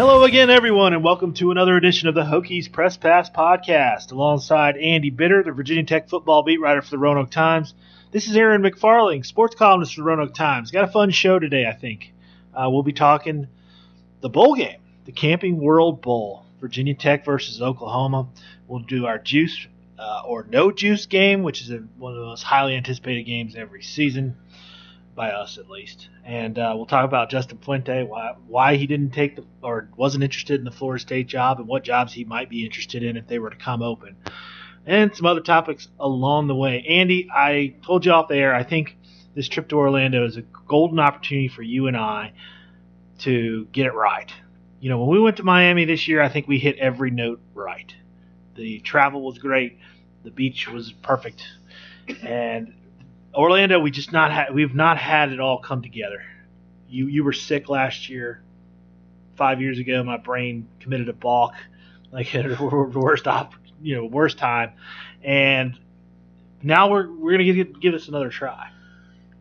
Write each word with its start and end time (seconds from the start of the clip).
Hello 0.00 0.24
again, 0.24 0.48
everyone, 0.48 0.94
and 0.94 1.04
welcome 1.04 1.34
to 1.34 1.50
another 1.50 1.76
edition 1.76 2.08
of 2.08 2.14
the 2.14 2.22
Hokies 2.22 2.72
Press 2.72 2.96
Pass 2.96 3.28
podcast. 3.28 4.12
Alongside 4.12 4.76
Andy 4.78 5.10
Bitter, 5.10 5.42
the 5.42 5.52
Virginia 5.52 5.84
Tech 5.84 6.08
football 6.08 6.42
beat 6.42 6.60
writer 6.60 6.80
for 6.80 6.90
the 6.90 6.98
Roanoke 6.98 7.30
Times. 7.30 7.74
This 8.10 8.26
is 8.26 8.34
Aaron 8.34 8.62
McFarling, 8.62 9.26
sports 9.26 9.54
columnist 9.54 9.94
for 9.94 10.00
the 10.00 10.04
Roanoke 10.04 10.34
Times. 10.34 10.70
Got 10.70 10.84
a 10.84 10.92
fun 10.92 11.10
show 11.10 11.38
today, 11.38 11.66
I 11.66 11.72
think. 11.74 12.12
Uh, 12.54 12.70
we'll 12.70 12.82
be 12.82 12.92
talking 12.92 13.48
the 14.20 14.30
bowl 14.30 14.54
game, 14.54 14.80
the 15.04 15.12
Camping 15.12 15.60
World 15.60 16.00
Bowl, 16.00 16.46
Virginia 16.60 16.94
Tech 16.94 17.24
versus 17.24 17.60
Oklahoma. 17.60 18.28
We'll 18.68 18.80
do 18.80 19.06
our 19.06 19.18
juice 19.18 19.66
uh, 19.98 20.22
or 20.24 20.46
no 20.48 20.70
juice 20.70 21.06
game, 21.06 21.42
which 21.42 21.60
is 21.60 21.70
a, 21.70 21.78
one 21.98 22.12
of 22.12 22.18
the 22.18 22.24
most 22.24 22.42
highly 22.42 22.74
anticipated 22.74 23.24
games 23.24 23.54
every 23.54 23.82
season 23.82 24.36
by 25.14 25.30
us 25.30 25.58
at 25.58 25.68
least. 25.68 26.08
And 26.24 26.58
uh, 26.58 26.72
we'll 26.76 26.86
talk 26.86 27.04
about 27.04 27.30
Justin 27.30 27.58
Fuente, 27.58 28.04
why 28.04 28.34
why 28.46 28.76
he 28.76 28.86
didn't 28.86 29.10
take 29.10 29.36
the 29.36 29.44
or 29.62 29.90
wasn't 29.96 30.24
interested 30.24 30.58
in 30.58 30.64
the 30.64 30.70
Florida 30.70 31.00
State 31.00 31.26
job, 31.26 31.58
and 31.58 31.68
what 31.68 31.84
jobs 31.84 32.12
he 32.12 32.24
might 32.24 32.48
be 32.48 32.64
interested 32.64 33.02
in 33.02 33.16
if 33.16 33.26
they 33.26 33.38
were 33.38 33.50
to 33.50 33.56
come 33.56 33.82
open, 33.82 34.16
and 34.86 35.14
some 35.14 35.26
other 35.26 35.40
topics 35.40 35.88
along 35.98 36.46
the 36.46 36.54
way. 36.54 36.84
Andy, 36.88 37.28
I 37.30 37.74
told 37.84 38.06
you 38.06 38.12
off 38.12 38.28
the 38.28 38.36
air. 38.36 38.54
I 38.54 38.62
think 38.62 38.96
this 39.34 39.48
trip 39.48 39.68
to 39.68 39.76
Orlando 39.76 40.24
is 40.24 40.36
a 40.36 40.42
golden 40.42 40.98
opportunity 40.98 41.48
for 41.48 41.62
you 41.62 41.86
and 41.86 41.96
I 41.96 42.32
to 43.20 43.66
get 43.72 43.86
it 43.86 43.94
right. 43.94 44.32
You 44.80 44.88
know, 44.88 44.98
when 44.98 45.10
we 45.10 45.20
went 45.20 45.36
to 45.36 45.42
Miami 45.42 45.84
this 45.84 46.08
year, 46.08 46.22
I 46.22 46.30
think 46.30 46.48
we 46.48 46.58
hit 46.58 46.78
every 46.78 47.10
note 47.10 47.40
right. 47.54 47.94
The 48.56 48.80
travel 48.80 49.22
was 49.22 49.38
great. 49.38 49.78
The 50.24 50.30
beach 50.30 50.68
was 50.68 50.90
perfect. 50.90 51.44
And 52.22 52.74
Orlando, 53.34 53.78
we 53.78 53.90
just 53.90 54.10
not 54.10 54.32
had 54.32 54.54
we've 54.54 54.74
not 54.74 54.96
had 54.96 55.32
it 55.32 55.40
all 55.40 55.58
come 55.58 55.82
together. 55.82 56.22
You 56.88 57.06
you 57.06 57.24
were 57.24 57.32
sick 57.32 57.68
last 57.68 58.08
year. 58.08 58.42
Five 59.36 59.60
years 59.60 59.78
ago, 59.78 60.02
my 60.02 60.18
brain 60.18 60.68
committed 60.80 61.08
a 61.08 61.14
balk, 61.14 61.54
like 62.12 62.34
at 62.34 62.44
the 62.48 62.64
worst 62.94 63.26
op, 63.26 63.54
you 63.80 63.96
know, 63.96 64.04
worst 64.06 64.38
time, 64.38 64.72
and 65.22 65.78
now 66.62 66.90
we're 66.90 67.10
we're 67.10 67.32
gonna 67.32 67.44
give 67.44 67.80
give 67.80 67.92
this 67.92 68.08
another 68.08 68.30
try. 68.30 68.70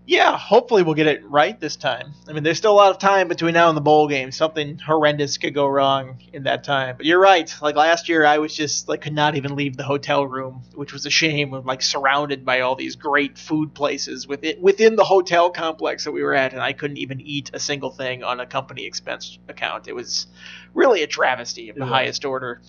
Yeah, 0.10 0.36
hopefully 0.40 0.82
we'll 0.82 0.96
get 0.96 1.06
it 1.06 1.24
right 1.30 1.60
this 1.60 1.76
time. 1.76 2.14
I 2.28 2.34
mean, 2.34 2.42
there's 2.42 2.58
still 2.58 2.72
a 2.72 2.74
lot 2.74 2.90
of 2.90 2.98
time 2.98 3.28
between 3.28 3.54
now 3.54 3.68
and 3.70 3.78
the 3.78 3.82
bowl 3.82 4.08
game. 4.08 4.32
Something 4.32 4.80
horrendous 4.80 5.38
could 5.38 5.54
go 5.54 5.68
wrong 5.68 6.18
in 6.34 6.44
that 6.46 6.64
time. 6.64 6.98
But 6.98 7.06
you're 7.06 7.20
right. 7.22 7.54
Like 7.62 7.76
last 7.76 8.10
year, 8.10 8.26
I 8.26 8.40
was 8.40 8.56
just 8.56 8.90
like 8.90 9.02
could 9.02 9.14
not 9.14 9.36
even 9.36 9.56
leave 9.56 9.78
the 9.78 9.84
hotel 9.84 10.26
room, 10.26 10.64
which 10.74 10.94
was 10.94 11.06
a 11.06 11.12
shame. 11.12 11.54
I'm 11.54 11.64
like 11.64 11.84
surrounded 11.84 12.44
by 12.44 12.62
all 12.62 12.76
these 12.76 12.96
great 12.96 13.38
food 13.38 13.76
places 13.76 14.28
within 14.28 14.60
within 14.60 14.96
the 14.96 15.04
hotel 15.04 15.52
complex 15.52 16.06
that 16.06 16.12
we 16.12 16.24
were 16.24 16.34
at, 16.34 16.54
and 16.54 16.62
I 16.64 16.74
couldn't 16.74 16.98
even 16.98 17.22
eat 17.22 17.52
a 17.54 17.60
single 17.60 17.92
thing 17.92 18.24
on 18.24 18.40
a 18.40 18.48
company 18.48 18.88
expense 18.88 19.38
account. 19.48 19.88
It 19.88 19.94
was 19.94 20.26
really 20.74 21.04
a 21.04 21.08
travesty 21.08 21.70
of 21.70 21.76
the 21.76 21.86
Yeah. 21.86 21.92
highest 21.92 22.26
order. 22.26 22.64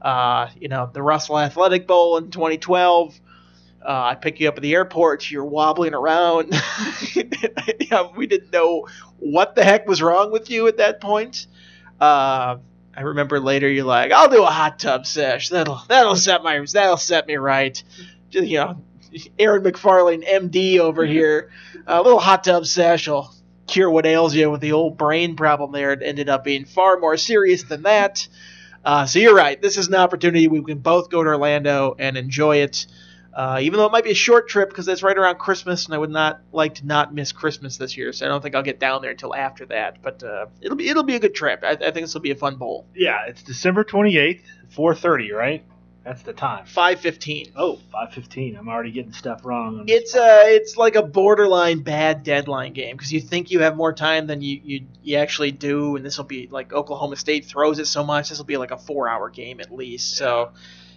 Uh, 0.00 0.48
you 0.58 0.68
know, 0.68 0.88
the 0.90 1.02
Russell 1.02 1.38
Athletic 1.38 1.86
Bowl 1.86 2.16
in 2.16 2.30
2012. 2.30 3.20
Uh, 3.84 4.02
I 4.10 4.14
pick 4.16 4.40
you 4.40 4.48
up 4.48 4.56
at 4.56 4.62
the 4.62 4.74
airport. 4.74 5.30
You're 5.30 5.44
wobbling 5.44 5.94
around. 5.94 6.52
yeah, 7.80 8.08
we 8.16 8.26
didn't 8.26 8.52
know 8.52 8.88
what 9.18 9.54
the 9.54 9.64
heck 9.64 9.86
was 9.86 10.02
wrong 10.02 10.32
with 10.32 10.50
you 10.50 10.66
at 10.66 10.78
that 10.78 11.00
point. 11.00 11.46
Uh, 12.00 12.58
I 12.96 13.00
remember 13.02 13.38
later 13.40 13.68
you're 13.68 13.84
like, 13.84 14.10
"I'll 14.12 14.28
do 14.28 14.42
a 14.42 14.46
hot 14.46 14.78
tub 14.78 15.06
sesh. 15.06 15.50
That'll 15.50 15.82
that'll 15.88 16.16
set 16.16 16.42
my 16.42 16.64
that'll 16.72 16.96
set 16.96 17.26
me 17.26 17.36
right." 17.36 17.80
Just, 18.30 18.48
you 18.48 18.58
know, 18.58 18.82
Aaron 19.38 19.62
McFarling, 19.62 20.26
MD 20.26 20.78
over 20.78 21.04
here. 21.04 21.50
A 21.86 22.02
little 22.02 22.18
hot 22.18 22.44
tub 22.44 22.66
sesh 22.66 23.08
will 23.08 23.32
cure 23.66 23.90
what 23.90 24.06
ails 24.06 24.34
you 24.34 24.50
with 24.50 24.60
the 24.60 24.72
old 24.72 24.96
brain 24.96 25.36
problem. 25.36 25.72
There, 25.72 25.92
it 25.92 26.02
ended 26.02 26.28
up 26.28 26.44
being 26.44 26.64
far 26.64 26.98
more 26.98 27.16
serious 27.16 27.62
than 27.64 27.82
that. 27.82 28.26
Uh, 28.84 29.06
so 29.06 29.18
you're 29.18 29.34
right. 29.34 29.60
This 29.60 29.78
is 29.78 29.88
an 29.88 29.94
opportunity 29.94 30.46
we 30.48 30.62
can 30.62 30.78
both 30.78 31.10
go 31.10 31.22
to 31.22 31.28
Orlando 31.28 31.96
and 31.98 32.16
enjoy 32.16 32.58
it. 32.58 32.86
Uh, 33.36 33.58
even 33.60 33.76
though 33.78 33.84
it 33.84 33.92
might 33.92 34.02
be 34.02 34.12
a 34.12 34.14
short 34.14 34.48
trip 34.48 34.70
because 34.70 34.88
it's 34.88 35.02
right 35.02 35.18
around 35.18 35.38
Christmas, 35.38 35.84
and 35.84 35.94
I 35.94 35.98
would 35.98 36.08
not 36.08 36.40
like 36.52 36.76
to 36.76 36.86
not 36.86 37.12
miss 37.12 37.32
Christmas 37.32 37.76
this 37.76 37.94
year, 37.94 38.14
so 38.14 38.24
I 38.24 38.30
don't 38.30 38.40
think 38.40 38.54
I'll 38.54 38.62
get 38.62 38.80
down 38.80 39.02
there 39.02 39.10
until 39.10 39.34
after 39.34 39.66
that. 39.66 40.00
But 40.00 40.22
uh, 40.22 40.46
it'll 40.62 40.78
be 40.78 40.88
it'll 40.88 41.02
be 41.02 41.16
a 41.16 41.20
good 41.20 41.34
trip. 41.34 41.60
I, 41.62 41.72
I 41.72 41.76
think 41.76 41.96
this 41.96 42.14
will 42.14 42.22
be 42.22 42.30
a 42.30 42.36
fun 42.36 42.56
bowl. 42.56 42.86
Yeah, 42.94 43.26
it's 43.26 43.42
December 43.42 43.84
twenty 43.84 44.16
eighth, 44.16 44.42
four 44.70 44.94
thirty, 44.94 45.32
right? 45.32 45.62
That's 46.02 46.22
the 46.22 46.32
time. 46.32 46.64
Five 46.64 47.00
fifteen. 47.00 47.52
Oh, 47.56 47.78
5.15. 47.92 48.56
I'm 48.56 48.68
already 48.68 48.92
getting 48.92 49.12
stuff 49.12 49.44
wrong. 49.44 49.80
on 49.80 49.84
It's 49.86 50.16
uh 50.16 50.42
it's 50.44 50.78
like 50.78 50.96
a 50.96 51.02
borderline 51.02 51.80
bad 51.80 52.22
deadline 52.22 52.72
game 52.72 52.96
because 52.96 53.12
you 53.12 53.20
think 53.20 53.50
you 53.50 53.60
have 53.60 53.76
more 53.76 53.92
time 53.92 54.26
than 54.28 54.40
you, 54.40 54.58
you 54.64 54.86
you 55.02 55.16
actually 55.18 55.50
do, 55.50 55.96
and 55.96 56.06
this 56.06 56.16
will 56.16 56.24
be 56.24 56.48
like 56.50 56.72
Oklahoma 56.72 57.16
State 57.16 57.44
throws 57.44 57.80
it 57.80 57.86
so 57.86 58.02
much. 58.02 58.30
This 58.30 58.38
will 58.38 58.46
be 58.46 58.56
like 58.56 58.70
a 58.70 58.78
four 58.78 59.10
hour 59.10 59.28
game 59.28 59.60
at 59.60 59.70
least. 59.70 60.16
So 60.16 60.52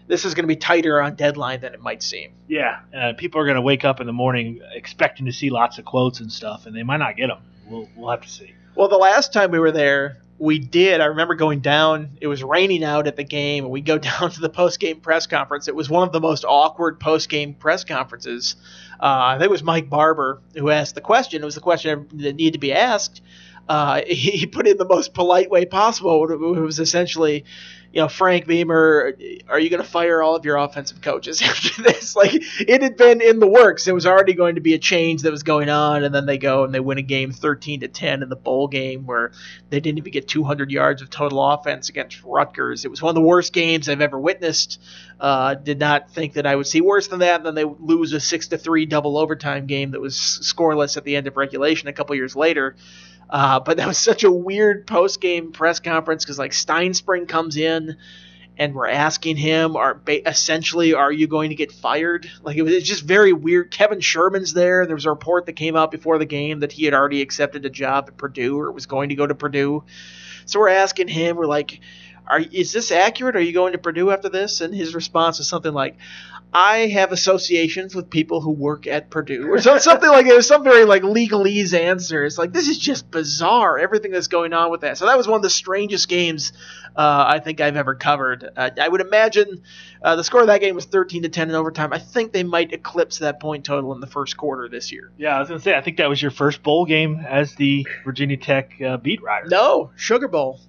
this 0.09 0.25
is 0.25 0.33
going 0.33 0.43
to 0.43 0.47
be 0.47 0.55
tighter 0.55 0.99
on 0.99 1.15
deadline 1.15 1.61
than 1.61 1.73
it 1.73 1.81
might 1.81 2.01
seem. 2.01 2.31
Yeah, 2.47 2.79
uh, 2.93 3.13
people 3.15 3.39
are 3.39 3.45
going 3.45 3.55
to 3.55 3.61
wake 3.61 3.85
up 3.85 4.01
in 4.01 4.07
the 4.07 4.13
morning 4.13 4.59
expecting 4.73 5.27
to 5.27 5.31
see 5.31 5.51
lots 5.51 5.77
of 5.77 5.85
quotes 5.85 6.19
and 6.19 6.31
stuff, 6.31 6.65
and 6.65 6.75
they 6.75 6.83
might 6.83 6.97
not 6.97 7.15
get 7.15 7.27
them. 7.27 7.43
We'll, 7.69 7.87
we'll 7.95 8.09
have 8.09 8.21
to 8.21 8.29
see. 8.29 8.51
Well, 8.75 8.89
the 8.89 8.97
last 8.97 9.31
time 9.31 9.51
we 9.51 9.59
were 9.59 9.71
there, 9.71 10.17
we 10.39 10.57
did. 10.57 10.99
I 10.99 11.05
remember 11.05 11.35
going 11.35 11.59
down. 11.59 12.17
It 12.21 12.27
was 12.27 12.43
raining 12.43 12.83
out 12.83 13.05
at 13.05 13.17
the 13.17 13.23
game, 13.23 13.65
and 13.65 13.71
we 13.71 13.81
go 13.81 13.97
down 13.99 14.31
to 14.31 14.41
the 14.41 14.49
post 14.49 14.79
game 14.79 14.99
press 14.99 15.27
conference. 15.27 15.67
It 15.67 15.75
was 15.75 15.89
one 15.89 16.07
of 16.07 16.11
the 16.11 16.19
most 16.19 16.43
awkward 16.43 16.99
post 16.99 17.29
game 17.29 17.53
press 17.53 17.83
conferences. 17.83 18.55
Uh, 18.99 19.05
I 19.05 19.33
think 19.35 19.45
it 19.45 19.51
was 19.51 19.63
Mike 19.63 19.89
Barber 19.89 20.41
who 20.55 20.71
asked 20.71 20.95
the 20.95 21.01
question. 21.01 21.43
It 21.43 21.45
was 21.45 21.55
the 21.55 21.61
question 21.61 22.07
that 22.13 22.35
needed 22.35 22.53
to 22.53 22.59
be 22.59 22.73
asked. 22.73 23.21
Uh, 23.69 24.01
he 24.07 24.31
he 24.31 24.45
put 24.47 24.67
it 24.67 24.71
in 24.71 24.77
the 24.77 24.85
most 24.85 25.13
polite 25.13 25.49
way 25.49 25.65
possible. 25.65 26.29
It 26.29 26.59
was 26.59 26.79
essentially, 26.79 27.45
you 27.93 28.01
know, 28.01 28.07
Frank 28.07 28.47
Beamer, 28.47 29.15
are 29.47 29.59
you 29.59 29.69
going 29.69 29.81
to 29.81 29.87
fire 29.87 30.21
all 30.21 30.35
of 30.35 30.43
your 30.43 30.57
offensive 30.57 31.01
coaches 31.01 31.41
after 31.43 31.83
this? 31.83 32.15
Like, 32.15 32.33
it 32.33 32.81
had 32.81 32.97
been 32.97 33.21
in 33.21 33.39
the 33.39 33.47
works. 33.47 33.87
It 33.87 33.93
was 33.93 34.07
already 34.07 34.33
going 34.33 34.55
to 34.55 34.61
be 34.61 34.73
a 34.73 34.79
change 34.79 35.21
that 35.21 35.31
was 35.31 35.43
going 35.43 35.69
on, 35.69 36.03
and 36.03 36.13
then 36.13 36.25
they 36.25 36.39
go 36.39 36.63
and 36.63 36.73
they 36.73 36.79
win 36.79 36.97
a 36.97 37.03
game 37.03 37.31
13 37.31 37.81
to 37.81 37.87
10 37.87 38.23
in 38.23 38.29
the 38.29 38.35
bowl 38.35 38.67
game 38.67 39.05
where 39.05 39.31
they 39.69 39.79
didn't 39.79 39.99
even 39.99 40.11
get 40.11 40.27
200 40.27 40.71
yards 40.71 41.01
of 41.03 41.09
total 41.09 41.43
offense 41.43 41.89
against 41.89 42.23
Rutgers. 42.23 42.85
It 42.85 42.91
was 42.91 43.01
one 43.01 43.09
of 43.09 43.15
the 43.15 43.21
worst 43.21 43.53
games 43.53 43.87
I've 43.87 44.01
ever 44.01 44.19
witnessed. 44.19 44.81
Uh, 45.19 45.53
did 45.53 45.79
not 45.79 46.09
think 46.11 46.33
that 46.33 46.45
I 46.45 46.55
would 46.55 46.65
see 46.65 46.79
worse 46.79 47.07
than 47.09 47.19
that. 47.19 47.37
And 47.37 47.45
then 47.45 47.55
they 47.55 47.65
lose 47.65 48.13
a 48.13 48.21
six 48.21 48.47
to 48.47 48.57
three 48.57 48.85
double 48.85 49.17
overtime 49.17 49.65
game 49.67 49.91
that 49.91 49.99
was 49.99 50.15
scoreless 50.15 50.95
at 50.95 51.03
the 51.03 51.17
end 51.17 51.27
of 51.27 51.35
regulation 51.35 51.89
a 51.89 51.93
couple 51.93 52.15
years 52.15 52.37
later. 52.37 52.77
Uh, 53.29 53.59
but 53.59 53.77
that 53.77 53.87
was 53.87 53.97
such 53.97 54.23
a 54.23 54.31
weird 54.31 54.87
post 54.87 55.21
game 55.21 55.51
press 55.51 55.79
conference 55.79 56.25
because 56.25 56.39
like 56.39 56.51
Stinespring 56.51 57.27
comes 57.27 57.57
in 57.57 57.97
and 58.57 58.75
we're 58.75 58.89
asking 58.89 59.37
him, 59.37 59.77
are 59.77 59.93
ba- 59.95 60.27
essentially, 60.27 60.93
are 60.93 61.11
you 61.11 61.27
going 61.27 61.49
to 61.49 61.55
get 61.55 61.71
fired? 61.71 62.29
Like 62.43 62.57
it 62.57 62.63
was 62.63 62.73
it's 62.73 62.87
just 62.87 63.03
very 63.03 63.31
weird. 63.31 63.71
Kevin 63.71 64.01
Sherman's 64.01 64.53
there. 64.53 64.85
There 64.85 64.95
was 64.95 65.05
a 65.05 65.11
report 65.11 65.45
that 65.45 65.53
came 65.53 65.75
out 65.75 65.91
before 65.91 66.17
the 66.17 66.25
game 66.25 66.59
that 66.59 66.71
he 66.71 66.85
had 66.85 66.93
already 66.93 67.21
accepted 67.21 67.65
a 67.65 67.69
job 67.69 68.05
at 68.07 68.17
Purdue 68.17 68.59
or 68.59 68.71
was 68.71 68.85
going 68.85 69.09
to 69.09 69.15
go 69.15 69.25
to 69.25 69.35
Purdue. 69.35 69.83
So 70.45 70.59
we're 70.59 70.69
asking 70.69 71.07
him, 71.07 71.37
we're 71.37 71.45
like, 71.45 71.79
are 72.27 72.39
is 72.39 72.73
this 72.73 72.91
accurate? 72.91 73.35
Are 73.35 73.41
you 73.41 73.53
going 73.53 73.71
to 73.73 73.79
Purdue 73.79 74.11
after 74.11 74.29
this? 74.29 74.61
And 74.61 74.73
his 74.73 74.93
response 74.93 75.39
was 75.39 75.47
something 75.47 75.73
like, 75.73 75.95
I 76.51 76.87
have 76.87 77.11
associations 77.11 77.93
with 77.93 78.09
people 78.09 78.41
who 78.41 78.49
work 78.49 78.87
at 78.87 79.11
Purdue, 79.11 79.47
or 79.51 79.59
something 79.59 80.09
like 80.09 80.25
it 80.25 80.35
was 80.35 80.47
some 80.47 80.63
very 80.63 80.83
like 80.83 81.03
legalese 81.03 81.77
answer. 81.77 82.25
It's 82.25 82.39
like 82.39 82.53
this 82.53 82.67
is 82.67 82.79
just 82.79 83.11
bizarre. 83.11 83.77
Everything 83.77 84.11
that's 84.11 84.27
going 84.27 84.51
on 84.53 84.71
with 84.71 84.81
that. 84.81 84.97
So 84.97 85.05
that 85.05 85.15
was 85.15 85.27
one 85.27 85.35
of 85.37 85.43
the 85.43 85.49
strangest 85.51 86.09
games 86.09 86.51
uh, 86.95 87.25
I 87.27 87.37
think 87.39 87.61
I've 87.61 87.75
ever 87.77 87.93
covered. 87.93 88.49
Uh, 88.57 88.71
I 88.81 88.87
would 88.87 89.01
imagine 89.01 89.61
uh, 90.01 90.15
the 90.15 90.23
score 90.23 90.41
of 90.41 90.47
that 90.47 90.59
game 90.59 90.73
was 90.73 90.85
13 90.85 91.21
to 91.21 91.29
10 91.29 91.49
in 91.49 91.55
overtime. 91.55 91.93
I 91.93 91.99
think 91.99 92.31
they 92.33 92.43
might 92.43 92.73
eclipse 92.73 93.19
that 93.19 93.39
point 93.39 93.63
total 93.63 93.93
in 93.93 93.99
the 93.99 94.07
first 94.07 94.35
quarter 94.35 94.67
this 94.67 94.91
year. 94.91 95.11
Yeah, 95.19 95.35
I 95.35 95.39
was 95.39 95.49
going 95.49 95.59
to 95.59 95.63
say, 95.63 95.75
I 95.75 95.81
think 95.81 95.97
that 95.97 96.09
was 96.09 96.19
your 96.19 96.31
first 96.31 96.63
bowl 96.63 96.85
game 96.85 97.19
as 97.27 97.53
the 97.55 97.85
Virginia 98.03 98.37
Tech 98.37 98.73
uh, 98.81 98.97
beat 98.97 99.21
writer. 99.21 99.47
No, 99.49 99.91
Sugar 99.95 100.27
Bowl, 100.27 100.59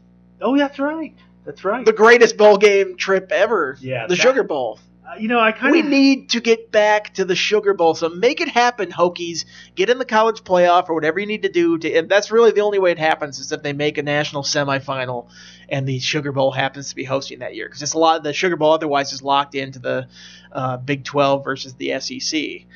Oh, 0.42 0.58
that's 0.58 0.78
right. 0.78 1.14
That's 1.46 1.64
right. 1.64 1.86
the 1.86 1.92
greatest 1.94 2.36
bowl 2.36 2.58
game 2.58 2.96
trip 2.98 3.32
ever. 3.32 3.78
Yeah, 3.80 4.06
the 4.06 4.14
that- 4.14 4.20
Sugar 4.20 4.42
Bowl. 4.42 4.78
Uh, 5.10 5.14
you 5.18 5.28
know, 5.28 5.40
I 5.40 5.52
kind 5.52 5.72
We 5.72 5.82
need 5.82 6.30
to 6.30 6.40
get 6.40 6.70
back 6.70 7.14
to 7.14 7.24
the 7.24 7.34
Sugar 7.34 7.74
Bowl. 7.74 7.94
So 7.94 8.08
make 8.08 8.40
it 8.40 8.48
happen, 8.48 8.90
Hokies. 8.90 9.44
Get 9.74 9.90
in 9.90 9.98
the 9.98 10.04
college 10.04 10.44
playoff 10.44 10.88
or 10.88 10.94
whatever 10.94 11.18
you 11.18 11.26
need 11.26 11.42
to 11.42 11.48
do. 11.48 11.78
To, 11.78 11.92
and 11.92 12.08
that's 12.08 12.30
really 12.30 12.52
the 12.52 12.60
only 12.60 12.78
way 12.78 12.92
it 12.92 12.98
happens 12.98 13.38
is 13.38 13.50
if 13.50 13.62
they 13.62 13.72
make 13.72 13.98
a 13.98 14.02
national 14.02 14.42
semifinal 14.42 15.28
and 15.68 15.86
the 15.86 15.98
Sugar 15.98 16.32
Bowl 16.32 16.52
happens 16.52 16.90
to 16.90 16.96
be 16.96 17.04
hosting 17.04 17.40
that 17.40 17.54
year. 17.54 17.66
Because 17.66 17.82
it's 17.82 17.94
a 17.94 17.98
lot. 17.98 18.22
The 18.22 18.32
Sugar 18.32 18.56
Bowl 18.56 18.72
otherwise 18.72 19.12
is 19.12 19.22
locked 19.22 19.54
into 19.54 19.78
the 19.78 20.08
uh, 20.52 20.76
Big 20.76 21.04
12 21.04 21.44
versus 21.44 21.74
the 21.74 21.98
SEC. 21.98 22.66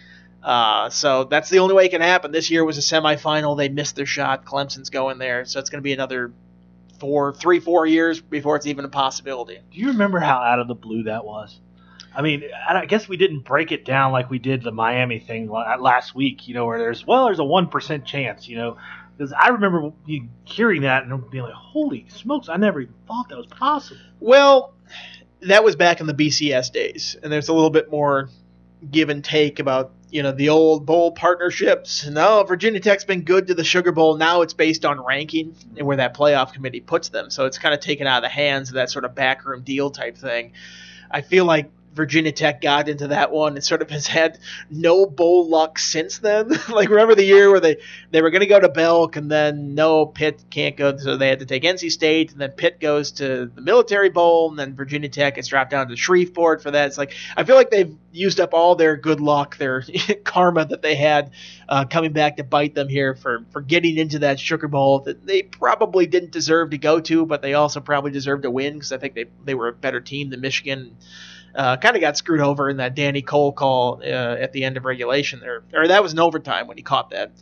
Uh, 0.43 0.91
so 0.91 1.25
that's 1.25 1.51
the 1.51 1.59
only 1.61 1.75
way 1.75 1.87
it 1.87 1.91
can 1.91 2.01
happen. 2.01 2.33
This 2.33 2.51
year 2.51 2.65
was 2.65 2.79
a 2.79 2.81
semifinal. 2.81 3.57
They 3.57 3.69
missed 3.69 3.97
their 3.97 4.07
shot. 4.07 4.45
Clemson's 4.45 4.91
going 4.91 5.19
there, 5.19 5.45
so 5.45 5.61
it's 5.61 5.71
going 5.71 5.81
to 5.81 5.85
be 5.85 5.93
another 5.93 6.33
four, 6.99 7.33
three, 7.33 7.61
four 7.61 7.87
years 7.87 8.21
before 8.21 8.57
it's 8.57 8.67
even 8.67 8.85
a 8.85 8.89
possibility. 8.89 9.59
Do 9.71 9.79
you 9.79 9.89
remember 9.89 10.19
how 10.19 10.39
out 10.39 10.59
of 10.59 10.69
the 10.69 10.75
blue 10.75 11.05
that 11.05 11.25
was? 11.25 11.61
I 12.17 12.23
mean, 12.23 12.45
I 12.69 12.87
guess 12.87 13.09
we 13.09 13.17
didn't 13.17 13.41
break 13.41 13.73
it 13.73 13.85
down 13.85 14.13
like 14.13 14.31
we 14.31 14.39
did 14.39 14.63
the 14.63 14.71
Miami 14.71 15.19
thing 15.19 15.49
last 15.49 16.15
week. 16.15 16.47
You 16.47 16.55
know, 16.55 16.67
where 16.67 16.79
there's 16.79 17.07
well, 17.07 17.27
there's 17.27 17.39
a 17.39 17.45
one 17.45 17.69
percent 17.69 18.05
chance. 18.05 18.49
You 18.49 18.57
know, 18.57 18.77
because 19.17 19.33
I 19.33 19.49
remember 19.49 19.93
hearing 20.45 20.83
that 20.83 21.05
and 21.05 21.31
being 21.31 21.45
like, 21.45 21.55
"Holy 21.55 22.07
smokes! 22.09 22.49
I 22.49 22.57
never 22.57 22.81
even 22.81 22.95
thought 23.07 23.29
that 23.31 23.37
was 23.39 23.47
possible." 23.47 24.01
Well, 24.21 24.75
that 25.43 25.65
was 25.65 25.77
back 25.77 26.01
in 26.01 26.07
the 26.07 26.15
BCS 26.15 26.73
days, 26.73 27.17
and 27.23 27.33
there's 27.33 27.49
a 27.49 27.53
little 27.53 27.71
bit 27.71 27.91
more 27.91 28.29
give 28.91 29.09
and 29.09 29.25
take 29.25 29.59
about 29.59 29.93
you 30.11 30.23
know 30.23 30.33
the 30.33 30.51
old 30.51 30.87
bowl 30.87 31.13
partnerships. 31.13 32.07
No, 32.07 32.45
Virginia 32.45 32.81
Tech's 32.81 33.05
been 33.05 33.23
good 33.23 33.49
to 33.49 33.55
the 33.55 33.65
Sugar 33.65 33.93
Bowl. 33.93 34.17
Now 34.17 34.43
it's 34.43 34.55
based 34.55 34.85
on 34.85 35.05
ranking 35.05 35.57
and 35.77 35.87
where 35.87 35.97
that 35.97 36.17
playoff 36.17 36.53
committee 36.53 36.81
puts 36.81 37.09
them. 37.09 37.31
So 37.31 37.47
it's 37.47 37.59
kind 37.59 37.75
of 37.75 37.81
taken 37.81 38.07
out 38.07 38.19
of 38.19 38.23
the 38.23 38.35
hands 38.35 38.69
of 38.69 38.75
that 38.77 38.91
sort 38.91 39.05
of 39.05 39.15
backroom 39.15 39.63
deal 39.63 39.91
type 39.91 40.17
thing. 40.17 40.53
I 41.11 41.23
feel 41.23 41.45
like 41.45 41.71
Virginia 41.95 42.33
Tech 42.33 42.61
got 42.61 42.89
into 42.89 43.09
that 43.09 43.31
one 43.31 43.55
and 43.55 43.65
sort 43.65 43.83
of 43.83 43.91
has 43.91 44.07
had 44.07 44.39
no 44.69 45.07
bowl 45.07 45.49
luck 45.49 45.79
since 45.79 46.19
then. 46.19 46.49
like 46.69 46.89
remember 46.89 47.15
the 47.15 47.25
year 47.25 47.51
where 47.51 47.61
they 47.61 47.77
they 48.11 48.21
were 48.21 48.31
going 48.31 48.41
to 48.41 48.47
go 48.47 48.61
to 48.61 48.69
Belk 48.69 49.17
and 49.17 49.31
then 49.31 49.75
no 49.75 50.07
Pitt 50.07 50.45
can't 50.51 50.77
go, 50.77 50.97
so 50.97 51.17
they 51.17 51.29
had 51.29 51.39
to 51.39 51.47
take 51.47 51.63
NC 51.63 51.91
State 51.91 52.33
and 52.33 52.41
then 52.41 52.51
Pitt 52.51 52.81
goes 52.81 53.13
to 53.13 53.51
the 53.55 53.61
Military 53.61 54.11
Bowl 54.11 54.51
and 54.51 54.59
then 54.59 54.75
Virginia 54.75 55.09
Tech 55.09 55.37
gets 55.37 55.49
dropped 55.49 55.71
down 55.71 55.89
to 55.89 55.97
Shreveport 55.97 56.63
for 56.63 56.71
that. 56.73 56.89
It's 56.89 56.99
like 56.99 57.15
I 57.37 57.45
feel 57.45 57.57
like 57.57 57.71
they've 57.71 57.97
used 58.13 58.41
up 58.41 58.55
all 58.55 58.75
their 58.75 58.97
good 58.97 59.21
luck, 59.21 59.57
their 59.57 59.85
karma 60.25 60.65
that 60.67 60.83
they 60.83 60.97
had 60.97 61.33
uh, 61.69 61.85
coming 61.85 62.13
back 62.13 62.37
to 62.37 62.45
bite 62.45 62.75
them 62.75 62.89
here 62.89 63.15
for 63.15 63.45
for 63.51 63.61
getting 63.61 63.97
into 63.97 64.21
that 64.21 64.41
Sugar 64.41 64.69
Bowl 64.69 65.01
that 65.01 65.25
they 65.27 65.43
probably 65.43 66.07
didn't 66.07 66.33
deserve 66.33 66.71
to 66.71 66.79
go 66.79 67.01
to, 67.01 67.25
but 67.27 67.43
they 67.43 67.55
also 67.55 67.81
probably 67.81 68.11
deserved 68.11 68.43
to 68.43 68.51
win 68.51 68.75
because 68.75 68.93
I 68.93 68.99
think 68.99 69.15
they 69.15 69.27
they 69.45 69.55
were 69.55 69.69
a 69.69 69.73
better 69.73 70.01
team 70.01 70.31
than 70.31 70.41
Michigan 70.41 70.97
uh, 71.55 71.77
kind 71.77 71.97
of 71.97 72.01
got 72.01 72.17
screwed 72.17 72.41
over 72.41 72.69
in 72.69 72.79
that 72.79 72.95
Danny 72.95 73.23
Coale 73.23 73.53
call 73.53 74.01
uh, 74.03 74.07
at 74.07 74.53
the 74.53 74.65
end 74.65 74.77
of 74.77 74.85
regulation 74.85 75.41
there, 75.41 75.63
or 75.73 75.89
that 75.89 76.03
was 76.03 76.13
an 76.13 76.19
overtime 76.19 76.67
when 76.67 76.77
he 76.77 76.83
caught 76.83 77.11
that. 77.11 77.33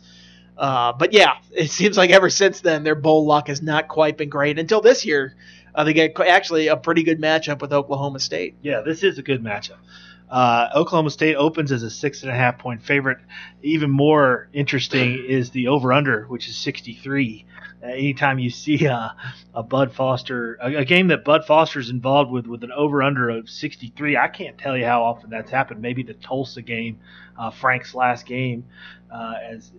Uh, 0.57 0.93
but 0.93 1.13
yeah, 1.13 1.33
it 1.51 1.69
seems 1.69 1.97
like 1.97 2.09
ever 2.09 2.29
since 2.29 2.61
then 2.61 2.83
their 2.83 2.95
bowl 2.95 3.25
luck 3.25 3.47
has 3.47 3.61
not 3.61 3.87
quite 3.87 4.17
been 4.17 4.29
great 4.29 4.59
until 4.59 4.81
this 4.81 5.05
year. 5.05 5.35
Uh, 5.75 5.83
they 5.83 5.93
get 5.93 6.19
actually 6.19 6.67
a 6.67 6.77
pretty 6.77 7.01
good 7.01 7.19
matchup 7.19 7.61
with 7.61 7.73
Oklahoma 7.73 8.19
State. 8.19 8.55
Yeah, 8.61 8.81
this 8.81 9.01
is 9.01 9.17
a 9.17 9.23
good 9.23 9.43
matchup. 9.43 9.77
Uh, 10.29 10.69
Oklahoma 10.75 11.09
State 11.09 11.35
opens 11.35 11.71
as 11.71 11.83
a 11.83 11.89
six 11.89 12.23
and 12.23 12.31
a 12.31 12.35
half 12.35 12.57
point 12.57 12.83
favorite. 12.83 13.19
Even 13.61 13.89
more 13.89 14.49
interesting 14.53 15.23
is 15.27 15.51
the 15.51 15.67
over 15.67 15.91
under, 15.93 16.25
which 16.25 16.47
is 16.47 16.55
63 16.55 17.45
anytime 17.83 18.39
you 18.39 18.49
see 18.49 18.85
a, 18.85 19.15
a 19.53 19.63
Bud 19.63 19.93
Foster, 19.93 20.57
a, 20.61 20.77
a, 20.77 20.85
game 20.85 21.07
that 21.09 21.23
Bud 21.23 21.45
Foster 21.45 21.79
is 21.79 21.89
involved 21.89 22.31
with, 22.31 22.47
with 22.47 22.63
an 22.63 22.71
over 22.71 23.03
under 23.03 23.29
of 23.29 23.49
63, 23.49 24.17
I 24.17 24.27
can't 24.27 24.57
tell 24.57 24.77
you 24.77 24.85
how 24.85 25.03
often 25.03 25.29
that's 25.29 25.51
happened. 25.51 25.81
Maybe 25.81 26.03
the 26.03 26.13
Tulsa 26.13 26.61
game, 26.61 26.99
uh, 27.37 27.51
Frank's 27.51 27.93
last 27.93 28.25
game, 28.25 28.65
uh, 29.13 29.35
as 29.51 29.71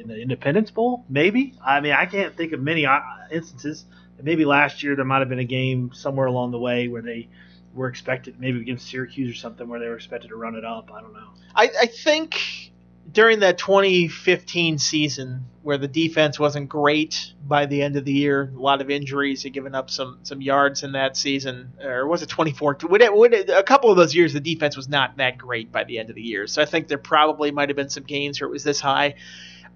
in 0.00 0.08
the 0.08 0.20
Independence 0.20 0.70
Bowl, 0.70 1.04
maybe. 1.08 1.54
I 1.64 1.80
mean, 1.80 1.92
I 1.92 2.06
can't 2.06 2.36
think 2.36 2.52
of 2.52 2.60
many 2.60 2.86
uh, 2.86 3.00
instances. 3.30 3.84
Maybe 4.22 4.44
last 4.44 4.82
year 4.82 4.96
there 4.96 5.04
might 5.04 5.20
have 5.20 5.28
been 5.28 5.38
a 5.38 5.44
game 5.44 5.90
somewhere 5.92 6.26
along 6.26 6.50
the 6.50 6.58
way 6.58 6.88
where 6.88 7.02
they 7.02 7.28
were 7.74 7.88
expected, 7.88 8.40
maybe 8.40 8.60
against 8.60 8.88
Syracuse 8.88 9.30
or 9.30 9.38
something, 9.38 9.68
where 9.68 9.78
they 9.78 9.88
were 9.88 9.96
expected 9.96 10.28
to 10.28 10.36
run 10.36 10.54
it 10.54 10.64
up. 10.64 10.90
I 10.92 11.00
don't 11.00 11.12
know. 11.12 11.28
I, 11.54 11.70
I 11.80 11.86
think 11.86 12.67
during 13.10 13.40
that 13.40 13.58
2015 13.58 14.78
season 14.78 15.46
where 15.62 15.78
the 15.78 15.88
defense 15.88 16.38
wasn't 16.38 16.68
great 16.68 17.32
by 17.46 17.66
the 17.66 17.82
end 17.82 17.96
of 17.96 18.04
the 18.04 18.12
year, 18.12 18.52
a 18.54 18.60
lot 18.60 18.80
of 18.80 18.90
injuries 18.90 19.42
had 19.42 19.52
given 19.52 19.74
up 19.74 19.90
some 19.90 20.18
some 20.22 20.40
yards 20.40 20.82
in 20.82 20.92
that 20.92 21.16
season, 21.16 21.72
or 21.82 22.06
was 22.06 22.22
it 22.22 22.28
2014? 22.28 22.90
Would 22.90 23.02
it, 23.02 23.14
would 23.14 23.34
it, 23.34 23.50
a 23.50 23.62
couple 23.62 23.90
of 23.90 23.96
those 23.96 24.14
years, 24.14 24.32
the 24.32 24.40
defense 24.40 24.76
was 24.76 24.88
not 24.88 25.16
that 25.18 25.38
great 25.38 25.72
by 25.72 25.84
the 25.84 25.98
end 25.98 26.10
of 26.10 26.16
the 26.16 26.22
year. 26.22 26.46
So 26.46 26.60
I 26.62 26.64
think 26.64 26.88
there 26.88 26.98
probably 26.98 27.50
might 27.50 27.68
have 27.68 27.76
been 27.76 27.90
some 27.90 28.04
games 28.04 28.40
where 28.40 28.48
it 28.48 28.52
was 28.52 28.64
this 28.64 28.80
high. 28.80 29.14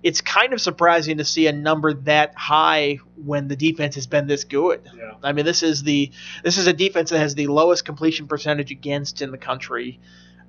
It's 0.02 0.20
kind 0.20 0.52
of 0.52 0.60
surprising 0.60 1.18
to 1.18 1.24
see 1.24 1.46
a 1.46 1.52
number 1.52 1.94
that 1.94 2.34
high 2.34 2.98
when 3.16 3.46
the 3.48 3.54
defense 3.54 3.94
has 3.94 4.06
been 4.06 4.26
this 4.26 4.44
good. 4.44 4.88
Yeah. 4.96 5.12
I 5.22 5.32
mean, 5.32 5.44
this 5.44 5.62
is 5.62 5.84
the 5.84 6.10
this 6.42 6.58
is 6.58 6.66
a 6.66 6.72
defense 6.72 7.10
that 7.10 7.18
has 7.18 7.34
the 7.34 7.46
lowest 7.46 7.84
completion 7.84 8.26
percentage 8.26 8.72
against 8.72 9.22
in 9.22 9.30
the 9.30 9.38
country. 9.38 10.00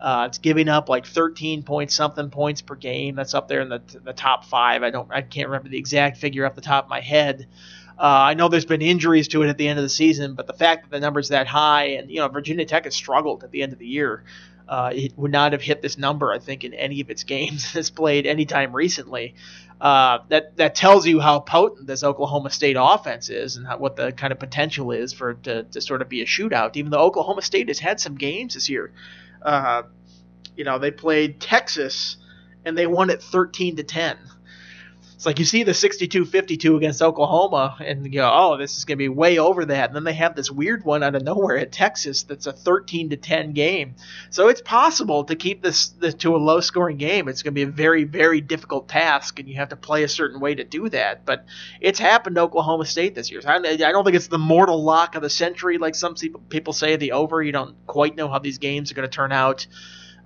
Uh, 0.03 0.25
it's 0.27 0.37
giving 0.37 0.67
up 0.67 0.89
like 0.89 1.05
13 1.05 1.63
points 1.63 1.95
something 1.95 2.29
points 2.29 2.61
per 2.61 2.75
game. 2.75 3.15
That's 3.15 3.33
up 3.33 3.47
there 3.47 3.61
in 3.61 3.69
the, 3.69 3.81
the 4.03 4.11
top 4.11 4.43
five. 4.43 4.83
I 4.83 4.89
don't, 4.89 5.09
I 5.09 5.21
can't 5.21 5.47
remember 5.47 5.69
the 5.69 5.77
exact 5.77 6.17
figure 6.17 6.45
off 6.45 6.55
the 6.55 6.61
top 6.61 6.83
of 6.83 6.89
my 6.89 6.99
head. 6.99 7.47
Uh, 7.97 8.01
I 8.01 8.33
know 8.33 8.49
there's 8.49 8.65
been 8.65 8.81
injuries 8.81 9.29
to 9.29 9.43
it 9.43 9.47
at 9.47 9.57
the 9.57 9.65
end 9.65 9.79
of 9.79 9.83
the 9.83 9.89
season, 9.89 10.35
but 10.35 10.45
the 10.45 10.53
fact 10.53 10.83
that 10.83 10.91
the 10.91 10.99
number's 10.99 11.29
that 11.29 11.47
high, 11.47 11.91
and 11.91 12.11
you 12.11 12.17
know 12.17 12.27
Virginia 12.27 12.65
Tech 12.65 12.83
has 12.83 12.95
struggled 12.95 13.45
at 13.45 13.51
the 13.51 13.63
end 13.63 13.71
of 13.71 13.79
the 13.79 13.87
year, 13.87 14.25
uh, 14.67 14.91
it 14.93 15.13
would 15.15 15.31
not 15.31 15.53
have 15.53 15.61
hit 15.61 15.81
this 15.81 15.97
number, 15.97 16.33
I 16.33 16.39
think, 16.39 16.65
in 16.65 16.73
any 16.73 16.99
of 16.99 17.09
its 17.09 17.23
games 17.35 17.73
it's 17.73 17.89
played 17.89 18.25
anytime 18.25 18.75
recently. 18.75 19.35
Uh, 19.79 20.19
that 20.27 20.57
that 20.57 20.75
tells 20.75 21.07
you 21.07 21.21
how 21.21 21.39
potent 21.39 21.87
this 21.87 22.03
Oklahoma 22.03 22.49
State 22.49 22.75
offense 22.77 23.29
is, 23.29 23.55
and 23.55 23.65
how, 23.65 23.77
what 23.77 23.95
the 23.95 24.11
kind 24.11 24.33
of 24.33 24.39
potential 24.39 24.91
is 24.91 25.13
for 25.13 25.31
it 25.31 25.43
to, 25.43 25.63
to 25.63 25.79
sort 25.79 26.01
of 26.01 26.09
be 26.09 26.21
a 26.21 26.25
shootout. 26.25 26.75
Even 26.75 26.91
though 26.91 26.99
Oklahoma 26.99 27.41
State 27.41 27.69
has 27.69 27.79
had 27.79 28.01
some 28.01 28.15
games 28.15 28.55
this 28.55 28.67
year 28.67 28.91
uh, 29.43 29.83
you 30.55 30.63
know, 30.63 30.79
they 30.79 30.91
played 30.91 31.39
Texas 31.41 32.17
and 32.65 32.77
they 32.77 32.87
won 32.87 33.09
it 33.09 33.21
13 33.21 33.77
to 33.77 33.83
10. 33.83 34.17
It's 35.23 35.25
like 35.25 35.39
you 35.39 35.45
see 35.45 35.63
the 35.63 35.71
62-52 35.71 36.75
against 36.75 37.01
Oklahoma 37.01 37.77
and 37.79 38.05
you 38.05 38.11
go, 38.11 38.29
"Oh, 38.29 38.57
this 38.57 38.75
is 38.75 38.83
going 38.83 38.97
to 38.97 39.03
be 39.03 39.07
way 39.07 39.39
over 39.39 39.63
that." 39.63 39.87
And 39.87 39.95
then 39.95 40.03
they 40.03 40.15
have 40.15 40.35
this 40.35 40.51
weird 40.51 40.83
one 40.83 41.01
out 41.01 41.15
of 41.15 41.23
nowhere 41.23 41.57
at 41.57 41.71
Texas 41.71 42.23
that's 42.23 42.45
a 42.45 42.51
13 42.51 43.11
to 43.11 43.15
10 43.15 43.53
game. 43.53 43.95
So 44.31 44.49
it's 44.49 44.59
possible 44.59 45.23
to 45.23 45.37
keep 45.37 45.61
this, 45.61 45.87
this 45.87 46.15
to 46.15 46.35
a 46.35 46.39
low-scoring 46.39 46.97
game. 46.97 47.29
It's 47.29 47.41
going 47.41 47.53
to 47.53 47.55
be 47.55 47.61
a 47.61 47.67
very 47.67 48.03
very 48.03 48.41
difficult 48.41 48.89
task 48.89 49.39
and 49.39 49.47
you 49.47 49.55
have 49.55 49.69
to 49.69 49.77
play 49.77 50.03
a 50.03 50.09
certain 50.09 50.41
way 50.41 50.55
to 50.55 50.65
do 50.65 50.89
that. 50.89 51.25
But 51.25 51.45
it's 51.79 51.99
happened 51.99 52.35
to 52.35 52.41
Oklahoma 52.41 52.85
State 52.85 53.15
this 53.15 53.31
year. 53.31 53.39
So 53.39 53.47
I, 53.47 53.55
I 53.55 53.77
don't 53.77 54.03
think 54.03 54.17
it's 54.17 54.27
the 54.27 54.37
mortal 54.37 54.83
lock 54.83 55.15
of 55.15 55.21
the 55.21 55.29
century 55.29 55.77
like 55.77 55.95
some 55.95 56.15
people 56.49 56.73
say 56.73 56.97
the 56.97 57.13
over. 57.13 57.41
You 57.41 57.53
don't 57.53 57.77
quite 57.87 58.17
know 58.17 58.27
how 58.27 58.39
these 58.39 58.57
games 58.57 58.91
are 58.91 58.95
going 58.95 59.09
to 59.09 59.15
turn 59.15 59.31
out. 59.31 59.67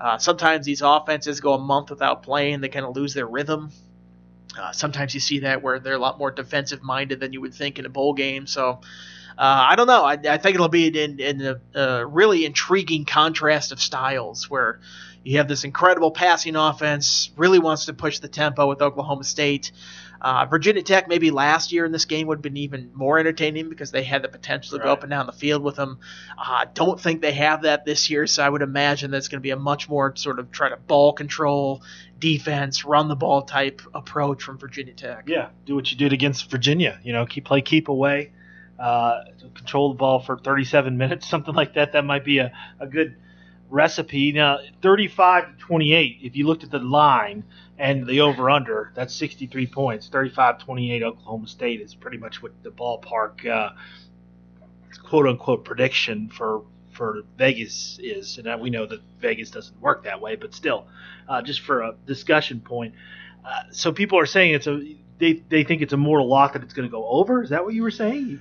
Uh, 0.02 0.18
sometimes 0.18 0.66
these 0.66 0.82
offenses 0.82 1.40
go 1.40 1.54
a 1.54 1.60
month 1.60 1.92
without 1.92 2.24
playing; 2.24 2.62
they 2.62 2.70
kind 2.70 2.86
of 2.86 2.96
lose 2.96 3.14
their 3.14 3.28
rhythm. 3.28 3.72
Uh, 4.58 4.72
sometimes 4.72 5.14
you 5.14 5.20
see 5.20 5.40
that 5.40 5.62
where 5.62 5.80
they're 5.80 5.94
a 5.94 6.00
lot 6.00 6.18
more 6.18 6.32
defensive 6.32 6.84
minded 6.84 7.20
than 7.20 7.34
you 7.34 7.42
would 7.42 7.54
think 7.54 7.80
in 7.80 7.86
a 7.86 7.90
bowl 7.90 8.14
game. 8.14 8.48
So 8.48 8.82
uh, 9.38 9.68
I 9.70 9.76
don't 9.76 9.88
know. 9.88 10.04
I, 10.04 10.14
I, 10.14 10.38
think 10.38 10.56
it'll 10.56 10.68
be 10.68 10.88
in, 10.88 11.20
in 11.20 11.42
a, 11.42 11.80
a, 11.80 12.06
really 12.06 12.44
intriguing 12.44 13.06
contrast 13.06 13.72
of 13.72 13.80
styles 13.80 14.50
where 14.50 14.80
you 15.24 15.38
have 15.38 15.48
this 15.48 15.64
incredible 15.64 16.10
passing 16.10 16.56
offense, 16.56 17.30
really 17.36 17.60
wants 17.60 17.86
to 17.86 17.94
push 17.94 18.20
the 18.20 18.30
tempo 18.30 18.68
with 18.68 18.82
Oklahoma 18.82 19.24
State. 19.24 19.72
Uh, 20.22 20.46
Virginia 20.46 20.82
Tech, 20.82 21.08
maybe 21.08 21.32
last 21.32 21.72
year 21.72 21.86
in 21.86 21.92
this 21.92 22.06
game 22.06 22.28
would 22.28 22.38
have 22.40 22.44
been 22.44 22.58
even 22.58 22.92
more 22.94 23.20
entertaining 23.20 23.70
because 23.70 23.92
they 23.92 24.04
had 24.04 24.24
the 24.24 24.28
potential 24.28 24.72
to 24.72 24.78
right. 24.78 24.86
go 24.86 24.92
up 24.94 25.04
and 25.04 25.10
down 25.10 25.26
the 25.26 25.32
field 25.32 25.64
with 25.64 25.76
them. 25.76 26.00
I 26.38 26.64
uh, 26.64 26.66
don't 26.74 27.00
think 27.00 27.22
they 27.22 27.34
have 27.34 27.64
that 27.64 27.86
this 27.86 28.10
year, 28.10 28.28
so 28.28 28.44
I 28.44 28.50
would 28.50 28.62
imagine 28.62 29.12
that's 29.12 29.28
going 29.28 29.40
to 29.40 29.44
be 29.44 29.52
a 29.52 29.58
much 29.58 29.88
more 29.90 30.16
sort 30.16 30.40
of 30.40 30.52
try 30.52 30.70
to 30.70 30.78
ball 30.78 31.14
control, 31.14 31.84
defense, 32.20 32.86
run 32.86 33.08
the 33.08 33.16
ball 33.16 33.44
type 33.44 33.82
approach 33.94 34.44
from 34.44 34.58
Virginia 34.58 34.94
Tech. 34.94 35.26
Yeah, 35.28 35.50
do 35.66 35.76
what 35.76 35.92
you 35.92 35.98
did 35.98 36.14
against 36.14 36.50
Virginia. 36.50 37.00
You 37.04 37.14
know, 37.14 37.26
keep 37.26 37.46
play 37.46 37.62
keep 37.62 37.88
away, 37.88 38.32
uh, 38.80 39.24
control 39.54 39.94
the 39.94 39.98
ball 39.98 40.20
for 40.20 40.38
37 40.38 40.98
minutes, 41.00 41.28
something 41.28 41.54
like 41.54 41.76
that. 41.76 41.94
That 41.94 42.06
might 42.06 42.26
be 42.26 42.40
a, 42.40 42.52
a 42.80 42.88
good 42.88 43.16
recipe. 43.70 44.32
Now, 44.32 44.60
35 44.82 45.58
to 45.58 45.58
28. 45.58 46.20
If 46.22 46.36
you 46.36 46.48
looked 46.48 46.64
at 46.64 46.72
the 46.72 46.80
line 46.80 47.44
and 47.78 48.06
the 48.06 48.22
over 48.22 48.50
under, 48.50 48.92
that's 48.96 49.14
63 49.16 49.68
points. 49.68 50.10
35 50.10 50.60
28 50.60 51.04
Oklahoma 51.04 51.48
State 51.48 51.82
is 51.82 51.96
pretty 51.96 52.18
much 52.18 52.42
what 52.42 52.52
the 52.64 52.70
ballpark 52.72 53.46
uh, 53.46 53.72
quote 55.04 55.28
unquote 55.28 55.66
prediction 55.66 56.30
for 56.30 56.64
for 56.92 57.22
Vegas 57.38 58.00
is. 58.02 58.40
And 58.40 58.60
we 58.60 58.70
know 58.70 58.86
that 58.88 59.02
Vegas 59.20 59.52
doesn't 59.52 59.80
work 59.80 60.04
that 60.04 60.20
way, 60.20 60.36
but 60.36 60.54
still, 60.54 60.88
uh, 61.30 61.42
just 61.42 61.62
for 61.62 61.82
a 61.82 61.96
discussion 62.06 62.60
point. 62.60 62.96
Uh, 63.46 63.64
so 63.72 63.92
people 63.92 64.20
are 64.20 64.26
saying 64.26 64.54
it's 64.54 64.68
a 64.68 64.96
they, 65.20 65.34
they 65.50 65.64
think 65.64 65.82
it's 65.82 65.94
a 65.94 65.98
mortal 65.98 66.28
lock 66.28 66.54
that 66.54 66.64
it's 66.64 66.74
going 66.74 66.88
to 66.88 66.92
go 66.92 67.08
over. 67.08 67.42
Is 67.44 67.50
that 67.50 67.64
what 67.64 67.74
you 67.74 67.82
were 67.84 67.92
saying? 67.92 68.40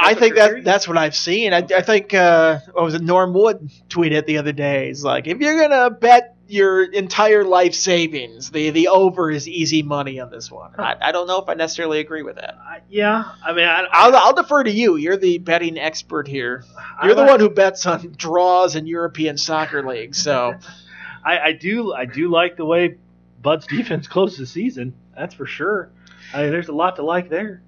I 0.00 0.14
think 0.14 0.34
that 0.34 0.64
that's 0.64 0.88
what 0.88 0.98
I've 0.98 1.14
seen. 1.14 1.52
I, 1.52 1.58
I 1.58 1.82
think 1.82 2.12
uh, 2.12 2.60
what 2.72 2.84
was 2.84 2.94
it? 2.94 3.02
Norm 3.02 3.32
Wood 3.32 3.70
tweeted 3.88 4.26
the 4.26 4.38
other 4.38 4.52
day. 4.52 4.88
He's 4.88 5.04
like, 5.04 5.26
if 5.26 5.38
you're 5.38 5.60
gonna 5.60 5.90
bet 5.90 6.36
your 6.48 6.84
entire 6.84 7.44
life 7.44 7.74
savings. 7.74 8.50
The 8.50 8.70
the 8.70 8.88
over 8.88 9.30
is 9.30 9.48
easy 9.48 9.82
money 9.82 10.20
on 10.20 10.30
this 10.30 10.50
one. 10.50 10.72
I, 10.78 10.94
I 11.00 11.12
don't 11.12 11.26
know 11.26 11.40
if 11.40 11.48
I 11.48 11.54
necessarily 11.54 12.00
agree 12.00 12.22
with 12.22 12.36
that. 12.36 12.54
Uh, 12.54 12.78
yeah, 12.88 13.32
I 13.44 13.52
mean, 13.52 13.66
I, 13.66 14.08
will 14.08 14.16
I'll 14.16 14.34
defer 14.34 14.62
to 14.62 14.70
you. 14.70 14.96
You're 14.96 15.16
the 15.16 15.38
betting 15.38 15.78
expert 15.78 16.28
here. 16.28 16.64
You're 17.02 17.14
the 17.14 17.24
one 17.24 17.40
who 17.40 17.50
bets 17.50 17.86
on 17.86 18.14
draws 18.16 18.76
in 18.76 18.86
European 18.86 19.38
soccer 19.38 19.86
leagues. 19.86 20.22
So, 20.22 20.54
I, 21.24 21.38
I 21.38 21.52
do 21.52 21.92
I 21.92 22.04
do 22.04 22.30
like 22.30 22.56
the 22.56 22.64
way 22.64 22.96
Bud's 23.42 23.66
defense 23.66 24.06
closed 24.06 24.38
the 24.38 24.46
season. 24.46 24.94
That's 25.16 25.34
for 25.34 25.46
sure. 25.46 25.90
I 26.32 26.42
mean, 26.42 26.50
there's 26.50 26.68
a 26.68 26.74
lot 26.74 26.96
to 26.96 27.02
like 27.02 27.28
there. 27.28 27.62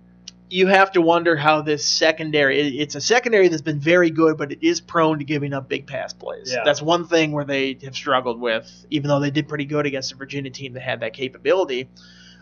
You 0.51 0.67
have 0.69 0.93
to 0.93 1.01
wonder 1.03 1.37
how 1.37 1.63
this 1.63 1.85
secondary. 1.85 2.59
it- 2.61 2.81
It's 2.81 2.95
a 2.95 3.01
secondary 3.01 3.49
that's 3.49 3.63
been 3.63 3.81
very 3.81 4.11
good, 4.11 4.37
but 4.39 4.53
it 4.53 4.59
is 4.63 4.81
prone 4.81 5.19
to 5.19 5.25
giving 5.25 5.53
up 5.53 5.69
big 5.69 5.87
pass 5.87 6.13
plays. 6.13 6.53
Yeah. 6.53 6.63
That's 6.65 6.81
one 6.83 7.07
thing 7.07 7.33
where 7.33 7.45
they 7.45 7.77
have 7.85 7.95
struggled 7.95 8.41
with, 8.41 8.71
even 8.91 9.09
though 9.09 9.21
they 9.21 9.31
did 9.31 9.49
pretty 9.49 9.67
good 9.67 9.85
against 9.87 10.13
a 10.13 10.17
Virginia 10.17 10.51
team 10.51 10.73
that 10.75 10.81
had 10.83 11.01
that 11.01 11.13
capability. 11.13 11.89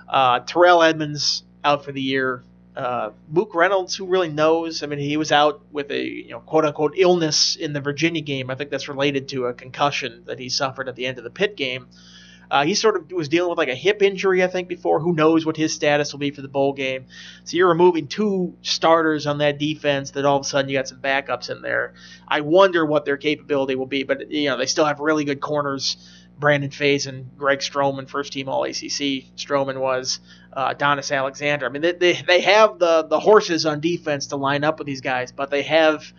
Uh, 0.09 0.41
Terrell 0.41 0.83
Edmunds 0.83 1.43
out 1.65 1.85
for 1.85 1.93
the 1.93 2.01
year. 2.03 2.43
Uh, 2.77 3.11
Mook 3.33 3.55
Reynolds, 3.55 3.97
who 3.97 4.05
really 4.05 4.29
knows? 4.29 4.83
I 4.83 4.87
mean, 4.87 4.99
he 4.99 5.17
was 5.17 5.33
out 5.33 5.63
with 5.73 5.91
a 5.91 6.05
you 6.05 6.31
know 6.31 6.41
quote 6.41 6.65
unquote 6.67 6.93
illness 6.97 7.57
in 7.57 7.73
the 7.73 7.81
Virginia 7.81 8.21
game. 8.21 8.51
I 8.51 8.55
think 8.55 8.69
that's 8.71 8.87
related 8.89 9.29
to 9.29 9.47
a 9.47 9.55
concussion 9.55 10.23
that 10.27 10.39
he 10.39 10.49
suffered 10.51 10.87
at 10.89 10.95
the 10.95 11.07
end 11.07 11.17
of 11.19 11.25
the 11.25 11.31
pit 11.31 11.57
game. 11.57 11.87
Uh, 12.51 12.65
he 12.65 12.75
sort 12.75 12.97
of 12.97 13.11
was 13.13 13.29
dealing 13.29 13.51
with 13.51 13.59
like 13.59 13.69
a 13.69 13.75
hip 13.75 14.03
injury, 14.03 14.43
I 14.43 14.47
think, 14.47 14.69
before. 14.69 15.01
Who 15.01 15.13
knows 15.13 15.45
what 15.45 15.57
his 15.57 15.75
status 15.75 16.13
will 16.13 16.21
be 16.21 16.31
for 16.31 16.43
the 16.43 16.49
bowl 16.49 16.73
game? 16.73 17.07
So 17.45 17.57
you're 17.57 17.69
removing 17.69 18.09
two 18.09 18.55
starters 18.63 19.27
on 19.27 19.39
that 19.39 19.59
defense. 19.59 20.13
That 20.13 20.25
all 20.25 20.37
of 20.39 20.47
a 20.47 20.49
sudden 20.49 20.69
you 20.69 20.79
got 20.79 20.89
some 20.89 21.01
backups 21.01 21.51
in 21.51 21.63
there. 21.63 21.95
I 22.27 22.41
wonder 22.41 22.85
what 22.85 23.05
their 23.05 23.17
capability 23.17 23.75
will 23.75 23.87
be, 23.87 24.03
but 24.03 24.31
you 24.31 24.49
know 24.49 24.57
they 24.57 24.67
still 24.67 24.85
have 24.85 25.01
really 25.01 25.25
good 25.25 25.41
corners. 25.41 25.97
Brandon 26.39 26.71
Facyson 26.71 27.09
and 27.09 27.39
Greg 27.39 27.61
Stroman, 27.61 28.09
first 28.09 28.33
team 28.33 28.49
All 28.49 28.65
ACC. 28.65 29.25
Stroman 29.37 29.81
was 29.81 30.21
uh, 30.53 30.75
Donis 30.75 31.15
Alexander. 31.15 31.67
I 31.67 31.69
mean, 31.71 31.83
they, 31.83 31.93
they, 31.93 32.13
they 32.13 32.41
have 32.41 32.79
the, 32.79 33.05
the 33.05 33.19
horses 33.19 33.65
on 33.65 33.81
defense 33.81 34.27
to 34.29 34.37
line 34.37 34.65
up 34.65 34.79
with 34.79 34.87
these 34.87 35.01
guys, 35.01 35.33
but 35.33 35.51
they 35.51 35.63
have 35.63 36.13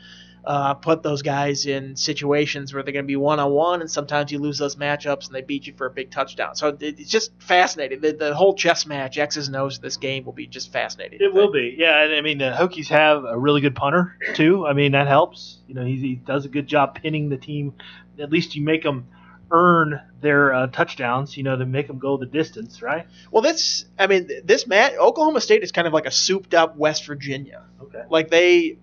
uh, 0.47 0.73
put 0.75 1.03
those 1.03 1.21
guys 1.21 1.65
in 1.65 1.93
situations 1.95 2.73
where 2.73 2.81
they're 2.81 2.93
going 2.93 3.03
to 3.03 3.07
be 3.07 3.17
one 3.17 3.37
on 3.37 3.51
one, 3.51 3.81
and 3.81 3.91
sometimes 3.91 4.31
you 4.31 4.39
lose 4.39 4.57
those 4.57 4.77
matchups 4.77 5.25
and 5.27 5.35
they 5.35 5.41
beat 5.41 5.67
you 5.67 5.73
for 5.75 5.87
a 5.87 5.89
big 5.91 6.09
touchdown. 6.09 6.55
So 6.55 6.69
it- 6.69 6.81
it's 6.81 7.09
just 7.11 7.31
fascinating. 7.39 7.99
The, 7.99 8.13
the 8.13 8.33
whole 8.33 8.53
chess 8.55 8.85
match, 8.85 9.17
X's 9.17 9.47
and 9.47 9.55
O's 9.57 9.79
this 9.79 9.97
game 9.97 10.23
will 10.23 10.31
be 10.33 10.47
just 10.47 10.71
fascinating. 10.71 11.19
It 11.21 11.33
will 11.33 11.51
be, 11.51 11.75
yeah. 11.77 12.01
And 12.03 12.15
I 12.15 12.21
mean, 12.21 12.37
the 12.37 12.55
Hokies 12.57 12.87
have 12.87 13.25
a 13.25 13.37
really 13.37 13.59
good 13.59 13.75
punter 13.75 14.17
too. 14.35 14.65
I 14.65 14.71
mean, 14.71 14.93
that 14.93 15.07
helps. 15.07 15.57
You 15.67 15.75
know, 15.75 15.83
he, 15.83 15.97
he 15.97 16.15
does 16.15 16.45
a 16.45 16.49
good 16.49 16.65
job 16.67 16.95
pinning 16.95 17.27
the 17.27 17.37
team. 17.37 17.73
At 18.17 18.31
least 18.31 18.55
you 18.55 18.63
make 18.63 18.83
them 18.83 19.07
earn 19.51 20.01
their 20.21 20.53
uh, 20.53 20.67
touchdowns. 20.67 21.37
You 21.37 21.43
know, 21.43 21.57
to 21.57 21.65
make 21.65 21.87
them 21.87 21.99
go 21.99 22.17
the 22.17 22.25
distance, 22.25 22.81
right? 22.81 23.07
Well, 23.31 23.41
this, 23.41 23.85
I 23.97 24.07
mean, 24.07 24.29
this 24.43 24.67
match, 24.67 24.93
Oklahoma 24.93 25.41
State 25.41 25.63
is 25.63 25.71
kind 25.71 25.87
of 25.87 25.93
like 25.93 26.05
a 26.05 26.11
souped 26.11 26.53
up 26.53 26.77
West 26.77 27.05
Virginia. 27.05 27.63
Okay. 27.81 28.03
Like 28.09 28.29
they 28.29 28.77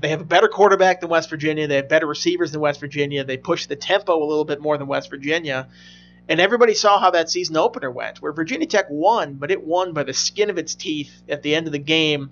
they 0.00 0.08
have 0.08 0.20
a 0.20 0.24
better 0.24 0.48
quarterback 0.48 1.00
than 1.00 1.10
West 1.10 1.30
Virginia. 1.30 1.66
They 1.66 1.76
have 1.76 1.88
better 1.88 2.06
receivers 2.06 2.52
than 2.52 2.60
West 2.60 2.80
Virginia. 2.80 3.24
They 3.24 3.36
push 3.36 3.66
the 3.66 3.76
tempo 3.76 4.16
a 4.16 4.24
little 4.24 4.44
bit 4.44 4.60
more 4.60 4.76
than 4.78 4.86
West 4.86 5.10
Virginia. 5.10 5.68
And 6.28 6.40
everybody 6.40 6.74
saw 6.74 6.98
how 7.00 7.10
that 7.12 7.30
season 7.30 7.56
opener 7.56 7.90
went, 7.90 8.20
where 8.20 8.32
Virginia 8.32 8.66
Tech 8.66 8.86
won, 8.90 9.34
but 9.34 9.50
it 9.50 9.64
won 9.64 9.94
by 9.94 10.04
the 10.04 10.12
skin 10.12 10.50
of 10.50 10.58
its 10.58 10.74
teeth 10.74 11.22
at 11.28 11.42
the 11.42 11.54
end 11.54 11.66
of 11.66 11.72
the 11.72 11.78
game. 11.78 12.30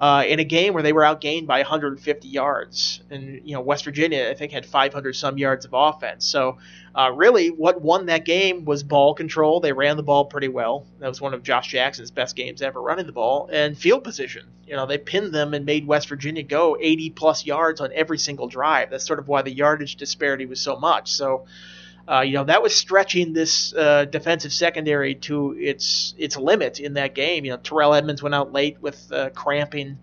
Uh, 0.00 0.24
in 0.26 0.40
a 0.40 0.44
game 0.44 0.72
where 0.72 0.82
they 0.82 0.94
were 0.94 1.02
outgained 1.02 1.46
by 1.46 1.58
150 1.58 2.26
yards, 2.26 3.02
and 3.10 3.42
you 3.44 3.52
know 3.52 3.60
West 3.60 3.84
Virginia 3.84 4.30
I 4.30 4.34
think 4.34 4.50
had 4.50 4.64
500 4.64 5.14
some 5.14 5.36
yards 5.36 5.66
of 5.66 5.72
offense. 5.74 6.24
So 6.24 6.56
uh, 6.94 7.12
really, 7.14 7.50
what 7.50 7.80
won 7.80 8.06
that 8.06 8.24
game 8.24 8.64
was 8.64 8.82
ball 8.82 9.14
control. 9.14 9.60
They 9.60 9.72
ran 9.72 9.96
the 9.96 10.02
ball 10.02 10.24
pretty 10.24 10.48
well. 10.48 10.86
That 10.98 11.08
was 11.08 11.20
one 11.20 11.34
of 11.34 11.42
Josh 11.42 11.68
Jackson's 11.68 12.10
best 12.10 12.34
games 12.34 12.62
ever 12.62 12.80
running 12.80 13.06
the 13.06 13.12
ball, 13.12 13.48
and 13.52 13.78
field 13.78 14.02
position. 14.02 14.46
You 14.66 14.74
know 14.74 14.86
they 14.86 14.98
pinned 14.98 15.32
them 15.32 15.54
and 15.54 15.64
made 15.64 15.86
West 15.86 16.08
Virginia 16.08 16.42
go 16.42 16.76
80 16.80 17.10
plus 17.10 17.46
yards 17.46 17.80
on 17.80 17.92
every 17.94 18.18
single 18.18 18.48
drive. 18.48 18.90
That's 18.90 19.06
sort 19.06 19.20
of 19.20 19.28
why 19.28 19.42
the 19.42 19.52
yardage 19.52 19.96
disparity 19.96 20.46
was 20.46 20.60
so 20.60 20.76
much. 20.76 21.12
So. 21.12 21.46
Uh, 22.08 22.22
you 22.22 22.32
know 22.32 22.42
that 22.42 22.60
was 22.60 22.74
stretching 22.74 23.34
this 23.34 23.72
uh, 23.74 24.04
defensive 24.04 24.52
secondary 24.52 25.14
to 25.14 25.56
its 25.56 26.12
its 26.18 26.36
limit 26.36 26.80
in 26.80 26.94
that 26.94 27.14
game. 27.14 27.44
You 27.44 27.52
know 27.52 27.56
Terrell 27.58 27.94
Edmunds 27.94 28.20
went 28.20 28.34
out 28.34 28.52
late 28.52 28.80
with 28.80 29.12
uh, 29.12 29.28
cramping. 29.30 29.98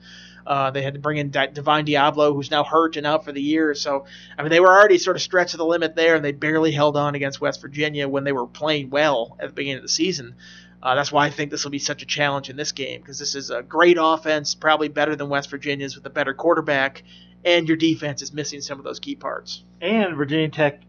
Uh, 0.47 0.71
they 0.71 0.81
had 0.81 0.93
to 0.93 0.99
bring 0.99 1.17
in 1.17 1.29
Di- 1.29 1.47
Divine 1.47 1.85
Deablo, 1.85 2.33
who's 2.33 2.49
now 2.49 2.63
hurt 2.63 2.95
and 2.95 3.05
out 3.05 3.25
for 3.25 3.33
the 3.33 3.41
year. 3.41 3.75
So 3.75 4.05
I 4.37 4.41
mean 4.41 4.49
they 4.49 4.61
were 4.61 4.69
already 4.69 4.97
sort 4.97 5.17
of 5.17 5.21
stretched 5.21 5.51
to 5.51 5.57
the 5.57 5.65
limit 5.65 5.95
there, 5.95 6.15
and 6.15 6.23
they 6.23 6.31
barely 6.31 6.71
held 6.71 6.95
on 6.95 7.15
against 7.15 7.41
West 7.41 7.61
Virginia 7.61 8.07
when 8.07 8.23
they 8.23 8.31
were 8.31 8.47
playing 8.47 8.89
well 8.89 9.35
at 9.41 9.47
the 9.47 9.53
beginning 9.53 9.77
of 9.77 9.83
the 9.83 9.89
season. 9.89 10.35
Uh, 10.81 10.95
that's 10.95 11.11
why 11.11 11.25
I 11.25 11.31
think 11.31 11.51
this 11.51 11.65
will 11.65 11.71
be 11.71 11.79
such 11.79 12.01
a 12.01 12.05
challenge 12.05 12.49
in 12.49 12.55
this 12.55 12.71
game 12.71 13.01
because 13.01 13.19
this 13.19 13.35
is 13.35 13.49
a 13.49 13.61
great 13.61 13.97
offense, 13.99 14.55
probably 14.55 14.87
better 14.87 15.15
than 15.15 15.27
West 15.27 15.49
Virginia's 15.49 15.95
with 15.95 16.05
a 16.05 16.09
better 16.09 16.33
quarterback, 16.33 17.03
and 17.43 17.67
your 17.67 17.77
defense 17.77 18.21
is 18.21 18.31
missing 18.31 18.61
some 18.61 18.77
of 18.77 18.85
those 18.85 18.99
key 18.99 19.15
parts. 19.15 19.63
And 19.81 20.15
Virginia 20.15 20.49
Tech 20.49 20.81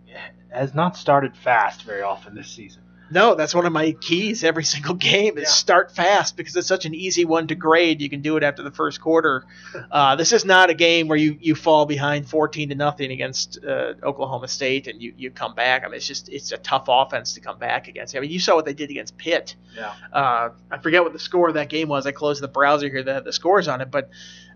has 0.50 0.74
not 0.74 0.96
started 0.96 1.36
fast 1.36 1.82
very 1.82 2.02
often 2.02 2.34
this 2.34 2.48
season. 2.48 2.82
No, 3.10 3.34
that's 3.34 3.54
one 3.54 3.64
of 3.66 3.72
my 3.72 3.92
keys 3.92 4.44
every 4.44 4.64
single 4.76 4.94
game 4.94 5.38
is 5.38 5.44
Yeah. 5.44 5.48
start 5.50 5.90
fast 5.94 6.36
because 6.36 6.54
it's 6.56 6.68
such 6.68 6.84
an 6.84 6.94
easy 6.94 7.24
one 7.24 7.46
to 7.48 7.54
grade. 7.54 8.00
You 8.02 8.10
can 8.10 8.20
do 8.20 8.36
it 8.36 8.42
after 8.42 8.62
the 8.62 8.70
first 8.70 9.00
quarter. 9.00 9.44
Uh, 9.90 10.16
this 10.16 10.32
is 10.32 10.44
not 10.44 10.68
a 10.70 10.74
game 10.74 11.08
where 11.08 11.16
you, 11.18 11.38
you 11.40 11.54
fall 11.54 11.86
behind 11.86 12.28
14 12.28 12.68
to 12.68 12.74
nothing 12.74 13.10
against 13.10 13.64
uh, 13.64 13.94
Oklahoma 14.02 14.48
State 14.48 14.86
and 14.88 15.00
you, 15.00 15.14
you 15.16 15.30
come 15.30 15.54
back. 15.54 15.84
I 15.84 15.86
mean, 15.86 15.94
it's 15.96 16.06
just 16.06 16.28
it's 16.28 16.52
a 16.52 16.58
tough 16.58 16.84
offense 16.88 17.34
to 17.34 17.40
come 17.40 17.58
back 17.58 17.88
against. 17.88 18.14
I 18.16 18.20
mean, 18.20 18.30
you 18.30 18.40
saw 18.40 18.54
what 18.56 18.64
they 18.64 18.74
did 18.74 18.90
against 18.90 19.16
Pitt. 19.16 19.54
Yeah. 19.76 19.92
Uh, 20.12 20.50
I 20.70 20.78
forget 20.78 21.02
what 21.02 21.12
the 21.12 21.18
score 21.18 21.48
of 21.48 21.54
that 21.54 21.68
game 21.68 21.88
was. 21.88 22.06
I 22.06 22.12
closed 22.12 22.42
the 22.42 22.48
browser 22.48 22.88
here 22.88 23.02
that 23.02 23.14
had 23.14 23.24
the 23.24 23.32
scores 23.32 23.68
on 23.68 23.80
it, 23.80 23.90
but 23.90 24.10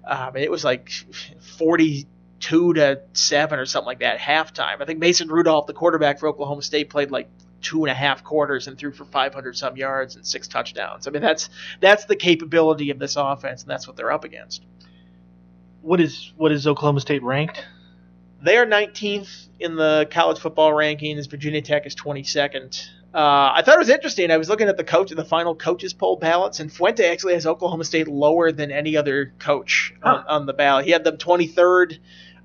um, 0.04 0.36
it 0.36 0.50
was 0.50 0.64
like 0.64 0.90
42 1.56 2.74
to 2.74 3.00
7 3.12 3.58
or 3.58 3.66
something 3.66 3.86
like 3.86 4.00
that 4.00 4.16
at 4.16 4.20
halftime. 4.20 4.80
I 4.80 4.84
think 4.84 4.98
Mason 4.98 5.28
Rudolph, 5.28 5.66
the 5.66 5.72
quarterback 5.72 6.18
for 6.20 6.28
Oklahoma 6.28 6.62
State, 6.62 6.90
played 6.90 7.10
like 7.10 7.28
two 7.62 7.84
and 7.84 7.90
a 7.90 7.94
half 7.94 8.22
quarters 8.24 8.66
and 8.68 8.76
threw 8.76 8.92
for 8.92 9.04
500 9.04 9.56
some 9.56 9.76
yards 9.76 10.16
and 10.16 10.26
six 10.26 10.48
touchdowns. 10.48 11.06
I 11.06 11.10
mean, 11.10 11.22
that's 11.22 11.48
that's 11.80 12.04
the 12.04 12.16
capability 12.16 12.90
of 12.90 12.98
this 12.98 13.16
offense, 13.16 13.62
and 13.62 13.70
that's 13.70 13.86
what 13.86 13.96
they're 13.96 14.12
up 14.12 14.24
against. 14.24 14.64
What 15.80 16.00
is 16.00 16.32
what 16.36 16.52
is 16.52 16.66
Oklahoma 16.66 17.00
State 17.00 17.22
ranked? 17.22 17.64
They 18.42 18.56
are 18.56 18.66
19th 18.66 19.48
in 19.60 19.76
the 19.76 20.08
college 20.10 20.38
football 20.38 20.72
rankings. 20.72 21.30
Virginia 21.30 21.62
Tech 21.62 21.86
is 21.86 21.94
22nd. 21.94 22.88
Uh, 23.14 23.52
I 23.54 23.62
thought 23.62 23.74
it 23.76 23.78
was 23.78 23.90
interesting. 23.90 24.30
I 24.30 24.38
was 24.38 24.48
looking 24.48 24.68
at 24.68 24.76
the 24.76 24.84
coach 24.84 25.10
the 25.10 25.24
final 25.24 25.54
coaches 25.54 25.92
poll 25.92 26.16
ballots, 26.16 26.60
and 26.60 26.72
Fuente 26.72 27.04
actually 27.06 27.34
has 27.34 27.46
Oklahoma 27.46 27.84
State 27.84 28.08
lower 28.08 28.50
than 28.50 28.70
any 28.72 28.96
other 28.96 29.34
coach 29.38 29.92
Huh. 30.02 30.24
on, 30.26 30.40
on 30.40 30.46
the 30.46 30.54
ballot. 30.54 30.86
He 30.86 30.92
had 30.92 31.04
them 31.04 31.18
23rd. 31.18 31.98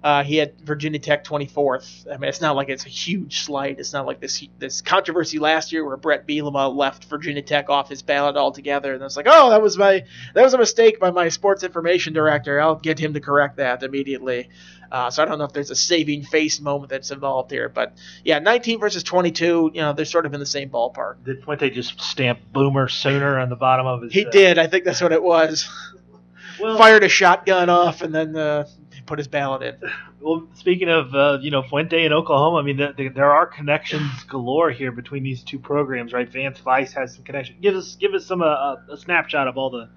Uh, 0.04 0.24
he 0.24 0.38
had 0.38 0.60
Virginia 0.62 1.00
Tech 1.00 1.24
24th. 1.24 2.06
I 2.12 2.18
mean, 2.18 2.30
it's 2.30 2.40
not 2.40 2.56
like 2.56 2.70
it's 2.70 2.86
a 2.86 2.90
huge 2.90 3.42
slight. 3.42 3.80
It's 3.80 3.94
not 3.94 4.06
like 4.06 4.20
this 4.20 4.48
this 4.60 4.82
controversy 4.82 5.40
last 5.40 5.72
year 5.72 5.84
where 5.86 5.98
Brett 5.98 6.28
Bielema 6.28 6.74
left 6.74 7.06
Virginia 7.06 7.42
Tech 7.42 7.70
off 7.70 7.90
his 7.90 8.04
ballot 8.04 8.38
altogether, 8.38 8.94
and 8.94 9.04
it's 9.04 9.18
like, 9.18 9.26
oh, 9.28 9.50
that 9.50 9.62
was 9.62 9.78
my 9.78 10.04
that 10.34 10.44
was 10.44 10.54
a 10.54 10.58
mistake 10.58 11.00
by 11.00 11.10
my 11.10 11.30
sports 11.30 11.64
information 11.64 12.14
director. 12.14 12.62
I'll 12.62 12.76
get 12.76 13.00
him 13.00 13.16
to 13.16 13.20
correct 13.20 13.58
that 13.58 13.82
immediately. 13.82 14.50
Uh, 14.92 15.10
so 15.10 15.22
I 15.22 15.26
don't 15.26 15.38
know 15.38 15.46
if 15.46 15.54
there's 15.54 15.72
a 15.72 15.76
saving 15.76 16.24
face 16.24 16.62
moment 16.62 16.90
that's 16.90 17.12
involved 17.12 17.52
here, 17.52 17.68
but 17.68 17.98
yeah, 18.24 18.40
19 18.40 18.80
versus 18.80 19.04
22. 19.04 19.72
You 19.74 19.82
know, 19.82 19.94
they're 19.94 20.06
sort 20.06 20.26
of 20.26 20.34
in 20.34 20.40
the 20.40 20.46
same 20.46 20.70
ballpark. 20.70 21.24
Did 21.26 21.44
Fuente 21.44 21.70
just 21.70 22.00
stamp 22.00 22.40
Boomer 22.54 22.88
sooner 22.88 23.40
on 23.40 23.50
the 23.50 23.56
bottom 23.56 23.86
of 23.86 24.04
his? 24.04 24.14
He 24.14 24.26
uh, 24.26 24.30
did. 24.30 24.58
I 24.58 24.68
think 24.68 24.86
that's 24.86 25.02
what 25.02 25.12
it 25.12 25.22
was. 25.22 25.68
Well, 26.60 26.78
Fired 26.78 27.04
a 27.04 27.10
shotgun 27.10 27.70
off 27.70 28.02
and 28.02 28.16
then 28.16 28.36
uh, 28.36 28.68
put 29.08 29.18
his 29.18 29.28
ballot 29.28 29.64
in. 29.64 29.90
Well, 30.20 30.48
speaking 30.54 30.90
of 30.90 31.16
uh, 31.16 31.40
you 31.42 31.52
know 31.52 31.64
Fuente 31.64 32.04
and 32.04 32.14
Oklahoma, 32.14 32.58
I 32.58 32.62
mean 32.62 32.78
the, 32.78 32.94
the, 32.96 33.08
there 33.10 33.32
are 33.32 33.46
connections 33.46 34.24
galore 34.26 34.70
here 34.70 34.92
between 34.92 35.24
these 35.24 35.44
two 35.44 35.58
programs, 35.58 36.14
right? 36.14 36.30
Vance 36.30 36.60
Vice 36.60 36.94
has 36.94 37.16
some 37.16 37.24
connection. 37.24 37.56
Give 37.62 37.76
us 37.76 37.96
give 37.96 38.14
us 38.14 38.26
some 38.26 38.42
uh, 38.42 38.76
a 38.90 38.98
snapshot 38.98 39.48
of 39.48 39.58
all 39.58 39.70
the, 39.70 39.90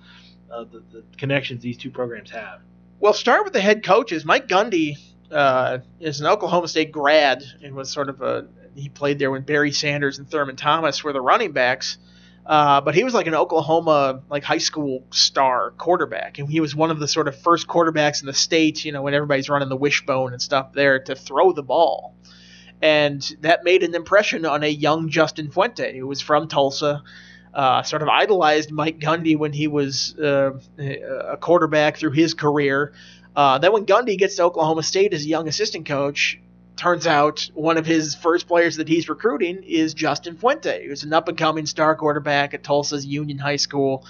uh, 0.50 0.64
the 0.64 0.82
the 0.92 1.04
connections 1.16 1.62
these 1.62 1.76
two 1.76 1.90
programs 1.90 2.30
have. 2.30 2.60
Well, 3.00 3.12
start 3.12 3.44
with 3.44 3.52
the 3.52 3.60
head 3.60 3.82
coaches. 3.82 4.24
Mike 4.24 4.46
Gundy 4.46 4.96
uh, 5.30 5.78
is 6.00 6.20
an 6.20 6.26
Oklahoma 6.26 6.68
State 6.68 6.92
grad 6.92 7.42
and 7.62 7.74
was 7.74 7.90
sort 7.90 8.08
of 8.08 8.22
a 8.22 8.46
he 8.74 8.88
played 8.88 9.18
there 9.18 9.30
when 9.30 9.42
Barry 9.42 9.72
Sanders 9.72 10.18
and 10.18 10.30
Thurman 10.30 10.56
Thomas 10.56 11.02
were 11.02 11.12
the 11.12 11.20
running 11.20 11.52
backs. 11.52 11.98
Uh, 12.50 12.80
but 12.80 12.96
he 12.96 13.04
was 13.04 13.14
like 13.14 13.28
an 13.28 13.34
Oklahoma 13.36 14.22
like 14.28 14.42
high 14.42 14.58
school 14.58 15.06
star 15.10 15.70
quarterback, 15.78 16.40
and 16.40 16.50
he 16.50 16.58
was 16.58 16.74
one 16.74 16.90
of 16.90 16.98
the 16.98 17.06
sort 17.06 17.28
of 17.28 17.40
first 17.40 17.68
quarterbacks 17.68 18.22
in 18.22 18.26
the 18.26 18.34
state. 18.34 18.84
You 18.84 18.90
know, 18.90 19.02
when 19.02 19.14
everybody's 19.14 19.48
running 19.48 19.68
the 19.68 19.76
wishbone 19.76 20.32
and 20.32 20.42
stuff 20.42 20.72
there 20.72 20.98
to 20.98 21.14
throw 21.14 21.52
the 21.52 21.62
ball, 21.62 22.16
and 22.82 23.22
that 23.42 23.62
made 23.62 23.84
an 23.84 23.94
impression 23.94 24.44
on 24.44 24.64
a 24.64 24.66
young 24.66 25.10
Justin 25.10 25.52
Fuente 25.52 25.96
who 25.96 26.08
was 26.08 26.20
from 26.20 26.48
Tulsa. 26.48 27.04
Uh, 27.54 27.82
sort 27.82 28.00
of 28.00 28.08
idolized 28.08 28.70
Mike 28.70 29.00
Gundy 29.00 29.36
when 29.36 29.52
he 29.52 29.66
was 29.66 30.16
uh, 30.18 30.52
a 30.78 31.36
quarterback 31.36 31.96
through 31.96 32.12
his 32.12 32.32
career. 32.32 32.92
Uh, 33.34 33.58
then 33.58 33.72
when 33.72 33.86
Gundy 33.86 34.16
gets 34.16 34.36
to 34.36 34.44
Oklahoma 34.44 34.84
State 34.84 35.14
as 35.14 35.24
a 35.24 35.28
young 35.28 35.48
assistant 35.48 35.84
coach, 35.84 36.40
turns 36.80 37.06
out 37.06 37.50
one 37.52 37.76
of 37.76 37.84
his 37.84 38.14
first 38.14 38.48
players 38.48 38.76
that 38.76 38.88
he's 38.88 39.08
recruiting 39.08 39.62
is 39.64 39.92
Justin 39.92 40.36
Fuente, 40.36 40.86
who's 40.86 41.02
an 41.02 41.12
up 41.12 41.28
and 41.28 41.36
coming 41.36 41.66
star 41.66 41.94
quarterback 41.94 42.54
at 42.54 42.64
Tulsa's 42.64 43.04
Union 43.04 43.36
High 43.36 43.56
School. 43.56 44.06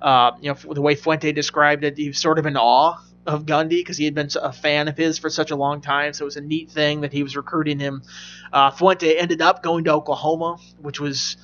Uh, 0.00 0.32
you 0.40 0.50
know, 0.50 0.72
the 0.72 0.80
way 0.80 0.94
Fuente 0.94 1.32
described 1.32 1.84
it, 1.84 1.98
he 1.98 2.08
was 2.08 2.18
sort 2.18 2.38
of 2.38 2.46
in 2.46 2.56
awe 2.56 2.96
of 3.26 3.44
Gundy 3.44 3.80
because 3.80 3.98
he 3.98 4.06
had 4.06 4.14
been 4.14 4.30
a 4.40 4.52
fan 4.54 4.88
of 4.88 4.96
his 4.96 5.18
for 5.18 5.28
such 5.28 5.50
a 5.50 5.56
long 5.56 5.82
time. 5.82 6.14
So 6.14 6.24
it 6.24 6.26
was 6.26 6.36
a 6.36 6.40
neat 6.40 6.70
thing 6.70 7.02
that 7.02 7.12
he 7.12 7.22
was 7.22 7.36
recruiting 7.36 7.78
him. 7.78 8.02
Uh, 8.50 8.70
Fuente 8.70 9.18
ended 9.18 9.42
up 9.42 9.62
going 9.62 9.84
to 9.84 9.92
Oklahoma, 9.92 10.56
which 10.80 10.98
was. 10.98 11.36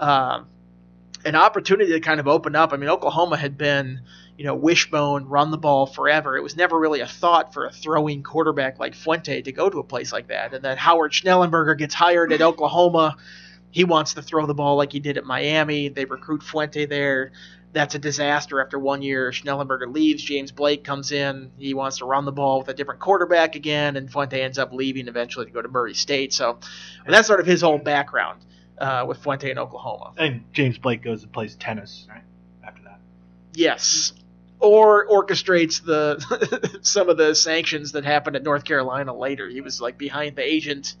Uh, 0.00 0.42
an 1.24 1.36
opportunity 1.36 1.92
to 1.92 2.00
kind 2.00 2.20
of 2.20 2.28
open 2.28 2.54
up. 2.54 2.74
I 2.74 2.76
mean, 2.76 2.90
Oklahoma 2.90 3.38
had 3.38 3.56
been, 3.56 4.02
you 4.36 4.44
know, 4.44 4.54
wishbone, 4.54 5.26
run 5.26 5.50
the 5.50 5.58
ball 5.58 5.86
forever. 5.86 6.36
It 6.36 6.42
was 6.42 6.56
never 6.56 6.78
really 6.78 7.00
a 7.00 7.06
thought 7.06 7.54
for 7.54 7.66
a 7.66 7.72
throwing 7.72 8.22
quarterback 8.22 8.78
like 8.78 8.94
Fuente 8.94 9.42
to 9.42 9.52
go 9.52 9.70
to 9.70 9.78
a 9.78 9.84
place 9.84 10.12
like 10.12 10.28
that. 10.28 10.54
And 10.54 10.64
then 10.64 10.76
Howard 10.76 11.12
Schnellenberger 11.12 11.78
gets 11.78 11.94
hired 11.94 12.32
at 12.32 12.42
Oklahoma. 12.42 13.16
He 13.70 13.84
wants 13.84 14.14
to 14.14 14.22
throw 14.22 14.46
the 14.46 14.54
ball 14.54 14.76
like 14.76 14.92
he 14.92 15.00
did 15.00 15.18
at 15.18 15.24
Miami. 15.24 15.88
They 15.88 16.04
recruit 16.04 16.42
Fuente 16.42 16.86
there. 16.86 17.32
That's 17.72 17.96
a 17.96 17.98
disaster 17.98 18.60
after 18.60 18.78
one 18.78 19.02
year. 19.02 19.30
Schnellenberger 19.30 19.92
leaves. 19.92 20.22
James 20.22 20.52
Blake 20.52 20.84
comes 20.84 21.10
in. 21.10 21.50
He 21.58 21.74
wants 21.74 21.98
to 21.98 22.04
run 22.04 22.24
the 22.24 22.32
ball 22.32 22.58
with 22.58 22.68
a 22.68 22.74
different 22.74 23.00
quarterback 23.00 23.56
again, 23.56 23.96
and 23.96 24.10
Fuente 24.10 24.40
ends 24.40 24.58
up 24.58 24.72
leaving 24.72 25.08
eventually 25.08 25.46
to 25.46 25.50
go 25.50 25.60
to 25.60 25.68
Murray 25.68 25.94
State. 25.94 26.32
So 26.32 26.58
and 27.04 27.12
that's 27.12 27.26
sort 27.26 27.40
of 27.40 27.46
his 27.46 27.62
whole 27.62 27.78
background 27.78 28.44
uh, 28.78 29.04
with 29.08 29.18
Fuente 29.18 29.50
in 29.50 29.58
Oklahoma. 29.58 30.12
And 30.16 30.44
James 30.52 30.78
Blake 30.78 31.02
goes 31.02 31.24
and 31.24 31.32
plays 31.32 31.56
tennis 31.56 32.06
right 32.08 32.22
after 32.64 32.82
that. 32.84 33.00
Yes. 33.54 34.12
Or 34.60 35.06
orchestrates 35.08 35.84
the 35.84 36.78
some 36.82 37.08
of 37.08 37.16
the 37.16 37.34
sanctions 37.34 37.92
that 37.92 38.04
happened 38.04 38.36
at 38.36 38.42
North 38.42 38.64
Carolina 38.64 39.14
later. 39.14 39.48
He 39.48 39.60
was 39.60 39.80
like 39.80 39.98
behind 39.98 40.36
the 40.36 40.42
agent 40.42 40.94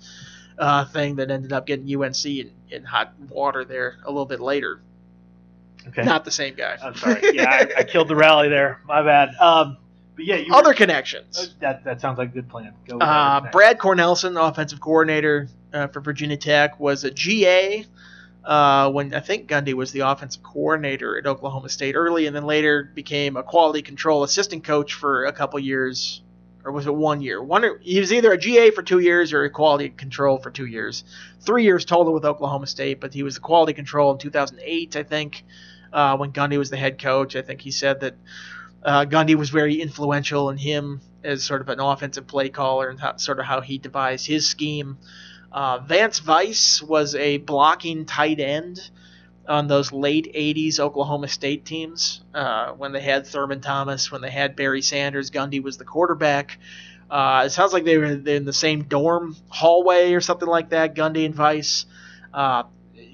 uh, 0.58 0.84
thing 0.84 1.16
that 1.16 1.30
ended 1.30 1.52
up 1.52 1.66
getting 1.66 1.86
UNC 2.02 2.24
in, 2.26 2.50
in 2.70 2.84
hot 2.84 3.14
water 3.30 3.64
there 3.64 3.96
a 4.04 4.10
little 4.10 4.26
bit 4.26 4.40
later. 4.40 4.80
Okay. 5.88 6.02
Not 6.02 6.24
the 6.24 6.30
same 6.30 6.54
guy. 6.54 6.76
I'm 6.82 6.94
sorry. 6.94 7.20
Yeah, 7.34 7.50
I, 7.50 7.80
I 7.80 7.82
killed 7.84 8.08
the 8.08 8.16
rally 8.16 8.48
there. 8.48 8.80
My 8.86 9.02
bad. 9.02 9.34
Um, 9.36 9.76
but 10.16 10.24
yeah, 10.24 10.36
you 10.36 10.52
Other 10.54 10.68
were- 10.70 10.74
connections. 10.74 11.54
that 11.60 11.84
that 11.84 12.00
sounds 12.00 12.18
like 12.18 12.30
a 12.30 12.32
good 12.32 12.48
plan. 12.48 12.72
Go 12.86 12.96
with 12.96 13.02
Uh. 13.02 13.42
Brad 13.52 13.78
Cornelsen, 13.78 14.36
offensive 14.36 14.80
coordinator 14.80 15.48
uh, 15.72 15.86
for 15.88 16.00
Virginia 16.00 16.36
Tech, 16.36 16.78
was 16.80 17.04
a 17.04 17.10
GA 17.10 17.84
uh, 18.44 18.90
when 18.90 19.14
I 19.14 19.20
think 19.20 19.48
Gundy 19.48 19.72
was 19.72 19.92
the 19.92 20.00
offensive 20.00 20.42
coordinator 20.42 21.16
at 21.16 21.26
Oklahoma 21.26 21.68
State 21.68 21.94
early, 21.94 22.26
and 22.26 22.36
then 22.36 22.44
later 22.44 22.90
became 22.94 23.36
a 23.36 23.42
quality 23.42 23.82
control 23.82 24.22
assistant 24.22 24.64
coach 24.64 24.94
for 24.94 25.24
a 25.24 25.32
couple 25.32 25.58
years, 25.60 26.22
or 26.62 26.72
was 26.72 26.86
it 26.86 26.94
one 26.94 27.22
year? 27.22 27.42
One 27.42 27.64
he 27.80 27.98
was 28.00 28.12
either 28.12 28.32
a 28.32 28.38
GA 28.38 28.70
for 28.70 28.82
two 28.82 28.98
years 28.98 29.32
or 29.32 29.44
a 29.44 29.50
quality 29.50 29.88
control 29.88 30.38
for 30.38 30.50
two 30.50 30.66
years. 30.66 31.04
Three 31.40 31.64
years 31.64 31.84
total 31.84 32.12
with 32.12 32.24
Oklahoma 32.24 32.66
State, 32.66 33.00
but 33.00 33.14
he 33.14 33.22
was 33.22 33.36
the 33.36 33.40
quality 33.40 33.72
control 33.72 34.12
in 34.12 34.18
2008, 34.18 34.96
I 34.96 35.02
think, 35.02 35.44
uh, 35.92 36.16
when 36.18 36.32
Gundy 36.32 36.58
was 36.58 36.68
the 36.68 36.76
head 36.76 36.98
coach. 36.98 37.36
I 37.36 37.42
think 37.42 37.62
he 37.62 37.70
said 37.70 38.00
that 38.00 38.14
uh, 38.84 39.06
Gundy 39.06 39.36
was 39.36 39.48
very 39.48 39.80
influential 39.80 40.50
in 40.50 40.58
him 40.58 41.00
as 41.22 41.42
sort 41.42 41.62
of 41.62 41.70
an 41.70 41.80
offensive 41.80 42.26
play 42.26 42.50
caller 42.50 42.90
and 42.90 43.00
how, 43.00 43.16
sort 43.16 43.38
of 43.38 43.46
how 43.46 43.62
he 43.62 43.78
devised 43.78 44.26
his 44.26 44.46
scheme. 44.46 44.98
Uh, 45.54 45.78
Vance 45.78 46.18
Vice 46.18 46.82
was 46.82 47.14
a 47.14 47.36
blocking 47.38 48.06
tight 48.06 48.40
end 48.40 48.90
on 49.46 49.68
those 49.68 49.92
late 49.92 50.32
80s 50.34 50.80
Oklahoma 50.80 51.28
State 51.28 51.64
teams 51.64 52.22
uh, 52.34 52.72
when 52.72 52.90
they 52.90 53.00
had 53.00 53.24
Thurman 53.24 53.60
Thomas, 53.60 54.10
when 54.10 54.20
they 54.20 54.30
had 54.30 54.56
Barry 54.56 54.82
Sanders. 54.82 55.30
Gundy 55.30 55.62
was 55.62 55.78
the 55.78 55.84
quarterback. 55.84 56.58
Uh, 57.08 57.44
it 57.46 57.50
sounds 57.50 57.72
like 57.72 57.84
they 57.84 57.96
were 57.98 58.04
in 58.04 58.44
the 58.44 58.52
same 58.52 58.82
dorm 58.82 59.36
hallway 59.48 60.14
or 60.14 60.20
something 60.20 60.48
like 60.48 60.70
that, 60.70 60.96
Gundy 60.96 61.24
and 61.24 61.36
Vice. 61.36 61.86
Uh, 62.32 62.64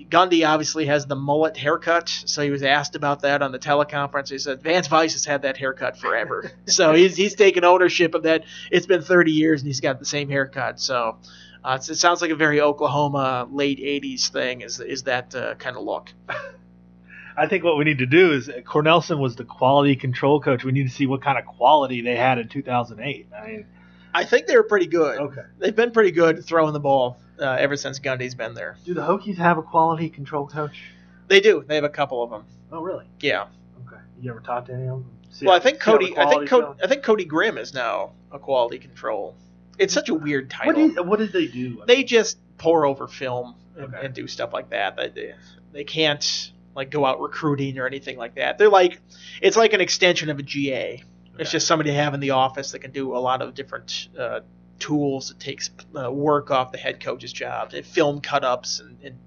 Gundy 0.09 0.49
obviously 0.49 0.87
has 0.87 1.05
the 1.05 1.17
mullet 1.17 1.59
haircut, 1.59 2.09
so 2.09 2.43
he 2.43 2.51
was 2.51 2.63
asked 2.63 2.97
about 2.97 3.21
that 3.21 3.43
on 3.43 3.53
the 3.53 3.59
teleconference. 3.59 4.31
He 4.31 4.39
said 4.39 4.63
Vance 4.63 4.87
Vice 4.87 5.13
has 5.13 5.27
had 5.27 5.43
that 5.43 5.59
haircut 5.59 5.99
forever, 5.99 6.51
so 6.67 6.95
he's 6.95 7.17
he's 7.17 7.35
taken 7.35 7.65
ownership 7.65 8.15
of 8.15 8.23
that. 8.23 8.45
It's 8.71 8.87
been 8.87 9.03
30 9.03 9.33
years 9.33 9.61
and 9.61 9.67
he's 9.67 9.81
got 9.81 9.99
the 9.99 10.07
same 10.07 10.31
haircut. 10.31 10.81
So 10.81 11.19
uh, 11.65 11.71
it's- 11.75 11.89
it 11.91 11.97
sounds 11.97 12.23
like 12.23 12.31
a 12.31 12.35
very 12.37 12.61
Oklahoma 12.61 13.47
late 13.51 13.79
80s 13.79 14.29
thing. 14.29 14.61
Is 14.63 14.81
is 14.81 15.05
that 15.05 15.35
uh, 15.35 15.55
kind 15.57 15.77
of 15.77 15.83
look? 15.85 16.13
I 17.37 17.47
think 17.47 17.65
what 17.65 17.79
we 17.79 17.85
need 17.85 17.99
to 17.99 18.07
do 18.07 18.33
is 18.33 18.49
Cornelsen 18.67 19.19
was 19.19 19.37
the 19.37 19.45
quality 19.45 19.97
control 19.97 20.41
coach. 20.41 20.65
We 20.65 20.73
need 20.73 20.89
to 20.89 20.95
see 20.95 21.07
what 21.07 21.23
kind 21.23 21.39
of 21.39 21.47
quality 21.47 22.03
they 22.03 22.17
had 22.17 22.39
in 22.39 22.49
2008. 22.49 23.29
I 23.35 23.47
mean, 23.47 23.67
I 24.13 24.25
think 24.25 24.47
they 24.47 24.57
were 24.57 24.65
pretty 24.65 24.87
good. 24.89 25.19
okay. 25.19 25.43
They've 25.59 25.75
been 25.75 25.93
pretty 25.93 26.11
good 26.11 26.45
throwing 26.45 26.73
the 26.73 26.81
ball 26.81 27.19
uh, 27.39 27.45
ever 27.59 27.77
since 27.77 27.99
Gundy's 28.01 28.35
been 28.35 28.55
there. 28.55 28.77
Do 28.85 28.93
the 28.95 29.03
Hokies 29.03 29.37
have 29.37 29.57
a 29.59 29.63
quality 29.63 30.11
control 30.11 30.47
coach? 30.49 30.83
They 31.29 31.41
do. 31.41 31.65
They 31.67 31.77
have 31.77 31.85
a 31.85 31.89
couple 31.89 32.23
of 32.23 32.31
them. 32.31 32.45
Oh, 32.73 32.83
really? 32.83 33.07
Yeah. 33.21 33.47
Okay. 33.87 34.01
You 34.21 34.31
ever 34.33 34.41
talked 34.41 34.67
to 34.67 34.75
any 34.75 34.83
of 34.89 34.99
them? 34.99 35.11
See 35.31 35.47
Well, 35.47 35.55
I 35.55 35.61
think 35.61 35.83
see 35.83 35.91
how 35.91 35.99
the 35.99 36.09
Cody. 36.11 36.19
I 36.19 36.29
think 36.29 36.49
Cody. 36.49 36.67
I 36.83 36.87
think 36.89 37.03
Cody 37.05 37.25
Grimm 37.25 37.57
is 37.57 37.73
now 37.73 38.11
a 38.33 38.39
quality 38.39 38.79
control. 38.81 39.37
It's 39.81 39.95
such 39.95 40.09
a 40.11 40.15
weird 40.15 40.51
title. 40.51 40.89
What, 40.91 41.07
what 41.07 41.19
did 41.19 41.33
they 41.33 41.47
do? 41.47 41.83
they 41.87 42.05
just 42.05 42.39
pour 42.59 42.85
over 42.87 43.09
film 43.09 43.55
and, 43.77 43.87
Okay. 43.95 44.07
and 44.07 44.15
do 44.15 44.27
stuff 44.29 44.53
like 44.53 44.71
that. 44.71 44.97
They, 44.97 45.35
they 45.73 45.85
can't 45.85 46.53
like 46.77 46.91
go 46.91 47.05
out 47.05 47.21
recruiting 47.21 47.79
or 47.79 47.87
anything 47.87 48.17
like 48.19 48.35
that. 48.37 48.59
They're 48.59 48.69
like 48.69 49.01
it's 49.43 49.57
like 49.57 49.73
an 49.73 49.81
extension 49.81 50.29
of 50.31 50.39
a 50.39 50.43
GA. 50.43 51.03
It's 51.35 51.35
Okay. 51.35 51.45
just 51.53 51.67
somebody 51.67 51.91
to 51.91 51.97
have 51.97 52.13
in 52.15 52.21
the 52.21 52.31
office 52.31 52.73
that 52.73 52.81
can 52.81 52.91
do 52.93 53.17
a 53.17 53.19
lot 53.19 53.41
of 53.43 53.55
different 53.55 54.09
uh, 54.19 54.41
tools. 54.79 55.29
that 55.29 55.41
takes 55.41 55.71
uh, 55.99 56.11
work 56.13 56.51
off 56.51 56.71
the 56.73 56.79
head 56.79 57.01
coach's 57.01 57.33
job, 57.33 57.71
they 57.71 57.83
film 57.83 58.21
cut 58.21 58.45
ups 58.45 58.81
and, 58.81 58.99
and 59.03 59.19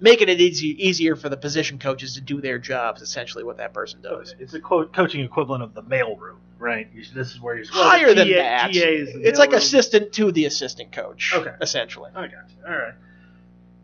making 0.00 0.28
it 0.28 0.40
easy, 0.40 0.68
easier 0.86 1.16
for 1.16 1.28
the 1.28 1.36
position 1.36 1.78
coaches 1.78 2.14
to 2.14 2.20
do 2.20 2.40
their 2.40 2.58
jobs. 2.58 3.02
Essentially, 3.02 3.44
what 3.44 3.56
that 3.58 3.72
person 3.74 4.00
does. 4.02 4.34
It's 4.38 4.54
a 4.54 4.60
quote, 4.60 4.92
coaching 4.92 5.20
equivalent 5.22 5.62
of 5.62 5.74
the 5.74 5.82
mailroom, 5.82 6.36
right? 6.58 6.88
You 6.94 7.04
this 7.14 7.32
is 7.32 7.40
where 7.40 7.56
you're 7.56 7.66
Higher 7.68 8.14
than 8.14 8.28
that. 8.30 8.70
GA 8.72 8.94
is 8.96 9.12
the 9.12 9.20
It's 9.20 9.38
like 9.38 9.50
mailroom. 9.50 9.54
assistant 9.56 10.12
to 10.14 10.32
the 10.32 10.44
assistant 10.46 10.92
coach. 10.92 11.32
Okay. 11.34 11.54
essentially. 11.60 12.10
I 12.14 12.22
got 12.22 12.32
you. 12.32 12.64
All 12.66 12.72
right. 12.76 12.94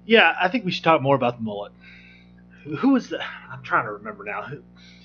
Yeah, 0.04 0.34
I 0.40 0.48
think 0.48 0.64
we 0.64 0.70
should 0.70 0.84
talk 0.84 1.02
more 1.02 1.16
about 1.16 1.36
the 1.38 1.42
mullet. 1.42 1.72
Who, 2.78 2.90
was 2.90 3.08
the? 3.08 3.20
I'm 3.50 3.62
trying 3.62 3.84
to 3.86 3.92
remember 3.92 4.24
now. 4.24 4.42
Who, 4.42 4.62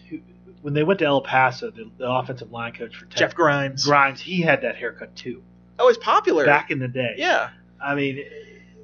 who, 0.09 0.19
when 0.61 0.73
they 0.73 0.83
went 0.83 0.99
to 0.99 1.05
El 1.05 1.21
Paso, 1.21 1.71
the, 1.71 1.89
the 1.97 2.09
offensive 2.09 2.51
line 2.51 2.73
coach 2.73 2.95
for 2.95 3.05
Tech, 3.05 3.17
Jeff 3.17 3.35
Grimes. 3.35 3.85
Grimes, 3.85 4.21
he 4.21 4.41
had 4.41 4.61
that 4.61 4.75
haircut 4.75 5.15
too 5.15 5.41
Oh, 5.79 5.87
it's 5.87 5.97
popular. 5.97 6.45
back 6.45 6.69
in 6.69 6.77
the 6.79 6.87
day. 6.87 7.15
Yeah. 7.17 7.49
I 7.83 7.95
mean, 7.95 8.23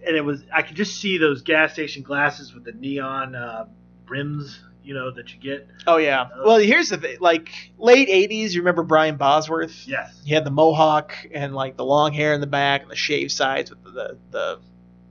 and 0.08 0.16
it 0.16 0.22
was 0.22 0.44
I 0.54 0.62
could 0.62 0.76
just 0.76 1.00
see 1.00 1.18
those 1.18 1.42
gas 1.42 1.74
station 1.74 2.04
glasses 2.04 2.54
with 2.54 2.64
the 2.64 2.72
neon 2.72 3.36
uh, 3.36 3.66
rims, 4.08 4.60
you 4.84 4.94
know, 4.94 5.12
that 5.12 5.34
you 5.34 5.40
get. 5.40 5.68
Oh 5.86 5.98
yeah. 5.98 6.30
Well, 6.44 6.58
here's 6.58 6.90
the 6.90 6.98
thing. 6.98 7.18
Like 7.20 7.50
late 7.78 8.10
'80s, 8.10 8.52
you 8.52 8.62
remember 8.62 8.84
Brian 8.84 9.18
Bosworth? 9.18 9.88
Yes. 9.88 10.20
He 10.26 10.34
had 10.34 10.46
the 10.46 10.52
mohawk 10.52 11.14
and 11.34 11.54
like 11.54 11.78
the 11.78 11.86
long 11.86 12.14
hair 12.14 12.34
in 12.34 12.42
the 12.42 12.48
back 12.48 12.82
and 12.82 12.92
the 12.92 12.96
shaved 12.96 13.32
sides 13.32 13.70
with 13.70 13.84
the, 13.84 13.92
the, 13.92 14.18
the 14.32 14.60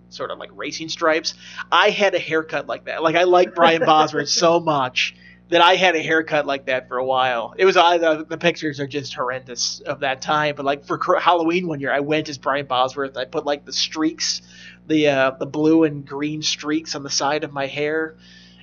sort 0.08 0.30
of 0.30 0.38
like 0.38 0.50
racing 0.54 0.88
stripes. 0.88 1.34
I 1.70 1.90
had 1.90 2.14
a 2.14 2.18
haircut 2.18 2.66
like 2.66 2.86
that. 2.86 3.02
Like 3.02 3.16
I 3.16 3.24
like 3.24 3.54
Brian 3.54 3.84
Bosworth 3.84 4.28
so 4.28 4.60
much 4.60 5.14
that 5.48 5.62
I 5.62 5.76
had 5.76 5.94
a 5.94 6.02
haircut 6.02 6.46
like 6.46 6.66
that 6.66 6.88
for 6.88 6.98
a 6.98 7.04
while. 7.04 7.54
It 7.56 7.64
was 7.64 7.76
uh, 7.76 7.98
the, 7.98 8.24
the 8.24 8.38
pictures 8.38 8.80
are 8.80 8.86
just 8.86 9.14
horrendous 9.14 9.80
of 9.80 10.00
that 10.00 10.20
time. 10.20 10.56
But 10.56 10.64
like 10.64 10.84
for 10.84 10.98
Halloween 11.20 11.68
one 11.68 11.80
year, 11.80 11.92
I 11.92 12.00
went 12.00 12.28
as 12.28 12.38
Brian 12.38 12.66
Bosworth. 12.66 13.16
I 13.16 13.26
put 13.26 13.46
like 13.46 13.64
the 13.64 13.72
streaks, 13.72 14.42
the 14.86 15.08
uh, 15.08 15.30
the 15.32 15.46
blue 15.46 15.84
and 15.84 16.06
green 16.06 16.42
streaks 16.42 16.94
on 16.94 17.02
the 17.02 17.10
side 17.10 17.44
of 17.44 17.52
my 17.52 17.66
hair. 17.66 18.16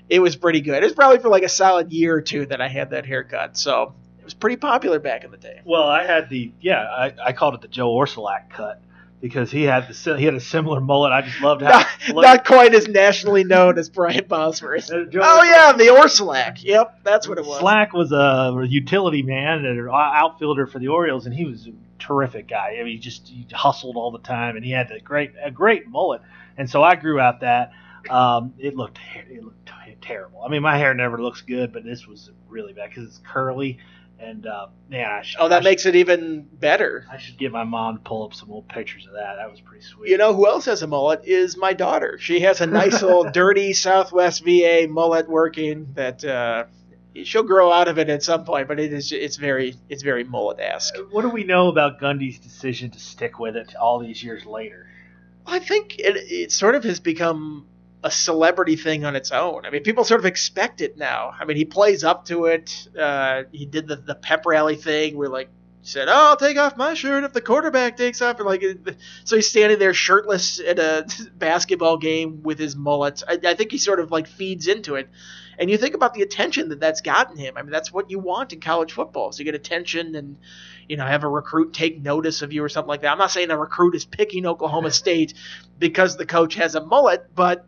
It 0.10 0.20
was 0.20 0.36
pretty 0.36 0.62
good. 0.62 0.84
It 0.84 0.86
was 0.86 0.94
probably 0.94 1.20
for 1.20 1.30
like 1.30 1.44
a 1.44 1.50
solid 1.50 1.92
year 1.92 2.16
or 2.16 2.22
two 2.22 2.46
that 2.48 2.62
I 2.62 2.68
had 2.68 2.92
that 2.92 3.06
haircut. 3.06 3.58
So 3.58 3.94
it 4.20 4.24
was 4.26 4.34
pretty 4.34 4.58
popular 4.58 5.00
back 5.00 5.24
in 5.24 5.32
the 5.32 5.38
day. 5.38 5.62
Well, 5.66 5.84
I 5.84 6.06
had 6.06 6.30
the 6.30 6.52
yeah, 6.62 6.82
I, 6.84 7.14
I 7.28 7.34
called 7.34 7.56
it 7.56 7.62
the 7.62 7.68
Joe 7.68 7.90
Orsulak 7.90 8.50
cut 8.50 8.82
because 9.22 9.50
he 9.50 9.64
had 9.64 9.88
the 9.88 10.18
he 10.18 10.26
had 10.26 10.34
a 10.34 10.42
similar 10.42 10.82
mullet. 10.82 11.14
I 11.14 11.22
just 11.22 11.40
loved 11.42 11.62
how 11.62 11.70
Not, 11.70 11.88
not 12.10 12.46
quite 12.46 12.76
as 12.76 12.88
nationally 12.90 13.46
known 13.46 13.78
as 13.78 13.90
Brian 13.90 14.26
Bosworth. 14.28 14.92
Uh, 14.92 14.96
Oh 14.98 15.06
Orsulak- 15.08 15.46
yeah, 15.46 15.72
the 15.72 15.84
Orsulak. 15.86 16.64
Yep, 16.64 17.00
that's 17.04 17.28
what 17.28 17.38
it 17.38 17.46
was. 17.46 17.60
Slack 17.60 17.94
was 17.94 18.12
a 18.12 18.66
utility 18.68 19.24
man 19.24 19.66
and 19.66 19.80
an 19.80 19.90
outfielder 19.90 20.68
for 20.68 20.80
the 20.80 20.90
Orioles, 20.90 21.26
and 21.26 21.34
he 21.34 21.46
was 21.46 21.70
terrific 22.06 22.48
guy. 22.48 22.78
I 22.80 22.84
mean, 22.84 22.94
he 22.94 23.00
just 23.00 23.28
he 23.28 23.46
hustled 23.52 23.96
all 23.98 24.12
the 24.12 24.20
time, 24.20 24.56
and 24.56 24.66
he 24.66 24.72
had 24.72 24.92
a 24.92 25.00
great 25.00 25.32
a 25.44 25.52
great 25.52 25.88
mullet. 25.88 26.22
And 26.58 26.70
so 26.70 26.84
I 26.84 26.96
grew 26.96 27.20
out 27.20 27.42
that. 27.42 27.72
Um, 28.10 28.54
it 28.60 28.76
looked 28.76 29.00
it 29.30 29.44
looked 29.44 29.70
terrible. 30.02 30.44
I 30.44 30.50
mean, 30.50 30.62
my 30.62 30.78
hair 30.78 30.94
never 30.94 31.18
looks 31.22 31.42
good, 31.42 31.72
but 31.72 31.86
this 31.86 32.06
was 32.06 32.30
really 32.50 32.74
bad 32.74 32.90
because 32.90 33.06
it's 33.06 33.22
curly. 33.26 33.78
And 34.20 34.46
uh, 34.46 34.68
man, 34.90 35.10
I 35.10 35.22
should, 35.22 35.40
Oh, 35.40 35.46
I 35.46 35.48
that 35.50 35.58
should- 35.64 35.70
makes 35.70 35.86
it 35.86 35.96
even 35.96 36.42
better. 36.60 37.06
I 37.12 37.18
should 37.18 37.38
get 37.38 37.52
my 37.54 37.64
mom 37.64 37.96
to 37.98 38.02
pull 38.04 38.24
up 38.26 38.34
some 38.34 38.52
old 38.52 38.68
pictures 38.68 39.06
of 39.08 39.14
that. 39.14 39.36
That 39.38 39.50
was 39.50 39.62
pretty 39.62 39.84
sweet. 39.86 40.10
You 40.12 40.18
know 40.18 40.34
who 40.34 40.46
else 40.48 40.66
has 40.66 40.82
a 40.82 40.88
mullet 40.88 41.22
is 41.26 41.56
my 41.58 41.72
daughter. 41.74 42.18
She 42.20 42.42
has 42.42 42.60
a 42.60 42.66
nice 42.68 43.02
little 43.02 43.24
dirty 43.32 43.72
Southwest 43.74 44.44
VA 44.44 44.88
mullet 44.90 45.30
working 45.30 45.88
that 45.96 46.24
uh, 46.26 46.66
she'll 47.24 47.44
grow 47.44 47.72
out 47.72 47.88
of 47.88 48.00
it 48.00 48.10
at 48.10 48.24
some 48.24 48.46
point, 48.46 48.68
but 48.68 48.80
it 48.80 48.92
is 48.94 49.12
it's 49.12 49.38
very 49.38 49.76
it's 49.90 50.04
very 50.04 50.24
mullet 50.24 50.60
esque. 50.60 50.96
what 51.12 51.22
do 51.22 51.30
we 51.30 51.44
know 51.44 51.68
about 51.68 52.00
Gundy's 52.00 52.40
decision 52.40 52.92
to 52.92 53.00
stick 53.00 53.40
with 53.40 53.56
it 53.56 53.76
all 53.76 54.00
these 54.00 54.24
years 54.24 54.46
later? 54.46 54.88
I 55.46 55.60
think 55.60 56.00
it 56.00 56.16
it 56.18 56.52
sort 56.52 56.76
of 56.76 56.84
has 56.84 57.00
become 57.00 57.68
a 58.04 58.12
celebrity 58.12 58.76
thing 58.76 59.06
on 59.06 59.16
its 59.16 59.32
own. 59.32 59.66
I 59.66 59.70
mean, 59.70 59.84
people 59.84 60.04
sort 60.04 60.20
of 60.20 60.26
expect 60.26 60.82
it 60.82 60.98
now. 60.98 61.34
I 61.40 61.46
mean, 61.46 61.56
he 61.56 61.66
plays 61.66 62.04
up 62.04 62.26
to 62.26 62.46
it. 62.46 62.88
Uh, 62.98 63.44
he 63.52 63.66
did 63.66 63.88
the 63.88 63.96
the 63.98 64.16
pep 64.16 64.46
rally 64.46 64.76
thing 64.76 65.18
where 65.18 65.30
like 65.30 65.50
said, 65.84 66.08
"Oh, 66.08 66.30
I'll 66.30 66.38
take 66.38 66.58
off 66.58 66.78
my 66.78 66.94
shirt 66.94 67.24
if 67.24 67.34
the 67.34 67.42
quarterback 67.42 67.98
takes 67.98 68.22
off." 68.22 68.40
And 68.40 68.48
like, 68.48 68.64
so 69.24 69.36
he's 69.36 69.50
standing 69.50 69.80
there 69.80 69.94
shirtless 69.94 70.60
at 70.60 70.80
a 70.80 71.06
basketball 71.36 71.98
game 71.98 72.42
with 72.42 72.58
his 72.58 72.76
mullet. 72.76 73.22
I, 73.28 73.40
I 73.46 73.54
think 73.54 73.72
he 73.72 73.78
sort 73.78 74.00
of 74.00 74.12
like 74.12 74.28
feeds 74.28 74.68
into 74.68 74.96
it. 74.96 75.10
And 75.60 75.70
you 75.70 75.78
think 75.78 75.94
about 75.94 76.14
the 76.14 76.22
attention 76.22 76.70
that 76.70 76.80
that's 76.80 77.02
gotten 77.02 77.38
him. 77.38 77.58
I 77.58 77.62
mean, 77.62 77.72
that's 77.72 77.92
what 77.92 78.10
you 78.10 78.20
want 78.20 78.54
in 78.54 78.60
college 78.60 78.92
football. 78.92 79.32
So 79.32 79.40
you 79.40 79.46
get 79.46 79.56
attention 79.56 80.16
and, 80.16 80.38
you 80.90 80.98
know, 80.98 81.06
have 81.06 81.24
a 81.24 81.30
recruit 81.30 81.74
take 81.74 82.02
notice 82.02 82.42
of 82.42 82.52
you 82.52 82.64
or 82.64 82.70
something 82.70 82.90
like 82.90 83.02
that. 83.02 83.12
I'm 83.12 83.18
not 83.18 83.32
saying 83.32 83.52
a 83.52 83.58
recruit 83.58 83.96
is 83.96 84.06
picking 84.06 84.46
Oklahoma 84.46 84.92
State 84.92 85.36
because 85.78 86.18
the 86.18 86.26
coach 86.26 86.56
has 86.56 86.76
a 86.76 86.84
mullet, 86.84 87.36
but 87.36 87.68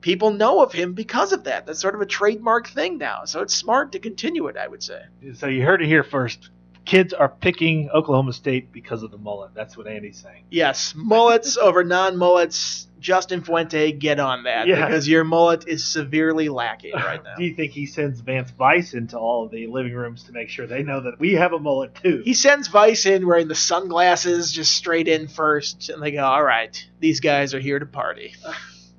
people 0.00 0.30
know 0.30 0.62
of 0.62 0.72
him 0.72 0.94
because 0.94 1.32
of 1.32 1.44
that. 1.44 1.66
That's 1.66 1.80
sort 1.80 1.94
of 1.94 2.00
a 2.00 2.06
trademark 2.06 2.68
thing 2.68 2.98
now. 2.98 3.24
So 3.24 3.42
it's 3.42 3.54
smart 3.54 3.92
to 3.92 3.98
continue 3.98 4.46
it, 4.46 4.56
I 4.56 4.66
would 4.66 4.82
say. 4.82 5.02
So 5.34 5.46
you 5.46 5.62
heard 5.62 5.82
it 5.82 5.88
here 5.88 6.04
first. 6.04 6.50
Kids 6.86 7.12
are 7.12 7.28
picking 7.28 7.90
Oklahoma 7.90 8.32
State 8.32 8.72
because 8.72 9.02
of 9.02 9.10
the 9.10 9.18
mullet. 9.18 9.50
That's 9.54 9.76
what 9.76 9.86
Andy's 9.86 10.18
saying. 10.22 10.44
Yes, 10.50 10.94
mullets 10.96 11.56
over 11.58 11.84
non-mullets. 11.84 12.84
Justin 12.98 13.42
Fuente, 13.42 13.92
get 13.92 14.18
on 14.18 14.44
that 14.44 14.66
Yeah. 14.66 14.86
because 14.86 15.06
your 15.06 15.22
mullet 15.22 15.68
is 15.68 15.84
severely 15.84 16.48
lacking 16.48 16.92
right 16.94 17.22
now. 17.22 17.34
Do 17.36 17.44
you 17.44 17.54
think 17.54 17.72
he 17.72 17.86
sends 17.86 18.20
Vance 18.20 18.50
Vice 18.52 18.94
into 18.94 19.18
all 19.18 19.44
of 19.44 19.50
the 19.50 19.66
living 19.66 19.92
rooms 19.92 20.24
to 20.24 20.32
make 20.32 20.48
sure 20.48 20.66
they 20.66 20.82
know 20.82 21.00
that 21.02 21.20
we 21.20 21.34
have 21.34 21.52
a 21.52 21.58
mullet 21.58 21.94
too? 21.94 22.22
He 22.24 22.34
sends 22.34 22.68
Vice 22.68 23.04
in 23.06 23.26
wearing 23.26 23.48
the 23.48 23.54
sunglasses 23.54 24.50
just 24.50 24.72
straight 24.72 25.06
in 25.08 25.28
first, 25.28 25.90
and 25.90 26.02
they 26.02 26.10
go, 26.12 26.24
"All 26.24 26.42
right, 26.42 26.84
these 26.98 27.20
guys 27.20 27.52
are 27.54 27.60
here 27.60 27.78
to 27.78 27.86
party." 27.86 28.34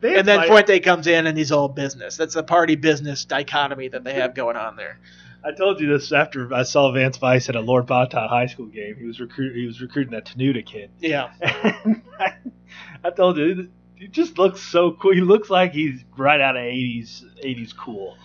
And 0.03 0.27
then 0.27 0.43
Fuente 0.43 0.79
comes 0.79 1.07
in 1.07 1.25
and 1.25 1.35
he's 1.35 1.51
all 1.51 1.67
business. 1.67 2.17
That's 2.17 2.35
the 2.35 2.43
party 2.43 2.75
business 2.75 3.25
dichotomy 3.25 3.87
that 3.87 4.03
they 4.03 4.13
have 4.13 4.35
going 4.35 4.55
on 4.55 4.75
there. 4.75 4.99
I 5.47 5.53
told 5.53 5.79
you 5.79 5.87
this 5.87 6.11
after 6.11 6.53
I 6.53 6.63
saw 6.63 6.91
Vance 6.91 7.15
Vice 7.15 7.47
at 7.47 7.55
a 7.55 7.61
Lord 7.61 7.87
Botetourt 7.87 8.27
High 8.27 8.47
School 8.47 8.65
game. 8.65 8.97
He 8.97 9.05
was 9.05 9.21
recruit 9.21 9.55
he 9.55 9.65
was 9.65 9.79
recruiting 9.79 10.11
that 10.11 10.25
Tanuda 10.25 10.61
kid. 10.65 10.91
Yeah. 10.99 11.31
I, 11.41 12.33
I 13.01 13.09
told 13.11 13.37
you 13.37 13.69
he 13.95 14.09
just 14.09 14.37
looks 14.37 14.59
so 14.59 14.91
cool. 14.91 15.13
He 15.13 15.21
looks 15.21 15.49
like 15.49 15.71
he's 15.71 16.03
right 16.17 16.41
out 16.41 16.57
of 16.57 16.63
80s 16.63 17.23
80s 17.41 17.73
cool. 17.77 18.17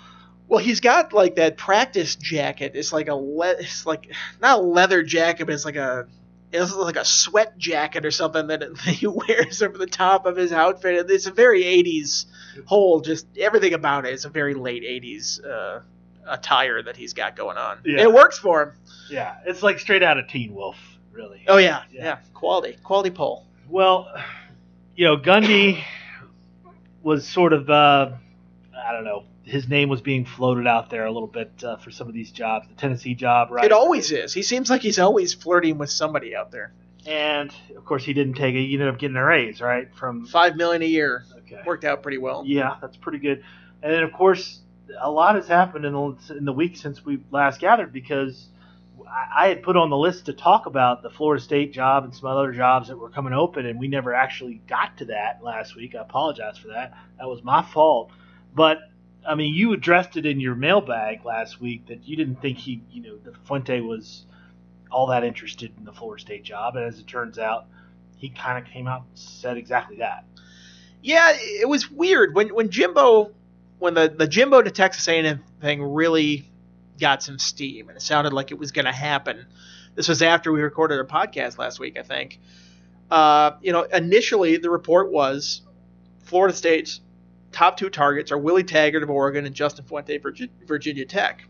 Well, 0.49 0.59
he's 0.59 0.81
got 0.81 1.13
like 1.13 1.37
that 1.37 1.57
practice 1.57 2.17
jacket. 2.17 2.73
It's 2.75 2.93
like 2.93 3.07
a 3.07 3.15
le- 3.15 3.57
it's 3.61 3.87
like 3.87 4.13
not 4.41 4.59
a 4.59 4.63
leather 4.63 5.05
jacket, 5.05 5.45
but 5.45 5.55
it's 5.55 5.65
like 5.65 5.77
a 5.77 6.09
it's 6.51 6.75
like 6.75 6.97
a 6.97 7.05
sweat 7.05 7.57
jacket 7.57 8.05
or 8.05 8.11
something 8.11 8.49
that, 8.49 8.61
that 8.61 8.95
he 8.95 9.07
wears 9.07 9.63
over 9.63 9.79
the 9.79 9.87
top 9.87 10.27
of 10.27 10.37
his 10.37 10.53
outfit. 10.53 11.09
It's 11.09 11.27
a 11.27 11.31
very 11.33 11.63
80s 11.63 12.27
whole 12.67 13.01
just 13.01 13.27
everything 13.39 13.75
about 13.75 14.07
it 14.07 14.13
is 14.13 14.25
a 14.25 14.29
very 14.29 14.55
late 14.55 14.83
80s 14.83 15.47
uh, 15.47 15.81
attire 16.27 16.83
that 16.83 16.97
he's 16.97 17.13
got 17.13 17.37
going 17.37 17.57
on. 17.57 17.79
Yeah. 17.85 18.03
It 18.03 18.13
works 18.13 18.39
for 18.39 18.63
him. 18.63 18.73
Yeah, 19.11 19.37
it's 19.47 19.63
like 19.63 19.79
straight 19.79 20.03
out 20.03 20.19
of 20.19 20.29
Teen 20.29 20.55
Wolf, 20.55 20.77
really. 21.13 21.45
Oh 21.49 21.57
yeah, 21.59 21.83
Yeah. 21.91 22.05
yeah, 22.05 22.19
quality, 22.35 22.77
quality 22.83 23.11
pull. 23.11 23.47
Well, 23.69 24.13
you 24.97 25.05
know, 25.07 25.17
Gundy 25.17 25.83
was 27.03 27.27
sort 27.27 27.53
of, 27.53 27.69
uh, 27.69 28.11
I 28.77 28.93
don't 28.93 29.05
know, 29.05 29.25
his 29.45 29.69
name 29.69 29.89
was 29.89 30.01
being 30.01 30.25
floated 30.25 30.67
out 30.67 30.89
there 30.91 31.05
a 31.07 31.11
little 31.11 31.27
bit 31.29 31.51
uh, 31.65 31.77
for 31.77 31.91
some 31.91 32.07
of 32.09 32.15
these 32.15 32.31
jobs. 32.31 32.69
The 32.69 32.75
Tennessee 32.75 33.15
job, 33.15 33.51
right? 33.51 33.65
It 33.65 33.73
always 33.73 34.13
is. 34.13 34.33
He 34.33 34.43
seems 34.43 34.71
like 34.71 34.83
he's 34.83 34.99
always 35.01 35.35
flirting 35.35 35.79
with 35.79 35.91
somebody 35.91 36.37
out 36.37 36.53
there. 36.53 36.73
And 37.07 37.53
of 37.77 37.85
course, 37.85 38.05
he 38.05 38.13
didn't 38.13 38.35
take 38.35 38.55
it. 38.55 38.59
He 38.65 38.75
ended 38.75 38.89
up 38.89 38.99
getting 38.99 39.17
a 39.17 39.25
raise, 39.25 39.61
right? 39.61 39.93
From 39.97 40.27
Five 40.27 40.55
million 40.57 40.83
a 40.83 40.87
year 40.87 41.25
okay, 41.39 41.61
worked 41.67 41.85
out 41.85 42.03
pretty 42.05 42.19
well. 42.19 42.45
yeah, 42.47 42.77
that's 42.81 42.97
pretty 42.97 43.19
good. 43.19 43.43
And 43.83 43.93
then 43.93 44.05
of 44.05 44.13
course, 44.13 44.61
a 45.01 45.11
lot 45.11 45.35
has 45.37 45.49
happened 45.49 45.85
in 45.85 45.93
the 45.93 46.35
in 46.37 46.45
the 46.45 46.53
week 46.53 46.77
since 46.77 47.05
we 47.05 47.21
last 47.31 47.61
gathered 47.61 47.93
because 47.93 48.49
I, 49.09 49.49
had 49.49 49.63
put 49.63 49.77
on 49.77 49.91
the 49.91 49.97
list 49.97 50.27
to 50.27 50.33
talk 50.33 50.67
about 50.67 51.03
the 51.03 51.11
Florida 51.11 51.43
State 51.43 51.73
job 51.73 52.05
and 52.05 52.15
some 52.15 52.29
other 52.29 52.53
jobs 52.53 52.89
that 52.89 52.97
were 52.97 53.11
coming 53.11 53.33
open, 53.33 53.67
and 53.67 53.79
we 53.79 53.89
never 53.89 54.15
actually 54.15 54.63
got 54.67 54.97
to 54.99 55.07
that 55.07 55.43
last 55.43 55.77
week. 55.77 55.95
I 55.95 56.01
apologize 56.01 56.59
for 56.59 56.69
that. 56.69 56.95
That 57.19 57.29
was 57.29 57.43
my 57.43 57.63
fault. 57.63 58.11
But 58.55 58.79
I 59.27 59.35
mean, 59.35 59.55
you 59.55 59.73
addressed 59.73 60.17
it 60.17 60.27
in 60.27 60.41
your 60.41 60.55
mailbag 60.55 61.25
last 61.25 61.61
week 61.61 61.87
that 61.87 62.07
you 62.07 62.17
didn't 62.17 62.41
think 62.41 62.59
he, 62.59 62.83
you 62.91 63.03
know, 63.03 63.19
that 63.25 63.37
Fuente 63.47 63.81
was 63.81 64.25
all 64.91 65.07
that 65.09 65.25
interested 65.25 65.73
in 65.79 65.85
the 65.85 65.93
Florida 65.93 66.21
State 66.21 66.45
job, 66.45 66.77
and 66.77 66.85
as 66.85 66.99
it 66.99 67.07
turns 67.07 67.39
out, 67.39 67.67
he 68.17 68.29
kind 68.29 68.65
of 68.65 68.71
came 68.73 68.87
out 68.87 69.03
and 69.03 69.19
said 69.19 69.57
exactly 69.57 69.97
that. 69.97 70.25
Yeah, 71.03 71.33
it 71.37 71.69
was 71.69 71.91
weird 71.91 72.35
when 72.35 72.55
when 72.55 72.71
Jimbo, 72.71 73.33
when 73.83 73.95
the 73.95 74.15
the 74.17 74.29
Jimbo 74.29 74.63
to 74.63 74.71
Texas 74.71 75.09
A&M 75.09 75.43
thing 75.61 75.83
really 75.83 76.49
got 77.01 77.21
some 77.21 77.41
steam, 77.41 77.89
and 77.89 77.97
it 77.97 78.01
sounded 78.01 78.33
like 78.33 78.53
it 78.53 78.59
was 78.59 78.71
going 78.71 78.85
to 78.85 78.93
happen. 78.93 79.45
This 79.97 80.07
was 80.07 80.23
after 80.23 80.53
we 80.53 80.63
recorded 80.63 81.01
a 81.01 81.05
podcast 81.05 81.59
last 81.59 81.81
week, 81.81 81.99
I 81.99 82.05
think. 82.05 82.39
Uh, 83.11 83.53
you 83.61 83.73
know, 83.73 83.83
initially 83.83 84.57
the 84.57 84.71
report 84.71 85.11
was 85.11 85.63
Florida 86.23 86.57
State's 86.57 87.01
top 87.51 87.77
two 87.77 87.91
targets 87.91 88.31
are 88.31 88.39
Willie 88.39 88.63
Taggart 88.63 89.03
of 89.03 89.11
Oregon 89.11 89.47
and 89.47 89.55
Justin 89.55 89.85
Fuente 89.85 90.19
Virginia 90.19 91.05
Tech. 91.05 91.45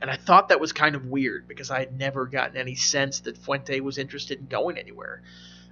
And 0.00 0.08
I 0.08 0.16
thought 0.16 0.50
that 0.50 0.60
was 0.60 0.72
kind 0.72 0.94
of 0.94 1.06
weird 1.06 1.48
because 1.48 1.72
I 1.72 1.80
had 1.80 1.98
never 1.98 2.26
gotten 2.26 2.56
any 2.56 2.76
sense 2.76 3.20
that 3.20 3.36
Fuente 3.36 3.80
was 3.80 3.98
interested 3.98 4.38
in 4.38 4.46
going 4.46 4.78
anywhere. 4.78 5.22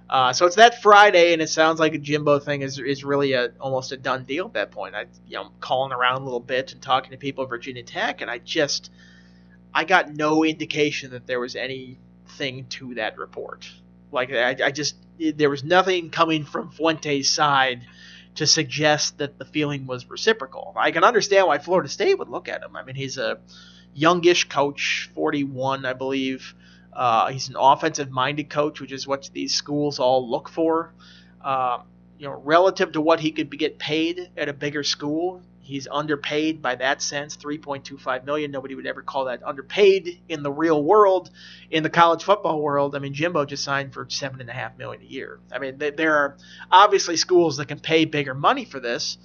Uh, 0.09 0.33
so 0.33 0.45
it's 0.45 0.55
that 0.55 0.81
Friday, 0.81 1.33
and 1.33 1.41
it 1.41 1.49
sounds 1.49 1.79
like 1.79 1.95
a 1.95 1.97
Jimbo 1.97 2.39
thing 2.39 2.61
is 2.61 2.77
is 2.77 3.03
really 3.03 3.33
a 3.33 3.51
almost 3.59 3.91
a 3.91 3.97
done 3.97 4.23
deal 4.23 4.45
at 4.45 4.53
that 4.53 4.71
point. 4.71 4.95
I 4.95 5.05
you 5.27 5.35
know 5.35 5.45
I'm 5.45 5.51
calling 5.59 5.91
around 5.91 6.21
a 6.21 6.25
little 6.25 6.39
bit 6.39 6.73
and 6.73 6.81
talking 6.81 7.11
to 7.11 7.17
people 7.17 7.43
at 7.43 7.49
Virginia 7.49 7.83
Tech, 7.83 8.21
and 8.21 8.29
I 8.29 8.37
just 8.37 8.91
I 9.73 9.83
got 9.83 10.13
no 10.13 10.45
indication 10.45 11.11
that 11.11 11.25
there 11.25 11.39
was 11.39 11.55
anything 11.55 12.67
to 12.69 12.95
that 12.95 13.17
report. 13.17 13.67
Like 14.11 14.31
I, 14.31 14.55
I 14.63 14.71
just 14.71 14.95
there 15.17 15.49
was 15.49 15.63
nothing 15.63 16.11
coming 16.11 16.45
from 16.45 16.69
Fuente's 16.69 17.29
side 17.29 17.81
to 18.35 18.45
suggest 18.45 19.17
that 19.17 19.39
the 19.39 19.45
feeling 19.45 19.87
was 19.87 20.09
reciprocal. 20.09 20.73
I 20.75 20.91
can 20.91 21.03
understand 21.03 21.47
why 21.47 21.57
Florida 21.57 21.89
State 21.89 22.19
would 22.19 22.29
look 22.29 22.47
at 22.47 22.61
him. 22.61 22.75
I 22.75 22.83
mean, 22.83 22.95
he's 22.95 23.17
a 23.17 23.39
youngish 23.93 24.49
coach, 24.49 25.09
41, 25.15 25.85
I 25.85 25.93
believe. 25.93 26.53
Uh, 26.95 27.27
he's 27.27 27.49
an 27.49 27.55
offensive-minded 27.57 28.49
coach, 28.49 28.79
which 28.79 28.91
is 28.91 29.05
what 29.05 29.29
these 29.33 29.53
schools 29.53 29.99
all 29.99 30.29
look 30.29 30.49
for. 30.49 30.93
Uh, 31.41 31.79
you 32.17 32.27
know, 32.27 32.33
relative 32.43 32.93
to 32.93 33.01
what 33.01 33.19
he 33.19 33.31
could 33.31 33.49
be, 33.49 33.57
get 33.57 33.77
paid 33.77 34.29
at 34.37 34.47
a 34.47 34.53
bigger 34.53 34.83
school, 34.83 35.41
he's 35.65 35.87
underpaid 35.91 36.61
by 36.61 36.75
that 36.75 37.01
sense. 37.01 37.35
3.25 37.35 38.23
million. 38.23 38.51
Nobody 38.51 38.75
would 38.75 38.85
ever 38.85 39.01
call 39.01 39.25
that 39.25 39.43
underpaid 39.43 40.21
in 40.29 40.43
the 40.43 40.51
real 40.51 40.81
world. 40.81 41.31
In 41.71 41.83
the 41.83 41.89
college 41.89 42.23
football 42.23 42.61
world, 42.61 42.95
I 42.95 42.99
mean, 42.99 43.13
Jimbo 43.13 43.45
just 43.45 43.63
signed 43.63 43.93
for 43.93 44.07
seven 44.09 44.39
and 44.39 44.49
a 44.49 44.53
half 44.53 44.77
million 44.77 45.01
a 45.01 45.05
year. 45.05 45.39
I 45.51 45.59
mean, 45.59 45.79
th- 45.79 45.95
there 45.97 46.15
are 46.15 46.37
obviously 46.71 47.17
schools 47.17 47.57
that 47.57 47.67
can 47.67 47.79
pay 47.79 48.05
bigger 48.05 48.33
money 48.33 48.63
for 48.63 48.79
this. 48.79 49.17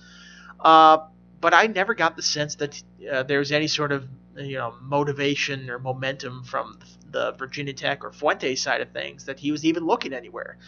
Uh, 0.59 0.99
but 1.41 1.55
I 1.55 1.67
never 1.69 1.95
got 1.95 2.17
the 2.17 2.23
sense 2.23 2.57
that 2.57 2.83
uh, 3.11 3.23
there's 3.23 3.53
any 3.53 3.67
sort 3.67 3.93
of 3.93 4.07
you 4.41 4.57
know 4.57 4.75
motivation 4.81 5.71
or 5.71 5.79
momentum 5.79 6.45
from 6.45 6.79
the 7.11 7.33
Virginia 7.33 7.73
Tech 7.73 8.05
or 8.05 8.13
Fuente 8.13 8.55
side 8.55 8.81
of 8.81 8.91
things 8.91 9.25
that 9.27 9.39
he 9.39 9.53
was 9.53 9.65
even 9.65 9.85
looking 9.85 10.13
anywhere. 10.13 10.59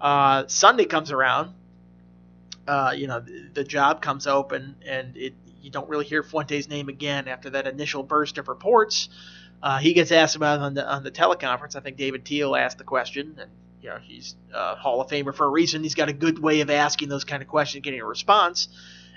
Uh, 0.00 0.44
Sunday 0.46 0.84
comes 0.84 1.10
around, 1.10 1.54
uh, 2.66 2.92
you 2.96 3.06
know 3.06 3.20
the, 3.20 3.48
the 3.54 3.64
job 3.64 4.02
comes 4.02 4.26
open, 4.26 4.76
and 4.86 5.16
it 5.16 5.34
you 5.60 5.70
don't 5.70 5.88
really 5.88 6.04
hear 6.04 6.22
Fuente's 6.22 6.68
name 6.68 6.88
again 6.88 7.28
after 7.28 7.50
that 7.50 7.66
initial 7.66 8.02
burst 8.02 8.38
of 8.38 8.48
reports. 8.48 9.08
Uh, 9.62 9.78
he 9.78 9.92
gets 9.92 10.12
asked 10.12 10.36
about 10.36 10.60
it 10.60 10.62
on 10.62 10.74
the 10.74 10.86
on 10.86 11.02
the 11.02 11.10
teleconference. 11.10 11.76
I 11.76 11.80
think 11.80 11.96
David 11.96 12.24
Teel 12.24 12.54
asked 12.54 12.78
the 12.78 12.84
question, 12.84 13.36
and 13.40 13.50
you 13.82 13.88
know 13.88 13.98
he's 14.00 14.36
a 14.54 14.76
Hall 14.76 15.00
of 15.00 15.08
Famer 15.08 15.34
for 15.34 15.46
a 15.46 15.50
reason. 15.50 15.82
He's 15.82 15.94
got 15.94 16.08
a 16.08 16.12
good 16.12 16.38
way 16.38 16.60
of 16.60 16.70
asking 16.70 17.08
those 17.08 17.24
kind 17.24 17.42
of 17.42 17.48
questions, 17.48 17.82
getting 17.82 18.00
a 18.00 18.06
response. 18.06 18.68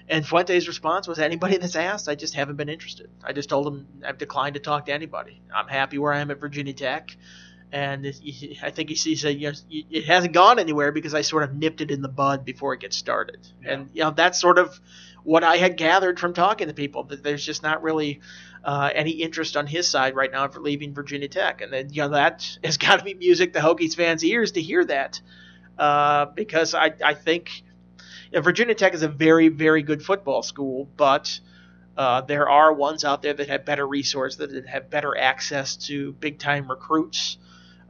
And 0.10 0.26
Fuente's 0.26 0.68
response 0.68 1.08
was, 1.08 1.20
"Anybody 1.20 1.58
that's 1.58 1.76
asked, 1.76 2.10
I 2.10 2.16
just 2.16 2.34
haven't 2.34 2.56
been 2.56 2.70
interested. 2.70 3.10
I 3.24 3.34
just 3.34 3.50
told 3.50 3.68
him 3.68 3.88
I've 4.06 4.18
declined 4.18 4.56
to 4.56 4.60
talk 4.60 4.86
to 4.88 4.94
anybody. 4.94 5.42
I'm 5.54 5.68
happy 5.68 5.98
where 5.98 6.14
I 6.14 6.20
am 6.20 6.32
at 6.32 6.40
Virginia 6.40 6.74
Tech." 6.74 7.16
And 7.74 8.06
I 8.62 8.70
think 8.70 8.90
he 8.90 8.96
sees 8.96 9.22
that 9.22 9.36
you 9.36 9.50
know, 9.50 9.58
it 9.70 10.04
hasn't 10.06 10.34
gone 10.34 10.60
anywhere 10.60 10.92
because 10.92 11.14
I 11.14 11.22
sort 11.22 11.44
of 11.44 11.56
nipped 11.56 11.80
it 11.80 11.90
in 11.90 12.02
the 12.02 12.10
bud 12.10 12.44
before 12.44 12.74
it 12.74 12.82
gets 12.82 12.98
started. 12.98 13.48
Yeah. 13.64 13.72
And 13.72 13.90
you 13.94 14.04
know 14.04 14.12
that's 14.12 14.42
sort 14.42 14.58
of 14.58 14.80
what 15.24 15.44
I 15.44 15.58
had 15.58 15.78
gathered 15.78 16.20
from 16.20 16.34
talking 16.34 16.68
to 16.68 16.74
people 16.74 17.04
that 17.06 17.24
there's 17.24 17.46
just 17.46 17.64
not 17.64 17.82
really 17.82 18.20
uh, 18.64 18.90
any 18.94 19.12
interest 19.12 19.56
on 19.56 19.68
his 19.68 19.88
side 19.88 20.16
right 20.16 20.32
now 20.32 20.48
for 20.50 20.60
leaving 20.60 20.94
Virginia 20.94 21.30
Tech. 21.30 21.62
And 21.62 21.72
then 21.72 21.94
you 21.94 22.02
know 22.02 22.10
that 22.10 22.58
has 22.64 22.78
got 22.86 23.00
to 23.00 23.06
be 23.06 23.14
music 23.14 23.54
to 23.54 23.60
Hokies 23.60 23.96
fans' 23.96 24.26
ears 24.26 24.52
to 24.54 24.62
hear 24.62 24.84
that 24.86 25.22
uh, 25.78 26.26
because 26.26 26.76
I 26.76 26.94
I 27.04 27.14
think 27.14 27.64
know, 28.38 28.41
Virginia 28.41 28.76
Tech 28.76 28.94
is 28.94 29.04
a 29.04 29.08
very 29.08 29.50
very 29.50 29.84
good 29.84 30.04
football 30.04 30.44
school, 30.44 30.88
but 30.98 31.39
uh, 31.98 32.22
there 32.22 32.50
are 32.50 32.74
ones 32.74 33.04
out 33.04 33.22
there 33.22 33.34
that 33.34 33.50
have 33.50 33.65
better 33.65 33.86
resources, 33.88 34.38
that 34.38 34.65
have 34.67 34.89
better 34.89 35.17
access 35.17 35.76
to 35.78 36.13
big 36.13 36.39
time 36.39 36.70
recruits. 36.70 37.38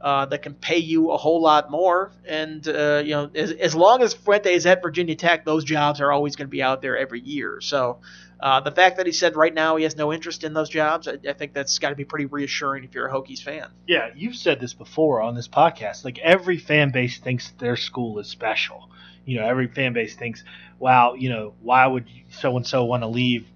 uh, 0.02 0.26
that 0.26 0.42
can 0.42 0.54
pay 0.54 0.78
you 0.78 1.12
a 1.12 1.16
whole 1.16 1.40
lot 1.40 1.70
more. 1.70 2.12
And 2.26 2.66
uh, 2.66 3.02
you 3.04 3.12
know, 3.12 3.30
as, 3.34 3.52
as 3.52 3.74
long 3.74 4.02
as 4.02 4.12
Fuente 4.12 4.52
is 4.52 4.66
at 4.66 4.82
Virginia 4.82 5.14
Tech, 5.14 5.44
those 5.44 5.64
jobs 5.64 6.00
are 6.00 6.10
always 6.10 6.34
going 6.36 6.48
to 6.48 6.50
be 6.50 6.62
out 6.62 6.82
there 6.82 6.98
every 6.98 7.20
year. 7.20 7.60
So 7.60 8.00
uh, 8.40 8.60
the 8.60 8.72
fact 8.72 8.96
that 8.96 9.06
he 9.06 9.12
said 9.12 9.36
right 9.36 9.54
now 9.54 9.76
he 9.76 9.84
has 9.84 9.96
no 9.96 10.12
interest 10.12 10.42
in 10.42 10.54
those 10.54 10.68
jobs, 10.68 11.06
I, 11.06 11.18
I 11.28 11.32
think 11.34 11.54
that's 11.54 11.78
got 11.78 11.90
to 11.90 11.94
be 11.94 12.04
pretty 12.04 12.26
reassuring 12.26 12.82
if 12.82 12.94
you're 12.94 13.06
a 13.06 13.12
Hokies 13.12 13.42
fan. 13.42 13.68
Yeah, 13.86 14.10
you've 14.16 14.36
said 14.36 14.58
this 14.58 14.74
before 14.74 15.22
on 15.22 15.36
this 15.36 15.46
podcast. 15.48 16.04
Like 16.04 16.18
every 16.18 16.58
fan 16.58 16.90
base 16.90 17.18
thinks 17.20 17.52
their 17.58 17.76
school 17.76 18.18
is 18.18 18.26
special. 18.26 18.90
You 19.24 19.38
know, 19.38 19.46
every 19.46 19.68
fan 19.68 19.92
base 19.92 20.14
thinks, 20.14 20.44
"Wow, 20.78 21.14
you 21.14 21.28
know, 21.28 21.54
why 21.60 21.86
would 21.86 22.06
so 22.30 22.56
and 22.56 22.66
so 22.66 22.84
want 22.84 23.02
to 23.02 23.08
leave 23.08 23.46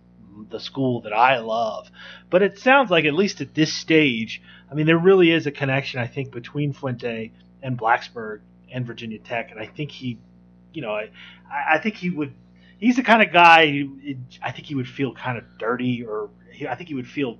the 0.50 0.60
school 0.60 1.00
that 1.02 1.12
I 1.12 1.38
love?" 1.38 1.90
But 2.30 2.42
it 2.42 2.58
sounds 2.58 2.90
like 2.90 3.04
at 3.04 3.14
least 3.14 3.40
at 3.40 3.54
this 3.54 3.72
stage, 3.72 4.42
I 4.70 4.74
mean, 4.74 4.86
there 4.86 4.98
really 4.98 5.30
is 5.30 5.46
a 5.46 5.52
connection 5.52 6.00
I 6.00 6.06
think 6.06 6.30
between 6.30 6.72
Fuente 6.72 7.32
and 7.62 7.78
Blacksburg 7.78 8.40
and 8.72 8.86
Virginia 8.86 9.18
Tech, 9.18 9.50
and 9.50 9.60
I 9.60 9.66
think 9.66 9.90
he, 9.90 10.18
you 10.72 10.82
know, 10.82 10.92
I, 10.92 11.10
I 11.50 11.78
think 11.78 11.96
he 11.96 12.10
would 12.10 12.32
he's 12.78 12.96
the 12.96 13.02
kind 13.02 13.22
of 13.22 13.32
guy. 13.32 13.84
I 14.42 14.52
think 14.52 14.66
he 14.66 14.74
would 14.74 14.88
feel 14.88 15.14
kind 15.14 15.38
of 15.38 15.44
dirty, 15.58 16.04
or 16.04 16.30
I 16.68 16.74
think 16.74 16.88
he 16.88 16.94
would 16.94 17.08
feel 17.08 17.38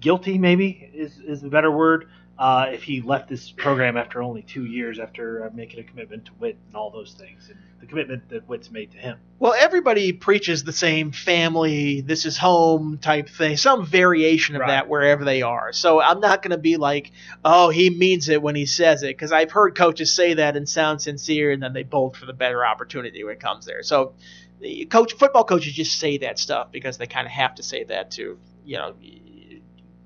guilty. 0.00 0.38
Maybe 0.38 0.90
is 0.94 1.18
is 1.18 1.40
the 1.42 1.48
better 1.48 1.70
word 1.70 2.08
uh, 2.38 2.66
if 2.70 2.82
he 2.82 3.00
left 3.00 3.28
this 3.28 3.50
program 3.50 3.96
after 3.96 4.22
only 4.22 4.42
two 4.42 4.64
years 4.64 4.98
after 4.98 5.46
uh, 5.46 5.50
making 5.54 5.80
a 5.80 5.82
commitment 5.82 6.26
to 6.26 6.32
Whit 6.32 6.58
and 6.66 6.76
all 6.76 6.90
those 6.90 7.14
things, 7.14 7.48
and 7.48 7.58
the 7.80 7.86
commitment 7.86 8.28
that 8.28 8.46
Whit's 8.46 8.70
made 8.70 8.92
to 8.92 8.98
him. 8.98 9.18
Well, 9.38 9.54
everybody 9.58 10.12
preaches 10.12 10.62
the 10.62 10.72
same 10.72 11.12
family, 11.12 12.02
this 12.02 12.26
is 12.26 12.36
home 12.36 12.98
type 12.98 13.28
thing, 13.30 13.56
some 13.56 13.86
variation 13.86 14.54
of 14.54 14.60
right. 14.60 14.68
that 14.68 14.88
wherever 14.88 15.24
they 15.24 15.42
are. 15.42 15.72
So 15.72 16.00
I'm 16.00 16.20
not 16.20 16.42
going 16.42 16.50
to 16.50 16.58
be 16.58 16.76
like, 16.76 17.12
oh, 17.44 17.70
he 17.70 17.88
means 17.90 18.28
it 18.28 18.42
when 18.42 18.54
he 18.54 18.66
says 18.66 19.02
it, 19.02 19.08
because 19.08 19.32
I've 19.32 19.50
heard 19.50 19.74
coaches 19.74 20.12
say 20.12 20.34
that 20.34 20.56
and 20.56 20.68
sound 20.68 21.00
sincere, 21.00 21.52
and 21.52 21.62
then 21.62 21.72
they 21.72 21.84
bolt 21.84 22.16
for 22.16 22.26
the 22.26 22.34
better 22.34 22.64
opportunity 22.66 23.24
when 23.24 23.34
it 23.34 23.40
comes 23.40 23.64
there. 23.64 23.82
So, 23.82 24.14
coach, 24.90 25.14
football 25.14 25.44
coaches 25.44 25.72
just 25.72 25.98
say 25.98 26.18
that 26.18 26.38
stuff 26.38 26.70
because 26.70 26.98
they 26.98 27.06
kind 27.06 27.26
of 27.26 27.32
have 27.32 27.54
to 27.56 27.62
say 27.62 27.84
that 27.84 28.10
to, 28.12 28.38
you 28.64 28.76
know 28.76 28.94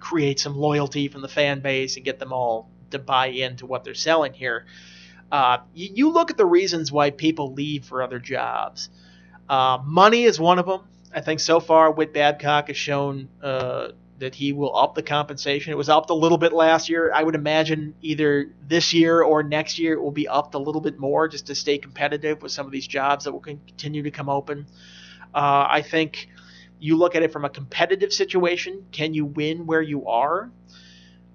create 0.01 0.41
some 0.41 0.57
loyalty 0.57 1.09
from 1.09 1.23
the 1.23 1.29
fan 1.29 1.61
base 1.61 1.97
and 1.97 2.05
get 2.05 2.19
them 2.19 2.33
all 2.33 2.71
to 2.91 2.99
buy 2.99 3.27
into 3.27 3.67
what 3.67 3.85
they're 3.85 3.95
selling 3.95 4.33
here. 4.33 4.67
Uh, 5.31 5.59
you, 5.75 5.91
you, 5.95 6.11
look 6.11 6.31
at 6.31 6.37
the 6.37 6.47
reasons 6.47 6.91
why 6.91 7.11
people 7.11 7.53
leave 7.53 7.85
for 7.85 8.03
other 8.03 8.19
jobs. 8.19 8.89
Uh, 9.49 9.79
money 9.85 10.25
is 10.25 10.41
one 10.41 10.59
of 10.59 10.67
them. 10.67 10.81
I 11.15 11.21
think 11.21 11.41
so 11.41 11.61
far, 11.61 11.93
Whit 11.93 12.13
Babcock 12.13 12.69
has 12.69 12.77
shown 12.77 13.29
uh, 13.43 13.89
that 14.19 14.35
he 14.35 14.53
will 14.53 14.77
up 14.77 14.95
the 14.95 15.03
compensation. 15.03 15.73
It 15.73 15.77
was 15.77 15.89
upped 15.89 16.11
a 16.11 16.15
little 16.15 16.39
bit 16.39 16.53
last 16.53 16.89
year. 16.89 17.13
I 17.13 17.23
would 17.23 17.35
imagine 17.35 17.95
either 18.01 18.53
this 18.67 18.93
year 18.93 19.23
or 19.23 19.43
next 19.43 19.79
year 19.79 19.95
it 19.95 20.03
will 20.03 20.11
be 20.11 20.29
upped 20.29 20.55
a 20.55 20.59
little 20.59 20.81
bit 20.81 20.99
more 20.99 21.29
just 21.29 21.47
to 21.47 21.55
stay 21.55 21.79
competitive 21.79 22.43
with 22.43 22.53
some 22.53 22.67
of 22.67 22.73
these 22.73 22.87
jobs 22.87 23.25
that 23.25 23.33
will 23.33 23.41
continue 23.41 24.03
to 24.03 24.11
come 24.11 24.29
open. 24.29 24.67
Uh, 25.35 25.67
I 25.69 25.83
think 25.83 26.29
you 26.81 26.97
look 26.97 27.14
at 27.14 27.23
it 27.23 27.33
from 27.33 27.45
a 27.45 27.51
competitive 27.51 28.12
situation. 28.12 28.87
Can 28.90 29.14
you 29.14 29.25
win 29.25 29.66
where 29.66 29.83
you 29.83 30.09
are? 30.09 30.51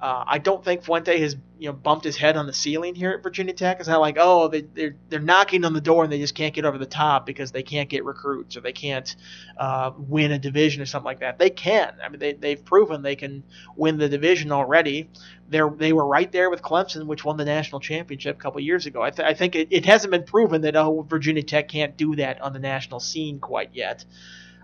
Uh, 0.02 0.24
I 0.28 0.40
don't 0.40 0.64
think 0.64 0.84
Fuente 0.84 1.18
has 1.20 1.38
you 1.58 1.70
know 1.70 1.74
bumped 1.74 2.04
his 2.04 2.18
head 2.18 2.36
on 2.36 2.48
the 2.48 2.54
ceiling 2.54 2.96
here 2.96 3.12
at 3.12 3.24
Virginia 3.24 3.54
Tech. 3.54 3.80
It's 3.80 3.88
not 3.88 4.02
like 4.02 4.18
oh 4.20 4.50
they, 4.50 4.62
they're 4.62 4.96
they're 5.08 5.22
knocking 5.22 5.64
on 5.64 5.74
the 5.74 5.80
door 5.80 6.04
and 6.04 6.12
they 6.12 6.20
just 6.20 6.36
can't 6.36 6.54
get 6.54 6.66
over 6.66 6.78
the 6.78 6.86
top 6.86 7.26
because 7.26 7.54
they 7.54 7.64
can't 7.64 7.88
get 7.88 8.04
recruits 8.04 8.58
or 8.58 8.62
they 8.62 8.74
can't 8.74 9.16
uh, 9.58 9.92
win 9.98 10.34
a 10.34 10.38
division 10.38 10.82
or 10.82 10.86
something 10.86 11.06
like 11.06 11.22
that. 11.22 11.40
They 11.40 11.50
can. 11.50 11.96
I 12.04 12.10
mean 12.10 12.20
they 12.20 12.34
they've 12.34 12.64
proven 12.64 13.04
they 13.04 13.16
can 13.16 13.44
win 13.78 13.98
the 13.98 14.10
division 14.10 14.52
already. 14.52 15.10
They 15.50 15.62
they 15.78 15.94
were 15.94 16.06
right 16.06 16.32
there 16.32 16.50
with 16.50 16.62
Clemson, 16.62 17.06
which 17.06 17.24
won 17.24 17.38
the 17.38 17.46
national 17.46 17.80
championship 17.80 18.36
a 18.36 18.40
couple 18.40 18.60
years 18.60 18.86
ago. 18.86 19.02
I, 19.02 19.12
th- 19.12 19.28
I 19.28 19.34
think 19.34 19.56
it, 19.56 19.70
it 19.72 19.86
hasn't 19.86 20.12
been 20.12 20.24
proven 20.24 20.62
that 20.62 20.76
oh 20.76 21.06
Virginia 21.10 21.44
Tech 21.44 21.70
can't 21.70 21.96
do 21.96 22.18
that 22.18 22.42
on 22.42 22.52
the 22.52 22.60
national 22.60 23.00
scene 23.00 23.40
quite 23.40 23.70
yet. 23.74 24.04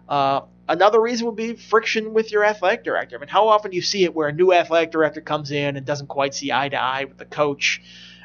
Uh, 0.07 0.41
another 0.67 1.01
reason 1.01 1.25
would 1.27 1.35
be 1.35 1.55
friction 1.55 2.13
with 2.13 2.31
your 2.31 2.43
athletic 2.43 2.83
director. 2.83 3.15
I 3.15 3.19
mean, 3.19 3.29
how 3.29 3.47
often 3.47 3.71
do 3.71 3.75
you 3.75 3.81
see 3.81 4.03
it 4.03 4.13
where 4.13 4.27
a 4.27 4.33
new 4.33 4.53
athletic 4.53 4.91
director 4.91 5.21
comes 5.21 5.51
in 5.51 5.77
and 5.77 5.85
doesn't 5.85 6.07
quite 6.07 6.33
see 6.33 6.51
eye 6.51 6.69
to 6.69 6.81
eye 6.81 7.05
with 7.05 7.17
the 7.17 7.25
coach? 7.25 7.81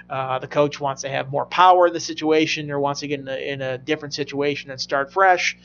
Uh, 0.09 0.39
the 0.39 0.47
coach 0.47 0.81
wants 0.81 1.03
to 1.03 1.09
have 1.09 1.31
more 1.31 1.47
power 1.47 1.89
in 1.89 1.93
the 1.93 2.01
situation 2.01 2.71
or 2.71 2.79
wants 2.79 3.01
to 3.01 3.09
get 3.09 3.21
in 3.21 3.29
a, 3.29 3.37
in 3.37 3.61
a 3.61 3.79
different 3.79 4.15
situation 4.15 4.71
and 4.71 4.81
start 4.81 5.13
fresh. 5.13 5.59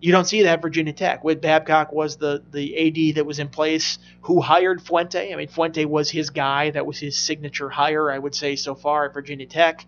You 0.00 0.10
don't 0.10 0.24
see 0.24 0.42
that 0.42 0.54
at 0.54 0.62
Virginia 0.62 0.92
Tech. 0.92 1.22
Whit 1.22 1.40
Babcock 1.40 1.92
was 1.92 2.16
the, 2.16 2.42
the 2.50 3.10
AD 3.10 3.16
that 3.16 3.24
was 3.24 3.38
in 3.38 3.48
place 3.48 3.98
who 4.22 4.40
hired 4.40 4.82
Fuente. 4.82 5.32
I 5.32 5.36
mean, 5.36 5.48
Fuente 5.48 5.84
was 5.84 6.10
his 6.10 6.30
guy. 6.30 6.70
That 6.70 6.86
was 6.86 6.98
his 6.98 7.16
signature 7.16 7.68
hire, 7.68 8.10
I 8.10 8.18
would 8.18 8.34
say, 8.34 8.56
so 8.56 8.74
far 8.74 9.04
at 9.06 9.14
Virginia 9.14 9.46
Tech. 9.46 9.86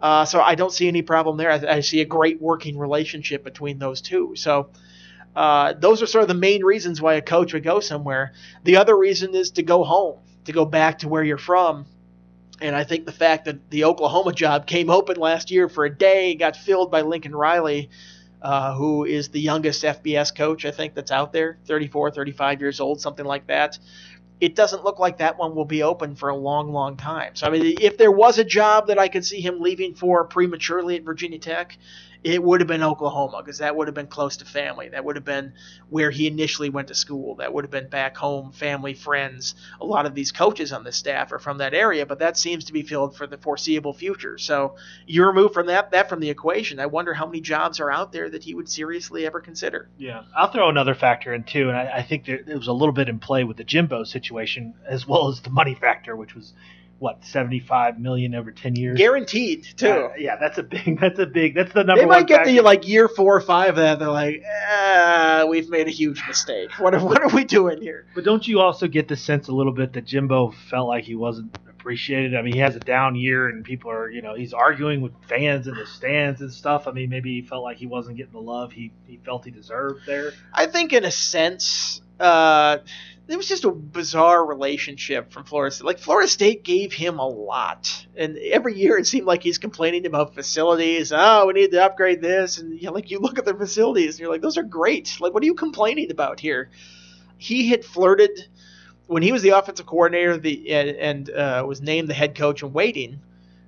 Uh, 0.00 0.24
so 0.24 0.40
I 0.40 0.54
don't 0.54 0.72
see 0.72 0.88
any 0.88 1.02
problem 1.02 1.36
there. 1.36 1.50
I, 1.50 1.76
I, 1.76 1.80
see 1.80 2.00
a 2.00 2.04
great 2.04 2.40
working 2.40 2.76
relationship 2.76 3.42
between 3.42 3.78
those 3.78 4.00
two. 4.00 4.34
So 4.36 4.68
uh, 5.34 5.72
those 5.78 6.02
are 6.02 6.06
sort 6.06 6.22
of 6.22 6.28
the 6.28 6.34
main 6.34 6.62
reasons 6.62 7.00
why 7.00 7.14
a 7.14 7.22
coach 7.22 7.54
would 7.54 7.62
go 7.62 7.80
somewhere. 7.80 8.32
The 8.64 8.76
other 8.76 8.96
reason 8.96 9.34
is 9.34 9.52
to 9.52 9.62
go 9.62 9.82
home, 9.82 10.18
to 10.44 10.52
go 10.52 10.64
back 10.64 10.98
to 10.98 11.08
where 11.08 11.22
you're 11.22 11.38
from. 11.38 11.86
And 12.60 12.76
I 12.76 12.84
think 12.84 13.06
the 13.06 13.12
fact 13.12 13.46
that 13.46 13.70
the 13.70 13.84
Oklahoma 13.84 14.32
job 14.32 14.66
came 14.66 14.90
open 14.90 15.16
last 15.16 15.50
year 15.50 15.68
for 15.68 15.84
a 15.84 15.94
day, 15.94 16.34
got 16.34 16.56
filled 16.56 16.90
by 16.90 17.00
Lincoln 17.00 17.34
Riley, 17.34 17.90
uh, 18.42 18.74
who 18.74 19.04
is 19.04 19.30
the 19.30 19.40
youngest 19.40 19.82
FBS 19.82 20.34
coach, 20.34 20.66
I 20.66 20.70
think, 20.70 20.94
that's 20.94 21.10
out 21.10 21.32
there 21.32 21.58
34, 21.64 22.10
35 22.10 22.60
years 22.60 22.78
old, 22.78 23.00
something 23.00 23.24
like 23.24 23.46
that 23.46 23.78
it 24.44 24.54
doesn't 24.54 24.84
look 24.84 24.98
like 24.98 25.18
that 25.18 25.38
one 25.38 25.54
will 25.54 25.64
be 25.64 25.82
open 25.82 26.14
for 26.14 26.28
a 26.28 26.36
long, 26.36 26.70
long 26.70 26.98
time. 26.98 27.34
So, 27.34 27.46
I 27.46 27.50
mean, 27.50 27.78
if 27.80 27.96
there 27.96 28.12
was 28.12 28.38
a 28.38 28.44
job 28.44 28.88
that 28.88 28.98
I 28.98 29.08
could 29.08 29.24
see 29.24 29.40
him 29.40 29.58
leaving 29.58 29.94
for 29.94 30.22
prematurely 30.24 30.96
at 30.96 31.02
Virginia 31.02 31.38
Tech, 31.38 31.78
it 32.24 32.42
would 32.42 32.62
have 32.62 32.68
been 32.68 32.82
Oklahoma 32.82 33.42
because 33.44 33.58
that 33.58 33.76
would 33.76 33.86
have 33.86 33.94
been 33.94 34.06
close 34.06 34.38
to 34.38 34.46
family. 34.46 34.88
That 34.88 35.04
would 35.04 35.16
have 35.16 35.26
been 35.26 35.52
where 35.90 36.10
he 36.10 36.26
initially 36.26 36.70
went 36.70 36.88
to 36.88 36.94
school. 36.94 37.36
That 37.36 37.52
would 37.52 37.64
have 37.64 37.70
been 37.70 37.88
back 37.88 38.16
home, 38.16 38.50
family, 38.50 38.94
friends. 38.94 39.54
A 39.78 39.84
lot 39.84 40.06
of 40.06 40.14
these 40.14 40.32
coaches 40.32 40.72
on 40.72 40.84
the 40.84 40.92
staff 40.92 41.32
are 41.32 41.38
from 41.38 41.58
that 41.58 41.74
area, 41.74 42.06
but 42.06 42.20
that 42.20 42.38
seems 42.38 42.64
to 42.64 42.72
be 42.72 42.82
filled 42.82 43.14
for 43.14 43.26
the 43.26 43.36
foreseeable 43.36 43.92
future. 43.92 44.38
So 44.38 44.76
you 45.06 45.26
remove 45.26 45.52
from 45.52 45.66
that 45.66 45.90
that 45.90 46.08
from 46.08 46.20
the 46.20 46.30
equation. 46.30 46.80
I 46.80 46.86
wonder 46.86 47.12
how 47.12 47.26
many 47.26 47.42
jobs 47.42 47.78
are 47.78 47.90
out 47.90 48.10
there 48.10 48.30
that 48.30 48.42
he 48.42 48.54
would 48.54 48.70
seriously 48.70 49.26
ever 49.26 49.40
consider. 49.40 49.90
Yeah, 49.98 50.22
I'll 50.34 50.50
throw 50.50 50.70
another 50.70 50.94
factor 50.94 51.34
in 51.34 51.44
too, 51.44 51.68
and 51.68 51.76
I, 51.76 51.98
I 51.98 52.02
think 52.02 52.24
there, 52.24 52.36
it 52.36 52.56
was 52.56 52.68
a 52.68 52.72
little 52.72 52.94
bit 52.94 53.10
in 53.10 53.18
play 53.18 53.44
with 53.44 53.58
the 53.58 53.64
Jimbo 53.64 54.04
situation 54.04 54.72
as 54.86 55.06
well 55.06 55.28
as 55.28 55.42
the 55.42 55.50
money 55.50 55.74
factor, 55.74 56.16
which 56.16 56.34
was 56.34 56.54
what 57.04 57.22
75 57.22 58.00
million 58.00 58.34
over 58.34 58.50
10 58.50 58.76
years? 58.76 58.96
Guaranteed 58.96 59.66
too. 59.76 59.88
uh, 59.88 60.08
yeah 60.18 60.36
that's 60.40 60.56
a 60.56 60.62
big 60.62 60.98
that's 61.00 61.18
a 61.18 61.26
big 61.26 61.54
that's 61.54 61.72
the 61.74 61.84
number 61.84 62.00
they 62.00 62.08
might 62.08 62.26
get 62.26 62.46
the 62.46 62.60
like 62.62 62.88
year 62.88 63.08
four 63.08 63.36
or 63.36 63.42
five 63.42 63.70
of 63.70 63.76
that 63.76 63.98
they're 63.98 64.08
like 64.08 64.42
ah, 64.70 65.44
we've 65.46 65.68
made 65.68 65.86
a 65.86 65.90
huge 65.90 66.22
mistake. 66.26 66.70
What 66.78 66.94
are, 66.94 67.04
what 67.04 67.22
are 67.22 67.28
we 67.28 67.44
doing 67.44 67.82
here? 67.82 68.06
But 68.14 68.24
don't 68.24 68.48
you 68.48 68.60
also 68.60 68.88
get 68.88 69.06
the 69.06 69.16
sense 69.16 69.48
a 69.48 69.52
little 69.52 69.72
bit 69.72 69.92
that 69.92 70.06
jimbo 70.06 70.54
felt 70.70 70.88
like 70.88 71.04
he 71.04 71.14
wasn't 71.14 71.54
appreciated? 71.68 72.34
I 72.34 72.40
mean 72.40 72.54
he 72.54 72.60
has 72.60 72.74
a 72.74 72.80
down 72.80 73.16
year 73.16 73.48
and 73.48 73.62
people 73.62 73.90
are 73.90 74.10
you 74.10 74.22
know 74.22 74.34
he's 74.34 74.54
arguing 74.54 75.02
with 75.02 75.12
fans 75.28 75.68
in 75.68 75.74
the 75.74 75.86
stands 75.86 76.40
and 76.40 76.50
stuff. 76.50 76.88
I 76.88 76.92
mean 76.92 77.10
maybe 77.10 77.38
he 77.38 77.46
felt 77.46 77.62
like 77.62 77.76
he 77.76 77.86
wasn't 77.86 78.16
getting 78.16 78.32
the 78.32 78.40
love 78.40 78.72
he, 78.72 78.92
he 79.06 79.18
felt 79.18 79.44
he 79.44 79.50
deserved 79.50 80.06
there. 80.06 80.32
I 80.54 80.64
think 80.66 80.94
in 80.94 81.04
a 81.04 81.10
sense 81.10 82.00
uh 82.18 82.78
it 83.26 83.36
was 83.36 83.48
just 83.48 83.64
a 83.64 83.70
bizarre 83.70 84.44
relationship 84.44 85.32
from 85.32 85.44
Florida 85.44 85.74
State. 85.74 85.86
Like 85.86 85.98
Florida 85.98 86.28
State 86.28 86.62
gave 86.62 86.92
him 86.92 87.18
a 87.18 87.26
lot, 87.26 88.06
and 88.16 88.36
every 88.36 88.74
year 88.74 88.98
it 88.98 89.06
seemed 89.06 89.26
like 89.26 89.42
he's 89.42 89.58
complaining 89.58 90.04
about 90.04 90.34
facilities. 90.34 91.10
Oh, 91.14 91.46
we 91.46 91.54
need 91.54 91.70
to 91.70 91.82
upgrade 91.82 92.20
this, 92.20 92.58
and 92.58 92.78
you 92.78 92.86
know, 92.86 92.92
like 92.92 93.10
you 93.10 93.18
look 93.20 93.38
at 93.38 93.46
the 93.46 93.54
facilities, 93.54 94.14
and 94.14 94.20
you're 94.20 94.30
like, 94.30 94.42
those 94.42 94.58
are 94.58 94.62
great. 94.62 95.16
Like, 95.20 95.32
what 95.32 95.42
are 95.42 95.46
you 95.46 95.54
complaining 95.54 96.10
about 96.10 96.38
here? 96.38 96.70
He 97.38 97.70
had 97.70 97.84
flirted 97.84 98.48
when 99.06 99.22
he 99.22 99.32
was 99.32 99.42
the 99.42 99.50
offensive 99.50 99.86
coordinator, 99.86 100.36
the 100.36 100.70
and, 100.70 100.90
and 100.90 101.30
uh, 101.30 101.64
was 101.66 101.80
named 101.80 102.08
the 102.08 102.14
head 102.14 102.34
coach 102.34 102.62
in 102.62 102.74
waiting, 102.74 103.22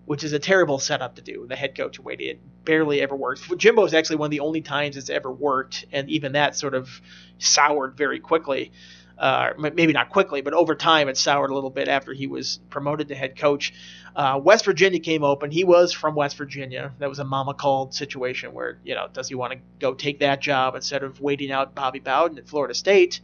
which 0.05 0.23
is 0.23 0.35
a 0.35 0.39
terrible 0.39 0.79
setup 0.79 1.17
to 1.17 1.23
do. 1.23 1.47
The 1.47 1.57
head 1.57 1.75
coach 1.75 1.99
in 1.99 2.05
waiting, 2.05 2.29
it 2.29 2.41
barely 2.67 3.01
ever 3.01 3.17
works. 3.17 3.43
Jimbo 3.57 3.87
is 3.87 3.95
actually 3.95 4.17
one 4.17 4.27
of 4.27 4.33
the 4.33 4.41
only 4.41 4.61
times 4.61 4.99
it's 4.99 5.09
ever 5.09 5.33
worked, 5.33 5.87
and 5.93 6.11
even 6.11 6.33
that 6.33 6.57
sort 6.57 6.75
of 6.75 7.01
soured 7.39 7.97
very 7.97 8.21
quickly 8.21 8.71
uh, 9.19 9.51
maybe 9.59 9.93
not 9.93 10.11
quickly, 10.11 10.43
but 10.43 10.53
over 10.53 10.75
time 10.75 11.09
it 11.09 11.17
soured 11.17 11.51
a 11.51 11.55
little 11.55 11.71
bit 11.71 11.89
after 11.89 12.13
he 12.13 12.27
was 12.27 12.61
promoted 12.69 13.09
to 13.09 13.15
head 13.15 13.39
coach. 13.39 13.73
Uh, 14.15 14.39
West 14.43 14.65
Virginia 14.65 15.01
came 15.01 15.25
open. 15.25 15.51
He 15.51 15.65
was 15.65 15.93
from 15.93 16.15
West 16.15 16.37
Virginia. 16.37 16.93
That 16.99 17.09
was 17.09 17.19
a 17.19 17.25
mama 17.25 17.55
called 17.55 17.95
situation 17.95 18.53
where, 18.53 18.79
you 18.85 18.95
know, 18.95 19.09
does 19.13 19.29
he 19.29 19.35
want 19.35 19.53
to 19.53 19.59
go 19.79 19.95
take 19.95 20.21
that 20.21 20.41
job 20.41 20.75
instead 20.75 21.03
of 21.03 21.21
waiting 21.21 21.51
out 21.51 21.75
Bobby 21.75 21.99
Bowden 22.01 22.39
at 22.39 22.49
Florida 22.49 22.75
State? 22.75 23.21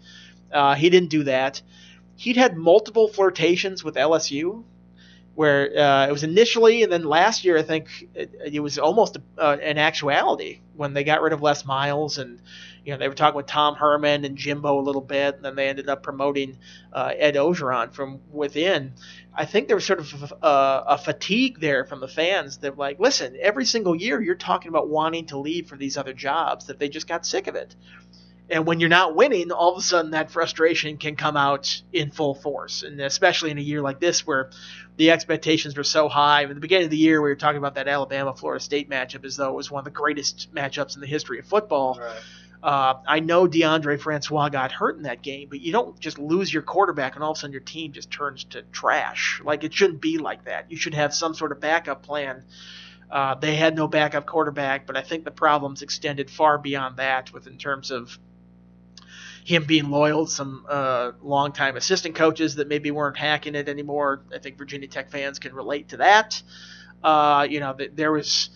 Uh, 0.51 0.75
he 0.75 0.91
didn't 0.91 1.11
do 1.11 1.25
that. 1.25 1.63
He'd 2.17 2.37
had 2.37 2.57
multiple 2.57 3.09
flirtations 3.09 3.83
with 3.83 3.95
LSU. 3.97 4.65
where 5.35 5.79
uh, 5.79 6.07
it 6.09 6.13
was 6.13 6.25
initially, 6.25 6.83
and 6.83 6.93
then 6.93 7.05
last 7.05 7.45
year 7.45 7.57
I 7.57 7.63
think 7.63 7.89
it, 8.15 8.35
it 8.53 8.61
was 8.61 8.79
almost 8.79 9.17
uh, 9.39 9.57
an 9.63 9.79
actuality 9.79 10.61
when 10.77 10.93
they 10.93 11.05
got 11.05 11.23
rid 11.23 11.33
of 11.33 11.41
Les 11.41 11.65
Miles, 11.65 12.19
and 12.19 12.39
you 12.85 12.93
know 12.93 12.99
they 12.99 13.09
were 13.09 13.15
talking 13.15 13.37
with 13.37 13.47
Tom 13.47 13.75
Herman 13.75 14.25
and 14.25 14.37
Jimbo 14.37 14.79
a 14.79 14.83
little 14.83 15.01
bit, 15.01 15.37
and 15.37 15.45
then 15.45 15.55
they 15.55 15.69
ended 15.69 15.89
up 15.89 16.03
promoting 16.03 16.59
uh, 16.93 17.13
Ed 17.17 17.35
Orgeron 17.35 17.93
from 17.93 18.21
within. 18.31 18.95
I 19.35 19.45
think 19.45 19.69
there 19.69 19.77
was 19.77 19.87
sort 19.87 20.01
of 20.01 20.33
a, 20.43 20.85
a 20.89 20.99
fatigue 20.99 21.61
there 21.61 21.85
from 21.85 22.01
the 22.01 22.09
fans 22.09 22.59
that 22.59 22.77
like, 22.77 22.99
listen, 23.01 23.37
every 23.41 23.65
single 23.65 23.95
year 23.95 24.21
you're 24.21 24.35
talking 24.35 24.69
about 24.69 24.89
wanting 24.89 25.27
to 25.27 25.39
leave 25.39 25.69
for 25.69 25.77
these 25.77 25.97
other 25.97 26.13
jobs 26.13 26.67
that 26.67 26.79
they 26.79 26.89
just 26.89 27.09
got 27.09 27.25
sick 27.25 27.47
of 27.47 27.55
it. 27.55 27.75
And 28.51 28.67
when 28.67 28.81
you're 28.81 28.91
not 28.91 29.15
winning, 29.15 29.51
all 29.51 29.73
of 29.73 29.79
a 29.79 29.83
sudden 29.83 30.11
that 30.11 30.31
frustration 30.31 30.99
can 30.99 31.17
come 31.17 31.39
out 31.39 31.81
in 31.93 32.11
full 32.11 32.35
force. 32.35 32.83
And 32.83 33.01
especially 33.01 33.51
in 33.51 33.57
a 33.57 33.63
year 33.63 33.81
like 33.81 33.99
this 33.99 34.27
where 34.27 34.51
the 34.97 35.11
expectations 35.11 35.75
were 35.75 35.85
so 35.85 36.09
high. 36.09 36.43
At 36.43 36.49
the 36.49 36.61
beginning 36.61 36.85
of 36.85 36.91
the 36.91 36.99
year, 36.99 37.23
we 37.23 37.31
were 37.31 37.37
talking 37.37 37.57
about 37.57 37.77
that 37.77 37.89
Alabama 37.89 38.35
Florida 38.35 38.63
State 38.63 38.91
matchup 38.91 39.25
as 39.25 39.37
though 39.37 39.49
it 39.49 39.55
was 39.55 39.71
one 39.71 39.81
of 39.81 39.85
the 39.87 39.91
greatest 39.91 40.53
matchups 40.55 40.97
in 40.97 41.01
the 41.01 41.07
history 41.07 41.39
of 41.39 41.47
football. 41.47 41.99
Right. 41.99 42.21
Uh, 42.63 42.95
I 43.09 43.19
know 43.19 43.49
Deondre 43.49 44.01
Francois 44.01 44.49
got 44.49 44.71
hurt 44.71 44.97
in 44.97 45.03
that 45.03 45.21
game, 45.21 45.49
but 45.49 45.61
you 45.61 45.73
don't 45.73 45.99
just 45.99 46.19
lose 46.19 46.53
your 46.53 46.63
quarterback 46.63 47.17
and 47.17 47.25
all 47.25 47.33
of 47.33 47.37
a 47.37 47.41
sudden 47.41 47.53
your 47.53 47.61
team 47.61 47.93
just 47.93 48.11
turns 48.11 48.45
to 48.45 48.63
trash. 48.63 49.41
Like 49.45 49.65
it 49.65 49.75
shouldn't 49.75 50.01
be 50.01 50.19
like 50.19 50.45
that. 50.45 50.71
You 50.71 50.77
should 50.77 50.95
have 50.95 51.13
some 51.13 51.35
sort 51.35 51.51
of 51.51 51.61
backup 51.61 52.05
plan. 52.05 52.45
Uh, 53.11 53.35
they 53.35 53.57
had 53.57 53.75
no 53.75 53.89
backup 53.89 54.27
quarterback, 54.27 54.87
but 54.87 54.97
I 54.97 55.03
think 55.03 55.25
the 55.25 55.33
problems 55.33 55.83
extended 55.83 56.31
far 56.31 56.57
beyond 56.57 56.97
that, 56.99 57.33
with 57.33 57.47
in 57.47 57.59
terms 57.59 57.91
of 57.91 58.17
him 59.45 59.65
being 59.65 59.91
loyal 59.91 60.27
to 60.27 60.33
some 60.33 60.65
uh, 60.69 61.13
longtime 61.21 61.77
assistant 61.77 62.15
coaches 62.15 62.55
that 62.55 62.69
maybe 62.69 62.91
weren't 62.91 63.17
hacking 63.19 63.55
it 63.55 63.69
anymore. 63.69 64.23
I 64.33 64.39
think 64.39 64.57
Virginia 64.57 64.89
Tech 64.89 65.11
fans 65.11 65.39
can 65.39 65.53
relate 65.53 65.89
to 65.89 65.97
that. 65.99 66.41
Uh, 67.03 67.47
you 67.51 67.61
know, 67.61 67.73
th- 67.73 67.91
there 67.95 68.13
was 68.13 68.51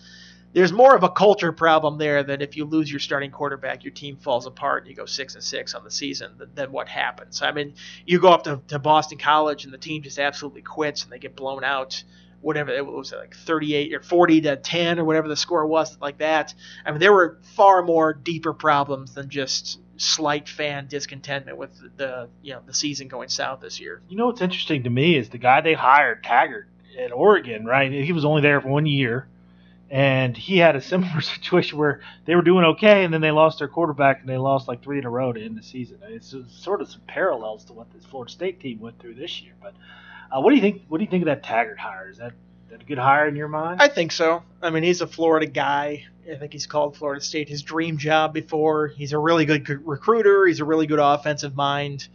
there's 0.53 0.71
more 0.71 0.95
of 0.95 1.03
a 1.03 1.09
culture 1.09 1.51
problem 1.51 1.97
there 1.97 2.23
than 2.23 2.41
if 2.41 2.57
you 2.57 2.65
lose 2.65 2.91
your 2.91 2.99
starting 2.99 3.31
quarterback, 3.31 3.83
your 3.83 3.93
team 3.93 4.17
falls 4.17 4.45
apart 4.45 4.83
and 4.83 4.89
you 4.89 4.95
go 4.95 5.05
six 5.05 5.35
and 5.35 5.43
six 5.43 5.73
on 5.73 5.83
the 5.83 5.91
season. 5.91 6.31
Than, 6.37 6.49
than 6.55 6.71
what 6.71 6.87
happens. 6.87 7.41
I 7.41 7.51
mean, 7.51 7.75
you 8.05 8.19
go 8.19 8.29
up 8.29 8.43
to, 8.43 8.61
to 8.69 8.79
Boston 8.79 9.17
College 9.17 9.65
and 9.65 9.73
the 9.73 9.77
team 9.77 10.01
just 10.01 10.19
absolutely 10.19 10.61
quits 10.61 11.03
and 11.03 11.11
they 11.11 11.19
get 11.19 11.35
blown 11.35 11.63
out 11.63 12.03
whatever 12.41 12.69
it 12.71 12.85
was 12.85 13.11
like 13.11 13.35
38 13.35 13.95
or 13.95 14.01
40 14.01 14.41
to 14.41 14.55
10 14.57 14.99
or 14.99 15.05
whatever 15.05 15.27
the 15.27 15.35
score 15.35 15.65
was 15.65 15.97
like 15.99 16.19
that 16.19 16.53
i 16.85 16.91
mean 16.91 16.99
there 16.99 17.11
were 17.11 17.39
far 17.55 17.81
more 17.81 18.13
deeper 18.13 18.53
problems 18.53 19.15
than 19.15 19.27
just 19.27 19.79
slight 19.97 20.47
fan 20.47 20.85
discontentment 20.87 21.57
with 21.57 21.71
the 21.97 22.29
you 22.43 22.53
know 22.53 22.61
the 22.67 22.73
season 22.75 23.07
going 23.07 23.27
south 23.27 23.59
this 23.59 23.79
year 23.79 24.01
You 24.07 24.17
know 24.17 24.27
what's 24.27 24.41
interesting 24.41 24.83
to 24.83 24.89
me 24.89 25.17
is 25.17 25.29
the 25.29 25.39
guy 25.39 25.61
they 25.61 25.73
hired, 25.73 26.23
Taggart, 26.23 26.67
at 26.97 27.11
Oregon, 27.11 27.65
right? 27.65 27.91
He 27.91 28.11
was 28.11 28.25
only 28.25 28.41
there 28.41 28.61
for 28.61 28.69
one 28.69 28.85
year, 28.85 29.27
and 29.89 30.35
he 30.35 30.57
had 30.57 30.75
a 30.75 30.81
similar 30.81 31.21
situation 31.21 31.77
where 31.77 32.01
they 32.25 32.35
were 32.35 32.41
doing 32.41 32.65
okay, 32.65 33.03
and 33.03 33.13
then 33.13 33.21
they 33.21 33.31
lost 33.31 33.59
their 33.59 33.67
quarterback, 33.67 34.21
and 34.21 34.29
they 34.29 34.37
lost 34.37 34.67
like 34.67 34.83
three 34.83 34.99
in 34.99 35.05
a 35.05 35.09
row 35.09 35.31
to 35.31 35.43
end 35.43 35.57
the 35.57 35.63
season. 35.63 35.99
It's 36.03 36.35
sort 36.49 36.81
of 36.81 36.89
some 36.89 37.01
parallels 37.07 37.65
to 37.65 37.73
what 37.73 37.91
this 37.93 38.05
Florida 38.05 38.31
State 38.31 38.59
team 38.59 38.79
went 38.79 38.99
through 38.99 39.15
this 39.15 39.41
year. 39.41 39.53
But 39.61 39.73
uh, 40.31 40.41
what 40.41 40.49
do 40.49 40.55
you 40.55 40.61
think? 40.61 40.83
What 40.89 40.97
do 40.97 41.03
you 41.03 41.09
think 41.09 41.23
of 41.23 41.27
that 41.27 41.43
Taggart 41.43 41.79
hire? 41.79 42.09
Is 42.09 42.17
that, 42.17 42.33
that 42.69 42.81
a 42.81 42.85
good 42.85 42.97
hire 42.97 43.27
in 43.27 43.35
your 43.35 43.47
mind? 43.47 43.81
I 43.81 43.87
think 43.87 44.11
so. 44.11 44.43
I 44.61 44.69
mean, 44.69 44.83
he's 44.83 45.01
a 45.01 45.07
Florida 45.07 45.45
guy. 45.45 46.05
I 46.29 46.35
think 46.35 46.51
he's 46.51 46.67
called 46.67 46.97
Florida 46.97 47.23
State 47.23 47.47
his 47.47 47.61
dream 47.61 47.97
job 47.97 48.33
before. 48.33 48.87
He's 48.87 49.13
a 49.13 49.17
really 49.17 49.45
good 49.45 49.87
recruiter. 49.87 50.45
He's 50.45 50.59
a 50.59 50.65
really 50.65 50.87
good 50.87 50.99
offensive 50.99 51.55
mind. 51.55 52.09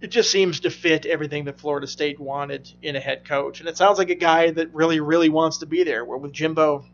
It 0.00 0.08
just 0.08 0.30
seems 0.30 0.60
to 0.60 0.70
fit 0.70 1.06
everything 1.06 1.46
that 1.46 1.58
Florida 1.58 1.86
State 1.86 2.20
wanted 2.20 2.70
in 2.82 2.94
a 2.94 3.00
head 3.00 3.24
coach. 3.24 3.60
And 3.60 3.68
it 3.68 3.76
sounds 3.76 3.98
like 3.98 4.10
a 4.10 4.14
guy 4.14 4.50
that 4.50 4.72
really, 4.72 5.00
really 5.00 5.28
wants 5.28 5.58
to 5.58 5.66
be 5.66 5.82
there. 5.82 6.04
Where 6.04 6.18
with 6.18 6.32
Jimbo, 6.32 6.84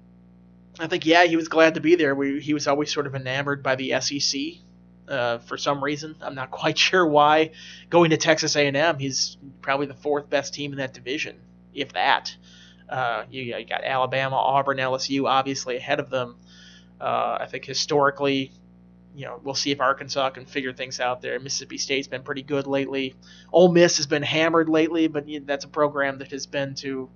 I 0.79 0.87
think, 0.87 1.05
yeah, 1.05 1.25
he 1.25 1.37
was 1.37 1.49
glad 1.49 1.75
to 1.75 1.81
be 1.81 1.97
there. 1.97 2.15
We, 2.15 2.41
he 2.41 2.55
was 2.55 2.67
always 2.67 2.93
sort 2.93 3.07
of 3.07 3.15
enamored 3.15 3.63
by 3.63 3.77
the 3.77 4.01
SEC 4.01 4.41
uh, 5.09 5.39
for 5.39 5.57
some 5.57 5.83
reason. 5.83 6.17
I'm 6.21 6.35
not 6.35 6.51
quite 6.51 6.79
sure 6.79 7.07
why. 7.07 7.51
Going 7.91 8.11
to 8.11 8.17
Texas 8.17 8.57
A&M, 8.57 8.99
he's 8.99 9.37
probably 9.61 9.87
the 9.87 9.95
fourth 9.95 10.31
best 10.31 10.55
team 10.55 10.73
in 10.73 10.79
that 10.79 10.95
division, 10.95 11.37
if 11.75 11.93
that. 11.93 12.35
Uh, 12.89 13.25
you, 13.31 13.43
you, 13.43 13.65
got 13.65 13.83
Alabama, 13.85 14.37
Auburn, 14.37 14.79
LSU, 14.79 15.29
obviously 15.29 15.77
ahead 15.77 16.01
of 16.01 16.11
them. 16.11 16.37
Uh, 17.01 17.39
I 17.41 17.47
think 17.47 17.65
historically, 17.65 18.53
you 19.15 19.25
know, 19.25 19.41
we'll 19.43 19.55
see 19.55 19.71
if 19.71 19.81
Arkansas 19.81 20.31
can 20.31 20.45
figure 20.45 20.73
things 20.73 20.99
out 20.99 21.23
there. 21.23 21.39
Mississippi 21.39 21.79
State's 21.79 22.09
been 22.09 22.23
pretty 22.23 22.43
good 22.43 22.67
lately. 22.67 23.15
Ole 23.53 23.73
Miss 23.73 23.97
has 23.99 24.07
been 24.07 24.23
hammered 24.23 24.69
lately, 24.69 25.07
but 25.07 25.29
you 25.29 25.41
know, 25.41 25.47
that's 25.47 25.65
a 25.65 25.69
program 25.69 26.19
that 26.19 26.33
has 26.33 26.47
been 26.47 26.75
to, 26.77 27.09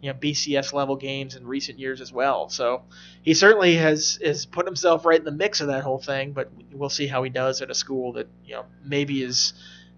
you 0.00 0.12
know, 0.12 0.18
BCS 0.18 0.72
level 0.72 0.96
games 0.96 1.36
in 1.36 1.46
recent 1.46 1.78
years 1.78 2.00
as 2.00 2.12
well. 2.12 2.48
So 2.48 2.84
he 3.22 3.34
certainly 3.34 3.76
has 3.76 4.18
has 4.24 4.46
put 4.46 4.66
himself 4.66 5.04
right 5.04 5.18
in 5.18 5.24
the 5.24 5.30
mix 5.30 5.60
of 5.60 5.66
that 5.68 5.82
whole 5.82 5.98
thing. 5.98 6.32
But 6.32 6.50
we'll 6.72 6.88
see 6.88 7.06
how 7.06 7.22
he 7.22 7.30
does 7.30 7.60
at 7.60 7.70
a 7.70 7.74
school 7.74 8.14
that 8.14 8.28
you 8.44 8.54
know 8.54 8.64
maybe 8.82 9.22
is 9.22 9.52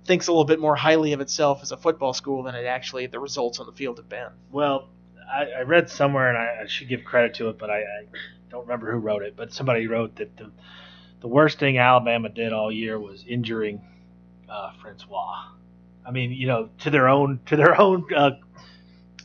thinks 0.04 0.26
a 0.26 0.32
little 0.32 0.44
bit 0.44 0.60
more 0.60 0.76
highly 0.76 1.12
of 1.12 1.20
itself 1.20 1.62
as 1.62 1.72
a 1.72 1.76
football 1.76 2.12
school 2.12 2.42
than 2.42 2.54
it 2.54 2.66
actually 2.66 3.06
the 3.06 3.20
results 3.20 3.60
on 3.60 3.66
the 3.66 3.72
field 3.72 3.98
have 3.98 4.08
been. 4.08 4.28
Well, 4.50 4.88
I, 5.32 5.46
I 5.58 5.60
read 5.62 5.88
somewhere, 5.88 6.28
and 6.28 6.36
I, 6.36 6.64
I, 6.64 6.66
should 6.66 6.88
give 6.88 7.04
credit 7.04 7.34
to 7.34 7.48
it, 7.48 7.58
but 7.58 7.70
I, 7.70 7.78
I, 7.78 8.04
don't 8.50 8.62
remember 8.62 8.92
who 8.92 8.98
wrote 8.98 9.22
it. 9.22 9.34
But 9.36 9.52
somebody 9.52 9.86
wrote 9.86 10.16
that 10.16 10.36
the 10.36 10.50
the 11.24 11.28
worst 11.28 11.58
thing 11.58 11.78
Alabama 11.78 12.28
did 12.28 12.52
all 12.52 12.70
year 12.70 13.00
was 13.00 13.24
injuring 13.26 13.80
uh, 14.46 14.72
Francois. 14.82 15.46
I 16.04 16.10
mean, 16.10 16.32
you 16.32 16.46
know, 16.46 16.68
to 16.80 16.90
their 16.90 17.08
own 17.08 17.40
to 17.46 17.56
their 17.56 17.80
own 17.80 18.04
uh, 18.14 18.32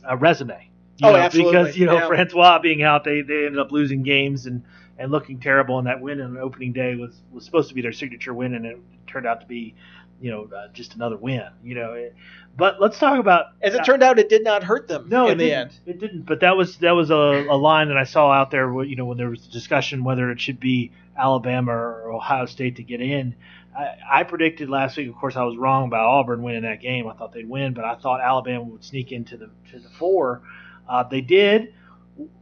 uh, 0.08 0.16
resume. 0.16 0.70
You 0.96 1.08
oh, 1.08 1.12
know, 1.12 1.18
absolutely. 1.18 1.52
Because 1.52 1.76
you 1.76 1.84
know 1.84 1.98
yeah. 1.98 2.06
Francois 2.06 2.58
being 2.60 2.82
out, 2.82 3.04
they 3.04 3.20
they 3.20 3.44
ended 3.44 3.58
up 3.58 3.70
losing 3.70 4.02
games 4.02 4.46
and 4.46 4.64
and 4.96 5.12
looking 5.12 5.40
terrible. 5.40 5.76
And 5.76 5.86
that 5.88 6.00
win 6.00 6.22
on 6.22 6.38
opening 6.38 6.72
day 6.72 6.94
was 6.94 7.20
was 7.30 7.44
supposed 7.44 7.68
to 7.68 7.74
be 7.74 7.82
their 7.82 7.92
signature 7.92 8.32
win, 8.32 8.54
and 8.54 8.64
it 8.64 8.78
turned 9.06 9.26
out 9.26 9.42
to 9.42 9.46
be 9.46 9.74
you 10.20 10.30
know, 10.30 10.48
uh, 10.54 10.68
just 10.72 10.94
another 10.94 11.16
win. 11.16 11.48
You 11.62 11.74
know, 11.74 12.10
but 12.56 12.80
let's 12.80 12.98
talk 12.98 13.18
about. 13.18 13.46
As 13.62 13.74
it 13.74 13.84
turned 13.84 14.02
out, 14.02 14.18
it 14.18 14.28
did 14.28 14.44
not 14.44 14.62
hurt 14.62 14.88
them. 14.88 15.08
No, 15.08 15.28
in 15.28 15.38
the 15.38 15.52
end. 15.52 15.72
It 15.86 15.98
didn't. 15.98 16.22
But 16.22 16.40
that 16.40 16.56
was 16.56 16.76
that 16.78 16.92
was 16.92 17.10
a, 17.10 17.14
a 17.14 17.56
line 17.56 17.88
that 17.88 17.96
I 17.96 18.04
saw 18.04 18.30
out 18.30 18.50
there. 18.50 18.82
You 18.82 18.96
know, 18.96 19.06
when 19.06 19.18
there 19.18 19.30
was 19.30 19.46
discussion 19.46 20.04
whether 20.04 20.30
it 20.30 20.40
should 20.40 20.60
be 20.60 20.92
Alabama 21.16 21.72
or 21.72 22.12
Ohio 22.12 22.46
State 22.46 22.76
to 22.76 22.82
get 22.82 23.00
in. 23.00 23.34
I, 23.76 24.20
I 24.20 24.22
predicted 24.24 24.68
last 24.68 24.96
week. 24.96 25.08
Of 25.08 25.14
course, 25.14 25.36
I 25.36 25.44
was 25.44 25.56
wrong 25.56 25.86
about 25.86 26.06
Auburn 26.06 26.42
winning 26.42 26.62
that 26.62 26.80
game. 26.80 27.06
I 27.06 27.14
thought 27.14 27.32
they'd 27.32 27.48
win, 27.48 27.72
but 27.72 27.84
I 27.84 27.94
thought 27.94 28.20
Alabama 28.20 28.64
would 28.64 28.84
sneak 28.84 29.12
into 29.12 29.36
the 29.36 29.50
to 29.70 29.78
the 29.78 29.88
four. 29.90 30.42
Uh, 30.88 31.04
they 31.04 31.20
did. 31.20 31.74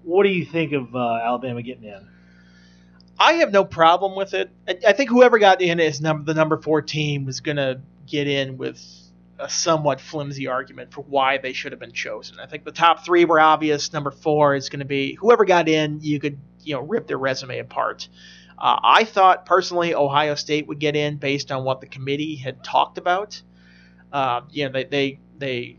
What 0.02 0.22
do 0.24 0.30
you 0.30 0.44
think 0.44 0.72
of 0.72 0.94
uh, 0.94 1.20
Alabama 1.22 1.62
getting 1.62 1.84
in? 1.84 2.08
I 3.18 3.34
have 3.34 3.52
no 3.52 3.64
problem 3.64 4.14
with 4.16 4.34
it. 4.34 4.50
I, 4.68 4.78
I 4.88 4.92
think 4.92 5.10
whoever 5.10 5.38
got 5.38 5.60
in 5.60 5.80
as 5.80 6.00
number 6.00 6.24
the 6.24 6.34
number 6.34 6.56
four 6.56 6.82
team 6.82 7.24
was 7.24 7.40
going 7.40 7.56
to 7.56 7.80
get 8.06 8.28
in 8.28 8.56
with 8.56 8.80
a 9.38 9.48
somewhat 9.48 10.00
flimsy 10.00 10.46
argument 10.46 10.92
for 10.92 11.02
why 11.02 11.38
they 11.38 11.52
should 11.52 11.72
have 11.72 11.80
been 11.80 11.92
chosen. 11.92 12.38
I 12.40 12.46
think 12.46 12.64
the 12.64 12.72
top 12.72 13.04
three 13.04 13.24
were 13.24 13.40
obvious. 13.40 13.92
Number 13.92 14.10
four 14.10 14.54
is 14.54 14.68
going 14.68 14.80
to 14.80 14.86
be 14.86 15.14
whoever 15.14 15.44
got 15.44 15.68
in. 15.68 16.00
You 16.00 16.20
could 16.20 16.38
you 16.62 16.74
know 16.74 16.80
rip 16.80 17.06
their 17.06 17.18
resume 17.18 17.58
apart. 17.58 18.08
Uh, 18.58 18.78
I 18.82 19.04
thought 19.04 19.46
personally 19.46 19.94
Ohio 19.94 20.34
State 20.34 20.66
would 20.66 20.80
get 20.80 20.96
in 20.96 21.16
based 21.16 21.52
on 21.52 21.64
what 21.64 21.80
the 21.80 21.86
committee 21.86 22.36
had 22.36 22.64
talked 22.64 22.98
about. 22.98 23.40
Uh, 24.12 24.42
you 24.50 24.64
know 24.64 24.72
they 24.72 24.84
they 24.84 25.18
they 25.38 25.76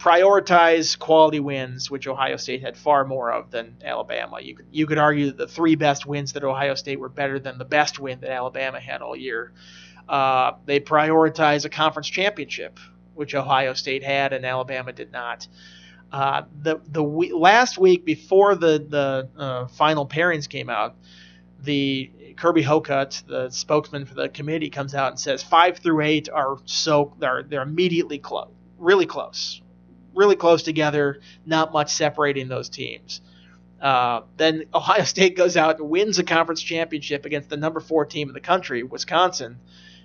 prioritize 0.00 0.98
quality 0.98 1.40
wins, 1.40 1.90
which 1.90 2.08
Ohio 2.08 2.36
State 2.36 2.62
had 2.62 2.76
far 2.76 3.04
more 3.04 3.30
of 3.30 3.50
than 3.50 3.76
Alabama. 3.84 4.38
You 4.40 4.56
could 4.56 4.66
you 4.72 4.86
could 4.86 4.98
argue 4.98 5.26
that 5.26 5.36
the 5.36 5.46
three 5.46 5.74
best 5.76 6.06
wins 6.06 6.32
that 6.32 6.42
Ohio 6.42 6.74
State 6.74 6.98
were 6.98 7.10
better 7.10 7.38
than 7.38 7.58
the 7.58 7.66
best 7.66 7.98
win 8.00 8.20
that 8.20 8.30
Alabama 8.30 8.80
had 8.80 9.02
all 9.02 9.14
year. 9.14 9.52
Uh, 10.08 10.52
they 10.64 10.80
prioritize 10.80 11.66
a 11.66 11.68
conference 11.68 12.08
championship, 12.08 12.80
which 13.14 13.34
Ohio 13.34 13.74
State 13.74 14.02
had 14.02 14.32
and 14.32 14.46
Alabama 14.46 14.92
did 14.92 15.12
not. 15.12 15.46
Uh, 16.10 16.42
the 16.62 16.80
the 16.88 17.04
we, 17.04 17.32
last 17.32 17.76
week 17.76 18.04
before 18.04 18.54
the 18.54 18.84
the 18.88 19.28
uh, 19.36 19.66
final 19.68 20.08
pairings 20.08 20.48
came 20.48 20.70
out, 20.70 20.96
the 21.62 22.10
Kirby 22.36 22.62
Hocutt, 22.62 23.22
the 23.28 23.50
spokesman 23.50 24.06
for 24.06 24.14
the 24.14 24.30
committee, 24.30 24.70
comes 24.70 24.94
out 24.94 25.10
and 25.10 25.20
says 25.20 25.42
five 25.42 25.78
through 25.78 26.00
eight 26.00 26.30
are 26.30 26.56
so 26.64 27.14
they're 27.18 27.42
they're 27.42 27.62
immediately 27.62 28.18
close, 28.18 28.48
really 28.78 29.06
close, 29.06 29.60
really 30.20 30.36
close 30.36 30.62
together. 30.62 31.18
Not 31.46 31.72
much 31.72 31.90
separating 31.90 32.46
those 32.46 32.68
teams. 32.68 33.22
Uh, 33.80 34.20
then 34.36 34.64
Ohio 34.74 35.04
State 35.04 35.36
goes 35.36 35.56
out 35.56 35.80
and 35.80 35.88
wins 35.88 36.18
a 36.18 36.24
conference 36.24 36.62
championship 36.62 37.24
against 37.24 37.48
the 37.48 37.56
number 37.56 37.80
four 37.80 38.04
team 38.04 38.28
in 38.28 38.34
the 38.34 38.40
country, 38.40 38.82
Wisconsin. 38.84 39.58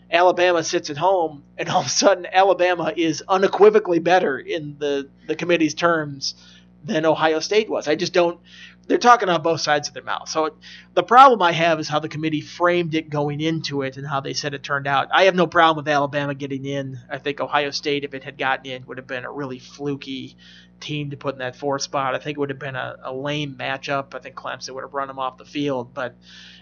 Alabama 0.10 0.64
sits 0.64 0.90
at 0.90 0.98
home, 0.98 1.44
and 1.58 1.68
all 1.68 1.82
of 1.82 1.88
a 1.88 1.90
sudden, 1.90 2.26
Alabama 2.32 2.94
is 2.96 3.24
unequivocally 3.28 4.00
better 4.00 4.38
in 4.38 4.78
the, 4.80 5.10
the 5.28 5.36
committee's 5.36 5.74
terms 5.74 6.36
than 6.84 7.06
Ohio 7.06 7.40
State 7.40 7.70
was. 7.70 7.88
I 7.88 7.96
just 7.96 8.14
don't. 8.14 8.40
They're 8.88 8.98
talking 8.98 9.30
on 9.30 9.42
both 9.42 9.62
sides 9.62 9.88
of 9.88 9.94
their 9.94 10.04
mouth. 10.04 10.30
So 10.30 10.56
the 10.94 11.04
problem 11.04 11.42
I 11.42 11.52
have 11.52 11.80
is 11.80 11.88
how 11.88 12.00
the 12.00 12.10
committee 12.10 12.42
framed 12.42 12.94
it 12.94 13.10
going 13.10 13.42
into 13.42 13.82
it 13.82 13.98
and 13.98 14.06
how 14.06 14.20
they 14.20 14.34
said 14.34 14.54
it 14.54 14.62
turned 14.62 14.86
out. 14.88 15.10
I 15.12 15.24
have 15.24 15.36
no 15.36 15.48
problem 15.48 15.84
with 15.84 15.92
Alabama 15.92 16.36
getting 16.36 16.66
in. 16.66 17.00
I 17.10 17.18
think 17.18 17.40
Ohio 17.40 17.72
State, 17.72 18.04
if 18.04 18.14
it 18.14 18.24
had 18.24 18.38
gotten 18.38 18.68
in, 18.68 18.86
would 18.86 18.98
have 18.98 19.08
been 19.08 19.26
a 19.26 19.32
really 19.32 19.60
fluky 19.60 20.38
team 20.80 21.10
to 21.10 21.18
put 21.18 21.36
in 21.36 21.40
that 21.40 21.56
fourth 21.56 21.82
spot. 21.82 22.16
I 22.16 22.20
think 22.20 22.38
it 22.38 22.40
would 22.40 22.50
have 22.50 22.60
been 22.60 22.76
a, 22.76 22.98
a 23.04 23.14
lame 23.14 23.56
matchup. 23.56 24.14
I 24.14 24.20
think 24.20 24.36
Clemson 24.36 24.72
would 24.76 24.84
have 24.84 24.94
run 24.94 25.08
them 25.08 25.20
off 25.20 25.38
the 25.38 25.46
field, 25.46 25.94
but 25.94 26.16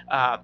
uh, 0.10 0.38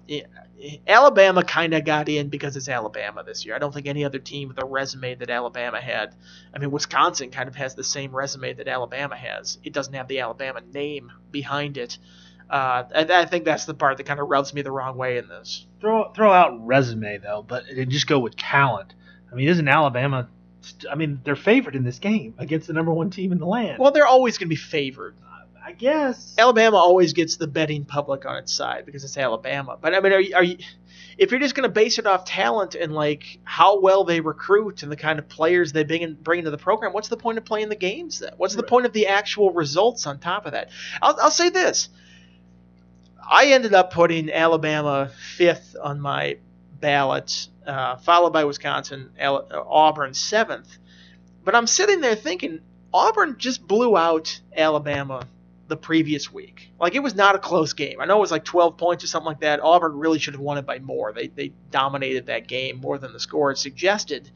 Alabama 0.86 1.42
kind 1.42 1.74
of 1.74 1.84
got 1.84 2.08
in 2.08 2.28
because 2.28 2.56
it's 2.56 2.68
Alabama 2.68 3.22
this 3.24 3.44
year. 3.44 3.54
I 3.54 3.58
don't 3.58 3.72
think 3.72 3.86
any 3.86 4.04
other 4.04 4.18
team 4.18 4.48
with 4.48 4.60
a 4.60 4.64
resume 4.64 5.14
that 5.14 5.30
Alabama 5.30 5.80
had. 5.80 6.14
I 6.54 6.58
mean, 6.58 6.70
Wisconsin 6.70 7.30
kind 7.30 7.48
of 7.48 7.54
has 7.56 7.74
the 7.74 7.84
same 7.84 8.14
resume 8.14 8.54
that 8.54 8.68
Alabama 8.68 9.16
has. 9.16 9.58
It 9.62 9.72
doesn't 9.72 9.94
have 9.94 10.08
the 10.08 10.20
Alabama 10.20 10.60
name 10.72 11.12
behind 11.30 11.69
it. 11.76 11.98
Uh, 12.48 12.84
and 12.92 13.10
I 13.12 13.26
think 13.26 13.44
that's 13.44 13.64
the 13.64 13.74
part 13.74 13.96
that 13.98 14.06
kind 14.06 14.18
of 14.18 14.28
rubs 14.28 14.52
me 14.52 14.62
the 14.62 14.72
wrong 14.72 14.96
way 14.96 15.18
in 15.18 15.28
this. 15.28 15.66
Throw 15.80 16.12
throw 16.12 16.32
out 16.32 16.66
resume 16.66 17.18
though, 17.18 17.44
but 17.46 17.64
just 17.88 18.06
go 18.06 18.18
with 18.18 18.36
talent. 18.36 18.92
I 19.30 19.36
mean, 19.36 19.48
isn't 19.48 19.68
Alabama? 19.68 20.28
I 20.90 20.96
mean, 20.96 21.20
they're 21.24 21.36
favored 21.36 21.76
in 21.76 21.84
this 21.84 21.98
game 22.00 22.34
against 22.38 22.66
the 22.66 22.72
number 22.72 22.92
one 22.92 23.10
team 23.10 23.32
in 23.32 23.38
the 23.38 23.46
land. 23.46 23.78
Well, 23.78 23.92
they're 23.92 24.06
always 24.06 24.36
going 24.36 24.48
to 24.48 24.50
be 24.50 24.56
favored. 24.56 25.14
I 25.64 25.72
guess 25.72 26.34
Alabama 26.36 26.78
always 26.78 27.12
gets 27.12 27.36
the 27.36 27.46
betting 27.46 27.84
public 27.84 28.26
on 28.26 28.38
its 28.38 28.52
side 28.52 28.86
because 28.86 29.04
it's 29.04 29.16
Alabama. 29.16 29.78
But 29.80 29.94
I 29.94 30.00
mean, 30.00 30.12
are 30.12 30.20
you, 30.20 30.34
are 30.34 30.42
you 30.42 30.58
if 31.18 31.30
you're 31.30 31.40
just 31.40 31.54
going 31.54 31.68
to 31.68 31.72
base 31.72 31.98
it 31.98 32.06
off 32.06 32.24
talent 32.24 32.74
and 32.74 32.92
like 32.92 33.38
how 33.44 33.80
well 33.80 34.04
they 34.04 34.20
recruit 34.20 34.82
and 34.82 34.90
the 34.90 34.96
kind 34.96 35.18
of 35.18 35.28
players 35.28 35.72
they 35.72 35.84
bring, 35.84 36.02
in, 36.02 36.14
bring 36.14 36.38
into 36.40 36.50
the 36.50 36.58
program, 36.58 36.92
what's 36.92 37.08
the 37.08 37.16
point 37.16 37.38
of 37.38 37.44
playing 37.44 37.68
the 37.68 37.76
games 37.76 38.20
then? 38.20 38.32
What's 38.36 38.54
the 38.54 38.62
point 38.62 38.86
of 38.86 38.92
the 38.92 39.08
actual 39.08 39.52
results 39.52 40.06
on 40.06 40.18
top 40.18 40.46
of 40.46 40.52
that? 40.52 40.70
I'll, 41.02 41.16
I'll 41.20 41.30
say 41.30 41.50
this. 41.50 41.88
I 43.30 43.46
ended 43.52 43.74
up 43.74 43.92
putting 43.92 44.30
Alabama 44.30 45.10
fifth 45.36 45.76
on 45.80 46.00
my 46.00 46.38
ballot, 46.80 47.48
uh, 47.66 47.96
followed 47.96 48.32
by 48.32 48.44
Wisconsin, 48.44 49.10
Al- 49.18 49.46
uh, 49.50 49.62
Auburn 49.66 50.14
seventh. 50.14 50.78
But 51.44 51.54
I'm 51.54 51.66
sitting 51.66 52.00
there 52.00 52.16
thinking 52.16 52.60
Auburn 52.92 53.36
just 53.38 53.66
blew 53.66 53.96
out 53.96 54.40
Alabama 54.56 55.26
the 55.70 55.76
previous 55.76 56.32
week. 56.32 56.70
Like 56.78 56.94
it 56.94 57.02
was 57.02 57.14
not 57.14 57.36
a 57.36 57.38
close 57.38 57.72
game. 57.72 58.00
I 58.00 58.04
know 58.04 58.18
it 58.18 58.20
was 58.20 58.32
like 58.32 58.44
12 58.44 58.76
points 58.76 59.04
or 59.04 59.06
something 59.06 59.28
like 59.28 59.40
that. 59.40 59.60
Auburn 59.60 59.96
really 59.96 60.18
should 60.18 60.34
have 60.34 60.40
won 60.40 60.58
it 60.58 60.66
by 60.66 60.80
more. 60.80 61.12
They 61.12 61.28
they 61.28 61.52
dominated 61.70 62.26
that 62.26 62.48
game 62.48 62.80
more 62.80 62.98
than 62.98 63.12
the 63.12 63.20
score 63.20 63.54
suggested. 63.54 64.28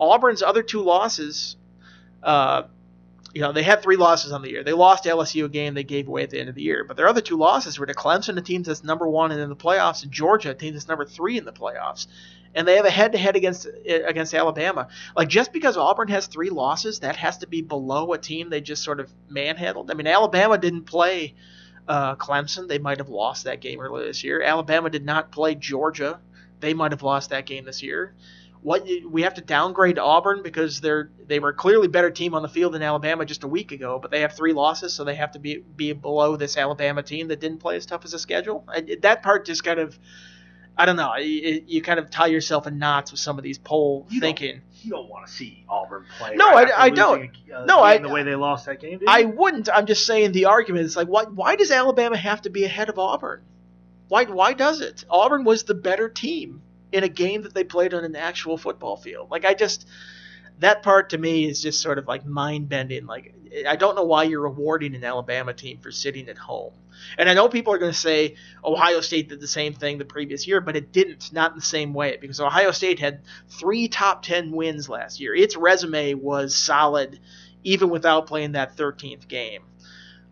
Auburn's 0.00 0.42
other 0.42 0.62
two 0.62 0.82
losses, 0.82 1.56
uh, 2.22 2.64
you 3.32 3.40
know, 3.40 3.52
they 3.52 3.62
had 3.62 3.82
three 3.82 3.96
losses 3.96 4.32
on 4.32 4.42
the 4.42 4.50
year. 4.50 4.64
They 4.64 4.72
lost 4.72 5.04
LSU 5.04 5.44
a 5.44 5.48
game 5.48 5.74
they 5.74 5.84
gave 5.84 6.08
away 6.08 6.24
at 6.24 6.30
the 6.30 6.40
end 6.40 6.48
of 6.48 6.54
the 6.56 6.62
year, 6.62 6.84
but 6.84 6.96
their 6.96 7.08
other 7.08 7.20
two 7.20 7.36
losses 7.36 7.78
were 7.78 7.86
to 7.86 7.94
Clemson, 7.94 8.36
a 8.36 8.42
team 8.42 8.64
that's 8.64 8.82
number 8.82 9.08
one 9.08 9.30
and 9.30 9.40
in 9.40 9.48
the 9.48 9.56
playoffs, 9.56 10.02
and 10.02 10.10
Georgia, 10.10 10.50
a 10.50 10.54
team 10.54 10.74
that's 10.74 10.88
number 10.88 11.04
three 11.04 11.38
in 11.38 11.44
the 11.44 11.52
playoffs 11.52 12.08
and 12.54 12.66
they 12.66 12.76
have 12.76 12.84
a 12.84 12.90
head-to-head 12.90 13.36
against 13.36 13.66
against 13.86 14.34
Alabama. 14.34 14.88
Like 15.16 15.28
just 15.28 15.52
because 15.52 15.76
Auburn 15.76 16.08
has 16.08 16.26
three 16.26 16.50
losses, 16.50 17.00
that 17.00 17.16
has 17.16 17.38
to 17.38 17.46
be 17.46 17.62
below 17.62 18.12
a 18.12 18.18
team 18.18 18.50
they 18.50 18.60
just 18.60 18.82
sort 18.82 19.00
of 19.00 19.12
manhandled. 19.28 19.90
I 19.90 19.94
mean, 19.94 20.06
Alabama 20.06 20.58
didn't 20.58 20.84
play 20.84 21.34
uh, 21.86 22.16
Clemson; 22.16 22.68
they 22.68 22.78
might 22.78 22.98
have 22.98 23.08
lost 23.08 23.44
that 23.44 23.60
game 23.60 23.80
earlier 23.80 24.06
this 24.06 24.24
year. 24.24 24.42
Alabama 24.42 24.90
did 24.90 25.04
not 25.04 25.30
play 25.32 25.54
Georgia; 25.54 26.20
they 26.60 26.74
might 26.74 26.92
have 26.92 27.02
lost 27.02 27.30
that 27.30 27.46
game 27.46 27.64
this 27.64 27.82
year. 27.82 28.14
What 28.60 28.88
we 29.08 29.22
have 29.22 29.34
to 29.34 29.40
downgrade 29.40 30.00
Auburn 30.00 30.42
because 30.42 30.80
they're 30.80 31.10
they 31.26 31.38
were 31.38 31.52
clearly 31.52 31.86
better 31.86 32.10
team 32.10 32.34
on 32.34 32.42
the 32.42 32.48
field 32.48 32.74
than 32.74 32.82
Alabama 32.82 33.24
just 33.24 33.44
a 33.44 33.48
week 33.48 33.70
ago, 33.70 34.00
but 34.00 34.10
they 34.10 34.22
have 34.22 34.34
three 34.34 34.52
losses, 34.52 34.92
so 34.92 35.04
they 35.04 35.14
have 35.14 35.30
to 35.32 35.38
be 35.38 35.58
be 35.76 35.92
below 35.92 36.36
this 36.36 36.56
Alabama 36.56 37.02
team 37.02 37.28
that 37.28 37.38
didn't 37.38 37.58
play 37.58 37.76
as 37.76 37.86
tough 37.86 38.04
as 38.04 38.14
a 38.14 38.18
schedule. 38.18 38.64
I, 38.66 38.96
that 39.02 39.22
part 39.22 39.46
just 39.46 39.62
kind 39.62 39.78
of 39.78 39.96
I 40.78 40.86
don't 40.86 40.96
know. 40.96 41.16
You, 41.16 41.64
you, 41.66 41.82
kind 41.82 41.98
of 41.98 42.08
tie 42.08 42.28
yourself 42.28 42.68
in 42.68 42.78
knots 42.78 43.10
with 43.10 43.20
some 43.20 43.36
of 43.36 43.42
these 43.42 43.58
poll 43.58 44.06
you 44.10 44.20
thinking. 44.20 44.52
Don't, 44.52 44.84
you 44.84 44.90
don't 44.92 45.08
want 45.08 45.26
to 45.26 45.32
see 45.32 45.64
Auburn 45.68 46.04
play. 46.18 46.36
No, 46.36 46.52
right 46.52 46.70
I, 46.70 46.84
I 46.84 46.90
don't. 46.90 47.30
A, 47.50 47.56
uh, 47.56 47.64
no, 47.64 47.80
I 47.80 47.98
the 47.98 48.08
way 48.08 48.22
they 48.22 48.36
lost 48.36 48.66
that 48.66 48.80
game. 48.80 49.00
I 49.08 49.24
wouldn't. 49.24 49.68
I'm 49.68 49.86
just 49.86 50.06
saying 50.06 50.32
the 50.32 50.44
argument 50.44 50.86
is 50.86 50.96
like, 50.96 51.08
why? 51.08 51.24
Why 51.24 51.56
does 51.56 51.72
Alabama 51.72 52.16
have 52.16 52.42
to 52.42 52.50
be 52.50 52.64
ahead 52.64 52.88
of 52.88 52.98
Auburn? 52.98 53.42
Why? 54.06 54.24
Why 54.24 54.52
does 54.52 54.80
it? 54.80 55.04
Auburn 55.10 55.42
was 55.42 55.64
the 55.64 55.74
better 55.74 56.08
team 56.08 56.62
in 56.92 57.02
a 57.02 57.08
game 57.08 57.42
that 57.42 57.54
they 57.54 57.64
played 57.64 57.92
on 57.92 58.04
an 58.04 58.14
actual 58.14 58.56
football 58.56 58.96
field. 58.96 59.30
Like 59.32 59.44
I 59.44 59.54
just 59.54 59.86
that 60.58 60.82
part 60.82 61.10
to 61.10 61.18
me 61.18 61.46
is 61.46 61.62
just 61.62 61.80
sort 61.80 61.98
of 61.98 62.06
like 62.06 62.26
mind 62.26 62.68
bending. 62.68 63.06
Like 63.06 63.34
I 63.66 63.76
don't 63.76 63.94
know 63.94 64.04
why 64.04 64.24
you're 64.24 64.42
rewarding 64.42 64.94
an 64.94 65.04
Alabama 65.04 65.54
team 65.54 65.78
for 65.78 65.90
sitting 65.90 66.28
at 66.28 66.38
home. 66.38 66.72
And 67.16 67.28
I 67.28 67.34
know 67.34 67.48
people 67.48 67.72
are 67.72 67.78
going 67.78 67.92
to 67.92 67.98
say 67.98 68.34
Ohio 68.64 69.00
State 69.00 69.28
did 69.28 69.40
the 69.40 69.46
same 69.46 69.72
thing 69.72 69.98
the 69.98 70.04
previous 70.04 70.46
year, 70.46 70.60
but 70.60 70.76
it 70.76 70.92
didn't, 70.92 71.32
not 71.32 71.52
in 71.52 71.56
the 71.56 71.64
same 71.64 71.94
way, 71.94 72.18
because 72.20 72.40
Ohio 72.40 72.72
State 72.72 72.98
had 72.98 73.20
three 73.48 73.88
top 73.88 74.22
10 74.22 74.50
wins 74.50 74.88
last 74.88 75.20
year. 75.20 75.34
Its 75.34 75.56
resume 75.56 76.14
was 76.14 76.56
solid 76.56 77.20
even 77.62 77.90
without 77.90 78.26
playing 78.26 78.52
that 78.52 78.76
13th 78.76 79.28
game. 79.28 79.62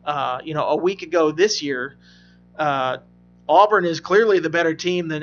Uh, 0.04 0.40
you 0.44 0.54
know, 0.54 0.64
a 0.64 0.76
week 0.76 1.02
ago 1.02 1.32
this 1.32 1.62
year, 1.62 1.96
uh, 2.58 2.98
Auburn 3.48 3.84
is 3.84 4.00
clearly 4.00 4.40
the 4.40 4.50
better 4.50 4.74
team 4.74 5.08
than 5.08 5.22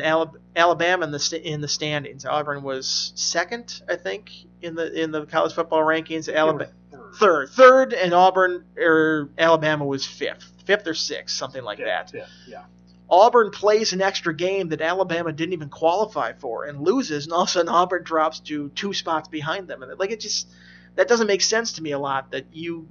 Alabama 0.55 1.05
in 1.05 1.11
the 1.11 1.41
in 1.43 1.61
the 1.61 1.67
standings. 1.67 2.25
Auburn 2.25 2.63
was 2.63 3.11
second, 3.15 3.81
I 3.89 3.95
think, 3.97 4.31
in 4.63 4.75
the 4.75 4.91
in 5.01 5.11
the 5.11 5.25
college 5.25 5.53
football 5.53 5.81
rankings. 5.81 6.33
Alabama 6.33 6.71
third, 7.13 7.49
third, 7.49 7.93
and 7.93 8.13
Auburn 8.13 8.65
or 8.77 9.29
Alabama 9.37 9.85
was 9.85 10.05
fifth, 10.05 10.51
fifth 10.65 10.87
or 10.87 10.93
sixth, 10.93 11.35
something 11.35 11.63
like 11.63 11.79
that. 11.79 12.11
Yeah, 12.13 12.25
yeah. 12.47 12.63
Auburn 13.09 13.51
plays 13.51 13.93
an 13.93 14.01
extra 14.01 14.33
game 14.33 14.69
that 14.69 14.81
Alabama 14.81 15.31
didn't 15.31 15.53
even 15.53 15.69
qualify 15.69 16.33
for 16.33 16.65
and 16.65 16.81
loses, 16.81 17.25
and 17.25 17.33
all 17.33 17.43
of 17.43 17.49
a 17.49 17.51
sudden 17.51 17.69
Auburn 17.69 18.03
drops 18.03 18.39
to 18.41 18.69
two 18.69 18.93
spots 18.93 19.27
behind 19.27 19.67
them. 19.67 19.83
And 19.83 19.99
like 19.99 20.11
it 20.11 20.19
just 20.19 20.47
that 20.95 21.07
doesn't 21.07 21.27
make 21.27 21.41
sense 21.41 21.73
to 21.73 21.83
me 21.83 21.91
a 21.91 21.99
lot 21.99 22.31
that 22.31 22.45
you 22.51 22.87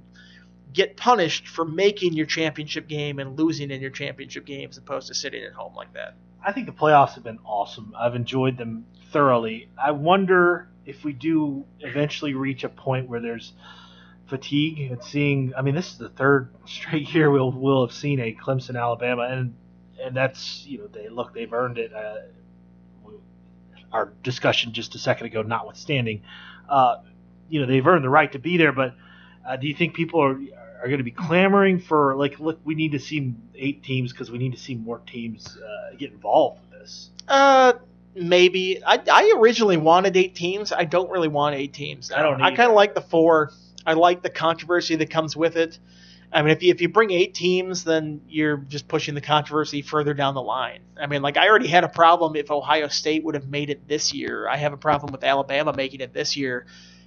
get 0.71 0.97
punished 0.97 1.47
for 1.47 1.65
making 1.65 2.13
your 2.13 2.25
championship 2.25 2.87
game 2.87 3.19
and 3.19 3.37
losing 3.37 3.69
in 3.69 3.79
your 3.79 3.91
championship 3.91 4.45
game 4.45 4.69
as 4.69 4.77
opposed 4.77 5.07
to 5.07 5.13
sitting 5.13 5.43
at 5.43 5.53
home 5.53 5.75
like 5.75 5.93
that. 5.93 6.15
I 6.45 6.51
think 6.51 6.65
the 6.65 6.73
playoffs 6.73 7.13
have 7.13 7.23
been 7.23 7.39
awesome. 7.45 7.93
I've 7.97 8.15
enjoyed 8.15 8.57
them 8.57 8.85
thoroughly. 9.11 9.69
I 9.81 9.91
wonder 9.91 10.67
if 10.85 11.03
we 11.03 11.13
do 11.13 11.65
eventually 11.79 12.33
reach 12.33 12.63
a 12.63 12.69
point 12.69 13.07
where 13.07 13.19
there's 13.19 13.53
fatigue 14.27 14.91
and 14.91 15.03
seeing. 15.03 15.53
I 15.55 15.61
mean, 15.61 15.75
this 15.75 15.91
is 15.91 15.97
the 15.97 16.09
third 16.09 16.49
straight 16.65 17.13
year 17.13 17.29
we'll 17.29 17.51
we'll 17.51 17.85
have 17.85 17.95
seen 17.95 18.19
a 18.19 18.33
Clemson 18.33 18.79
Alabama, 18.79 19.23
and 19.23 19.55
and 20.01 20.15
that's 20.15 20.65
you 20.65 20.79
know 20.79 20.87
they 20.87 21.09
look 21.09 21.33
they've 21.33 21.53
earned 21.53 21.77
it. 21.77 21.93
Uh, 21.93 22.15
our 23.91 24.11
discussion 24.23 24.73
just 24.73 24.95
a 24.95 24.97
second 24.97 25.27
ago, 25.27 25.43
notwithstanding, 25.43 26.23
uh, 26.67 26.97
you 27.47 27.61
know 27.61 27.67
they've 27.67 27.85
earned 27.85 28.03
the 28.03 28.09
right 28.09 28.31
to 28.31 28.39
be 28.39 28.57
there. 28.57 28.71
But 28.71 28.95
uh, 29.47 29.55
do 29.55 29.67
you 29.67 29.75
think 29.75 29.93
people 29.93 30.21
are 30.21 30.39
are 30.81 30.87
going 30.87 30.97
to 30.97 31.03
be 31.03 31.11
clamoring 31.11 31.79
for 31.79 32.15
like 32.15 32.39
look 32.39 32.59
we 32.63 32.75
need 32.75 32.93
to 32.93 32.99
see 32.99 33.33
eight 33.55 33.83
teams 33.83 34.11
because 34.11 34.31
we 34.31 34.37
need 34.37 34.51
to 34.53 34.57
see 34.57 34.75
more 34.75 34.99
teams 34.99 35.57
uh, 35.57 35.95
get 35.95 36.11
involved 36.11 36.59
with 36.61 36.81
this? 36.81 37.11
Uh, 37.27 37.73
maybe. 38.15 38.81
I, 38.85 39.01
I 39.11 39.33
originally 39.37 39.77
wanted 39.77 40.17
eight 40.17 40.35
teams. 40.35 40.71
I 40.71 40.85
don't 40.85 41.09
really 41.09 41.27
want 41.27 41.55
eight 41.55 41.73
teams. 41.73 42.11
I 42.11 42.21
don't. 42.21 42.41
I 42.41 42.55
kind 42.55 42.69
of 42.69 42.75
like 42.75 42.95
the 42.95 43.01
four. 43.01 43.51
I 43.85 43.93
like 43.93 44.21
the 44.21 44.29
controversy 44.29 44.95
that 44.95 45.09
comes 45.09 45.35
with 45.35 45.57
it. 45.57 45.79
I 46.31 46.41
mean, 46.41 46.51
if 46.51 46.63
you, 46.63 46.71
if 46.71 46.81
you 46.81 46.89
bring 46.89 47.11
eight 47.11 47.35
teams, 47.35 47.83
then 47.83 48.21
you're 48.27 48.57
just 48.57 48.87
pushing 48.87 49.13
the 49.13 49.21
controversy 49.21 49.81
further 49.81 50.13
down 50.13 50.33
the 50.33 50.41
line. 50.41 50.79
I 50.99 51.05
mean, 51.05 51.21
like 51.21 51.37
I 51.37 51.47
already 51.47 51.67
had 51.67 51.83
a 51.83 51.89
problem 51.89 52.35
if 52.35 52.49
Ohio 52.49 52.87
State 52.87 53.23
would 53.23 53.35
have 53.35 53.47
made 53.47 53.69
it 53.69 53.87
this 53.87 54.13
year. 54.13 54.47
I 54.47 54.57
have 54.57 54.73
a 54.73 54.77
problem 54.77 55.11
with 55.11 55.23
Alabama 55.23 55.73
making 55.75 56.01
it 56.01 56.13
this 56.13 56.35
year. 56.35 56.65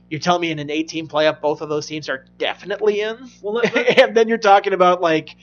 You're 0.09 0.21
telling 0.21 0.43
me 0.43 0.53
in 0.53 0.61
an 0.61 0.71
18 0.71 1.09
playoff, 1.09 1.41
both 1.41 1.61
of 1.61 1.69
those 1.69 1.87
teams 1.87 2.09
are 2.09 2.27
definitely 2.39 3.01
in. 3.01 3.29
Well, 3.43 3.55
let, 3.55 3.75
let, 3.75 3.99
and 3.99 4.17
then 4.17 4.29
you're 4.29 4.39
talking 4.39 4.73
about 4.73 5.01
like, 5.01 5.35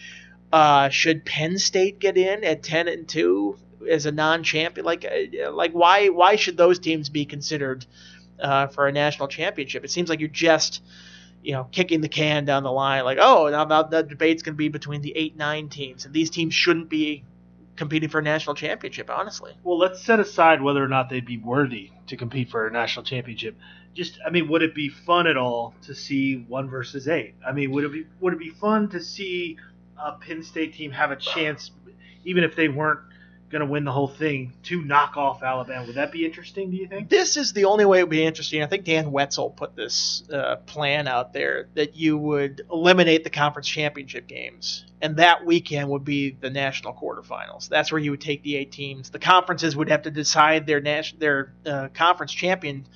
uh, 0.53 0.88
should 0.88 1.26
Penn 1.26 1.57
State 1.57 1.99
get 1.99 2.16
in 2.18 2.45
at 2.45 2.64
10 2.64 2.88
and 2.88 3.07
two 3.07 3.57
as 3.89 4.05
a 4.05 4.11
non-champion? 4.11 4.86
Like, 4.86 5.05
uh, 5.05 5.51
like 5.51 5.71
why 5.74 6.09
why 6.09 6.36
should 6.36 6.57
those 6.57 6.80
teams 6.80 7.09
be 7.09 7.26
considered 7.26 7.86
uh, 8.39 8.67
for 8.67 8.88
a 8.88 8.91
national 8.91 9.28
championship? 9.28 9.84
It 9.84 9.91
seems 9.91 10.09
like 10.09 10.19
you're 10.19 10.30
just 10.30 10.82
you 11.43 11.51
know, 11.51 11.65
kicking 11.71 12.01
the 12.01 12.09
can 12.09 12.45
down 12.45 12.63
the 12.63 12.71
line, 12.71 13.03
like, 13.03 13.17
oh, 13.21 13.49
now, 13.49 13.65
now 13.65 13.84
the 13.84 14.01
debate's 14.01 14.41
going 14.41 14.53
to 14.53 14.57
be 14.57 14.69
between 14.69 15.01
the 15.01 15.15
eight, 15.15 15.36
nine 15.36 15.67
teams, 15.69 16.05
and 16.05 16.13
these 16.13 16.30
teams 16.30 16.53
shouldn't 16.53 16.89
be 16.89 17.24
competing 17.76 18.09
for 18.09 18.19
a 18.19 18.21
national 18.21 18.55
championship, 18.55 19.09
honestly. 19.09 19.51
Well, 19.63 19.78
let's 19.78 20.01
set 20.01 20.19
aside 20.19 20.61
whether 20.61 20.84
or 20.84 20.88
not 20.88 21.09
they'd 21.09 21.26
be 21.26 21.38
worthy 21.38 21.91
to 22.07 22.17
compete 22.17 22.49
for 22.49 22.67
a 22.67 22.71
national 22.71 23.03
championship. 23.03 23.57
Just, 23.93 24.19
I 24.26 24.30
mean, 24.30 24.47
would 24.47 24.63
it 24.63 24.74
be 24.74 24.89
fun 24.89 25.28
at 25.28 25.38
all 25.38 25.74
to 25.84 25.93
see 25.93 26.45
one 26.47 26.69
versus 26.69 27.07
eight? 27.07 27.36
I 27.45 27.51
mean, 27.51 27.71
would 27.71 27.84
it 27.84 27.91
be 27.91 28.05
would 28.19 28.34
it 28.34 28.39
be 28.39 28.49
fun 28.49 28.89
to 28.89 29.01
see 29.01 29.57
a 29.97 30.13
Penn 30.13 30.43
State 30.43 30.74
team 30.74 30.91
have 30.91 31.11
a 31.11 31.15
chance, 31.15 31.71
even 32.24 32.43
if 32.43 32.55
they 32.55 32.69
weren't 32.69 33.01
going 33.53 33.65
to 33.65 33.71
win 33.71 33.85
the 33.85 33.91
whole 33.91 34.07
thing 34.07 34.51
to 34.63 34.81
knock 34.81 35.15
off 35.15 35.43
Alabama. 35.43 35.85
Would 35.85 35.95
that 35.95 36.11
be 36.11 36.25
interesting? 36.25 36.71
Do 36.71 36.75
you 36.75 36.87
think? 36.87 37.07
This 37.07 37.37
is 37.37 37.53
the 37.53 37.65
only 37.65 37.85
way 37.85 37.99
it 37.99 38.03
would 38.03 38.09
be 38.09 38.25
interesting. 38.25 38.63
I 38.63 38.65
think 38.65 38.83
Dan 38.83 39.11
Wetzel 39.11 39.51
put 39.51 39.75
this 39.75 40.23
uh, 40.33 40.57
plan 40.65 41.07
out 41.07 41.31
there 41.31 41.67
that 41.75 41.95
you 41.95 42.17
would 42.17 42.65
eliminate 42.71 43.23
the 43.23 43.29
conference 43.29 43.67
championship 43.67 44.27
games, 44.27 44.85
and 45.01 45.17
that 45.17 45.45
weekend 45.45 45.89
would 45.89 46.03
be 46.03 46.31
the 46.31 46.49
national 46.49 46.93
quarterfinals. 46.93 47.69
That's 47.69 47.91
where 47.91 48.01
you 48.01 48.11
would 48.11 48.21
take 48.21 48.43
the 48.43 48.57
eight 48.57 48.71
teams. 48.71 49.11
The 49.11 49.19
conferences 49.19 49.75
would 49.75 49.89
have 49.89 50.01
to 50.01 50.11
decide 50.11 50.65
their 50.65 50.81
national 50.81 51.19
their 51.19 51.53
uh, 51.65 51.87
conference 51.93 52.33
champion 52.33 52.87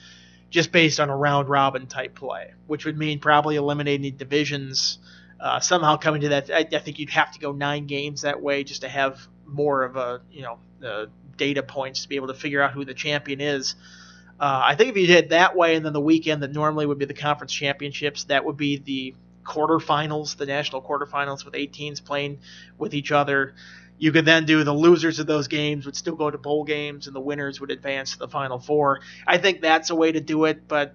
just 0.50 0.72
based 0.72 1.00
on 1.00 1.10
a 1.10 1.16
round 1.16 1.50
robin 1.50 1.86
type 1.88 2.16
play, 2.16 2.54
which 2.66 2.84
would 2.86 2.98
mean 2.98 3.20
probably 3.20 3.56
eliminating 3.56 4.18
divisions. 4.18 4.98
Uh, 5.40 5.60
somehow 5.60 5.98
coming 5.98 6.22
to 6.22 6.30
that, 6.30 6.50
I, 6.50 6.66
I, 6.76 6.80
think 6.80 6.98
you'd 6.98 7.12
have 7.12 7.32
to 7.34 7.40
go 7.40 7.52
nine 7.52 7.86
games 7.86 8.24
that 8.24 8.42
way 8.42 8.64
just 8.64 8.82
to 8.82 8.90
have 8.90 9.28
more 9.48 9.84
of 9.84 9.96
a 9.96 10.22
you 10.32 10.42
know 10.42 10.60
uh, 10.86 11.06
data 11.38 11.64
points 11.64 12.04
to 12.04 12.10
be 12.10 12.16
able 12.16 12.28
to 12.28 12.34
figure 12.34 12.62
out 12.62 12.74
who 12.74 12.86
the 12.86 12.94
champion 12.94 13.42
is. 13.42 13.76
Uh, 14.40 14.62
I 14.66 14.76
think 14.76 14.92
if 14.92 14.98
you 14.98 15.08
did 15.08 15.30
that 15.30 15.56
way, 15.56 15.76
and 15.76 15.86
then 15.86 15.94
the 15.94 16.02
weekend 16.02 16.44
that 16.44 16.54
normally 16.54 16.86
would 16.86 17.00
be 17.00 17.06
the 17.06 17.14
conference 17.14 17.52
championships, 17.52 18.26
that 18.26 18.46
would 18.46 18.58
be 18.58 18.78
the 18.78 19.16
quarterfinals, 19.44 20.38
the 20.38 20.46
national 20.46 20.82
quarterfinals 20.82 21.44
with 21.44 21.56
eight 21.56 21.74
teams 21.74 22.00
playing 22.00 22.40
with 22.78 22.94
each 22.94 23.12
other. 23.12 23.56
You 23.98 24.12
could 24.12 24.26
then 24.26 24.46
do 24.46 24.64
the 24.64 24.74
losers 24.74 25.18
of 25.18 25.26
those 25.26 25.48
games 25.48 25.88
would 25.88 25.96
still 25.96 26.16
go 26.16 26.30
to 26.30 26.38
bowl 26.38 26.66
games, 26.66 27.08
and 27.08 27.16
the 27.16 27.20
winners 27.20 27.60
would 27.60 27.72
advance 27.72 28.12
to 28.12 28.20
the 28.20 28.28
final 28.28 28.60
four. 28.60 29.00
I 29.26 29.40
think 29.40 29.62
that's 29.62 29.90
a 29.90 29.96
way 29.96 30.12
to 30.12 30.22
do 30.22 30.46
it, 30.46 30.68
but 30.68 30.94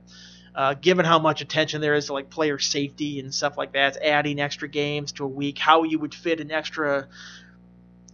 uh, 0.55 0.75
given 0.75 1.05
how 1.05 1.19
much 1.19 1.41
attention 1.41 1.81
there 1.81 1.95
is 1.95 2.07
to 2.07 2.13
like 2.13 2.31
player 2.31 2.59
safety 2.59 3.19
and 3.19 3.35
stuff 3.35 3.57
like 3.57 3.73
that, 3.73 3.97
adding 4.03 4.39
extra 4.39 4.69
games 4.69 5.13
to 5.13 5.25
a 5.25 5.29
week, 5.29 5.59
how 5.59 5.83
you 5.83 5.99
would 5.99 6.15
fit 6.15 6.41
an 6.41 6.53
extra 6.53 7.09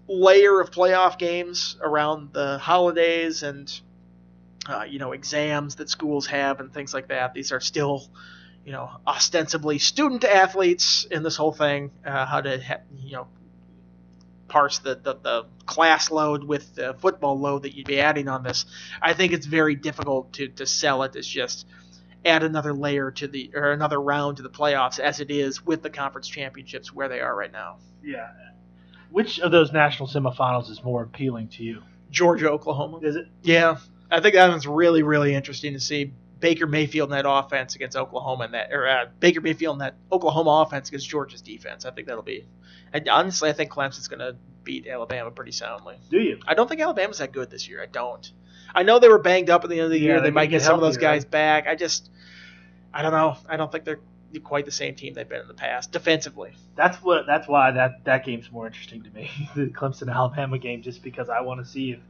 layer 0.09 0.61
of 0.61 0.71
playoff 0.71 1.19
games 1.19 1.77
around 1.83 2.33
the 2.33 2.59
holidays 2.59 3.43
and 3.43 3.81
uh, 4.67 4.85
you 4.89 4.99
know 4.99 5.13
exams 5.13 5.77
that 5.77 5.89
schools 5.89 6.27
have 6.27 6.61
and 6.61 6.73
things 6.73 6.93
like 6.95 7.09
that. 7.09 7.35
These 7.35 7.53
are 7.53 7.61
still 7.61 8.09
you 8.65 8.73
know 8.73 8.91
ostensibly 9.07 9.79
student 9.79 10.25
athletes 10.25 11.07
in 11.11 11.23
this 11.23 11.37
whole 11.37 11.53
thing. 11.53 11.91
Uh, 12.05 12.27
how 12.27 12.41
to 12.41 12.63
ha- 12.63 12.81
you 12.97 13.13
know 13.13 13.29
parse 14.49 14.79
the, 14.79 14.95
the, 14.95 15.15
the, 15.15 15.47
class 15.67 16.11
load 16.11 16.43
with 16.43 16.75
the 16.75 16.95
football 16.95 17.39
load 17.39 17.65
that 17.65 17.77
you'd 17.77 17.87
be 17.87 18.01
adding 18.01 18.27
on 18.27 18.43
this. 18.43 18.65
I 19.03 19.13
think 19.13 19.35
it's 19.35 19.45
very 19.45 19.75
difficult 19.75 20.33
to, 20.33 20.49
to 20.49 20.65
sell 20.65 21.03
it 21.03 21.15
as 21.15 21.27
just 21.27 21.67
add 22.25 22.43
another 22.43 22.73
layer 22.73 23.11
to 23.11 23.29
the 23.29 23.51
or 23.55 23.73
another 23.73 24.01
round 24.01 24.39
to 24.39 24.43
the 24.43 24.49
playoffs 24.49 24.99
as 24.99 25.21
it 25.21 25.31
is 25.31 25.65
with 25.65 25.83
the 25.83 25.91
conference 25.91 26.27
championships 26.27 26.93
where 26.93 27.09
they 27.09 27.21
are 27.21 27.37
right 27.37 27.53
now. 27.53 27.77
Yeah. 28.03 28.31
Which 29.11 29.41
of 29.41 29.51
those 29.51 29.73
national 29.73 30.09
semifinals 30.09 30.71
is 30.71 30.83
more 30.85 31.03
appealing 31.03 31.49
to 31.49 31.63
you? 31.65 31.83
Georgia, 32.11 32.51
Oklahoma. 32.51 32.99
Is 32.99 33.17
it? 33.17 33.27
Yeah. 33.43 33.79
I 34.11 34.21
think 34.21 34.35
that 34.35 34.49
one's 34.49 34.67
really, 34.67 35.03
really 35.03 35.35
interesting 35.35 35.75
to 35.75 35.81
see. 35.81 36.13
Baker 36.41 36.67
Mayfield 36.67 37.09
in 37.11 37.17
that 37.17 37.29
offense 37.29 37.75
against 37.75 37.97
Oklahoma 37.97 38.45
and 38.45 38.55
that 38.55 38.73
or 38.73 38.87
uh, 38.87 39.07
Baker 39.19 39.41
Mayfield 39.41 39.75
in 39.75 39.79
that 39.81 39.97
Oklahoma 40.13 40.65
offense 40.67 40.89
against 40.89 41.09
Georgia's 41.09 41.43
defense. 41.43 41.85
I 41.85 41.91
think 41.91 42.07
that'll 42.07 42.23
be. 42.23 42.47
And 42.93 43.09
honestly, 43.09 43.51
I 43.51 43.53
think 43.53 43.73
Clemson's 43.73 44.07
going 44.09 44.21
to 44.21 44.37
beat 44.63 44.87
Alabama 44.87 45.31
pretty 45.33 45.51
soundly. 45.53 45.97
Do 46.11 46.19
you? 46.21 46.39
I 46.47 46.55
don't 46.55 46.69
think 46.69 46.81
Alabama's 46.81 47.19
that 47.19 47.33
good 47.33 47.51
this 47.51 47.69
year. 47.69 47.83
I 47.83 47.87
don't. 47.87 48.31
I 48.75 48.85
know 48.85 48.99
they 49.01 49.09
were 49.09 49.19
banged 49.19 49.51
up 49.51 49.65
at 49.65 49.71
the 49.71 49.77
end 49.77 49.87
of 49.87 49.91
the 49.91 49.99
Yeah, 49.99 50.05
year. 50.05 50.21
they 50.21 50.27
They 50.29 50.31
might 50.31 50.51
get 50.51 50.63
some 50.63 50.75
of 50.77 50.81
those 50.81 50.97
guys 50.97 51.25
back. 51.25 51.67
I 51.67 51.75
just, 51.75 52.09
I 52.95 53.03
don't 53.03 53.13
know. 53.13 53.37
I 53.49 53.57
don't 53.57 53.73
think 53.73 53.85
they're 53.85 54.01
quite 54.45 54.65
the 54.67 54.71
same 54.71 54.95
team 54.95 55.15
they've 55.15 55.29
been 55.29 55.41
in 55.41 55.49
the 55.49 55.55
past 55.55 55.93
defensively. 55.93 56.53
That's 56.77 56.99
what. 57.03 57.27
That's 57.27 57.49
why 57.49 57.71
that 57.73 58.05
that 58.05 58.25
game's 58.25 58.51
more 58.51 58.67
interesting 58.67 59.03
to 59.05 59.11
me, 59.11 59.31
the 59.57 59.67
Clemson 59.67 60.13
Alabama 60.13 60.59
game, 60.59 60.83
just 60.83 61.03
because 61.03 61.29
I 61.29 61.41
want 61.41 61.65
to 61.65 61.71
see 61.71 61.93
if. 61.93 62.01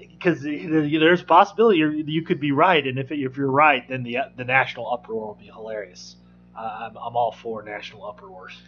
Because 0.00 0.42
there's 0.42 1.20
a 1.22 1.24
possibility 1.24 1.78
you're, 1.78 1.92
you 1.92 2.22
could 2.22 2.40
be 2.40 2.52
right, 2.52 2.84
and 2.84 2.98
if 2.98 3.10
if 3.12 3.36
you're 3.36 3.50
right, 3.50 3.88
then 3.88 4.02
the 4.02 4.18
the 4.36 4.44
national 4.44 4.92
uproar 4.92 5.28
will 5.28 5.34
be 5.34 5.46
hilarious. 5.46 6.16
Uh, 6.56 6.88
I'm, 6.90 6.96
I'm 6.96 7.16
all 7.16 7.30
for 7.32 7.62
national 7.62 8.04
uproars. 8.06 8.60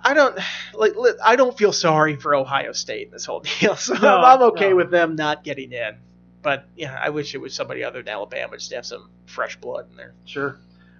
I 0.00 0.14
don't 0.14 0.38
like. 0.74 0.92
I 1.24 1.36
don't 1.36 1.56
feel 1.56 1.72
sorry 1.72 2.16
for 2.16 2.34
Ohio 2.34 2.72
State 2.72 3.06
in 3.06 3.12
this 3.12 3.24
whole 3.24 3.40
deal, 3.60 3.74
so 3.76 3.94
No, 3.94 4.18
I'm 4.18 4.42
okay 4.52 4.70
no. 4.70 4.76
with 4.76 4.90
them 4.90 5.16
not 5.16 5.44
getting 5.44 5.72
in. 5.72 5.96
But 6.42 6.68
yeah, 6.76 6.96
I 7.02 7.08
wish 7.10 7.34
it 7.34 7.38
was 7.38 7.54
somebody 7.54 7.82
other 7.82 8.00
than 8.02 8.12
Alabama 8.12 8.56
just 8.56 8.70
to 8.70 8.76
have 8.76 8.86
some 8.86 9.10
fresh 9.26 9.56
blood 9.56 9.90
in 9.90 9.96
there. 9.96 10.14
Sure. 10.24 10.58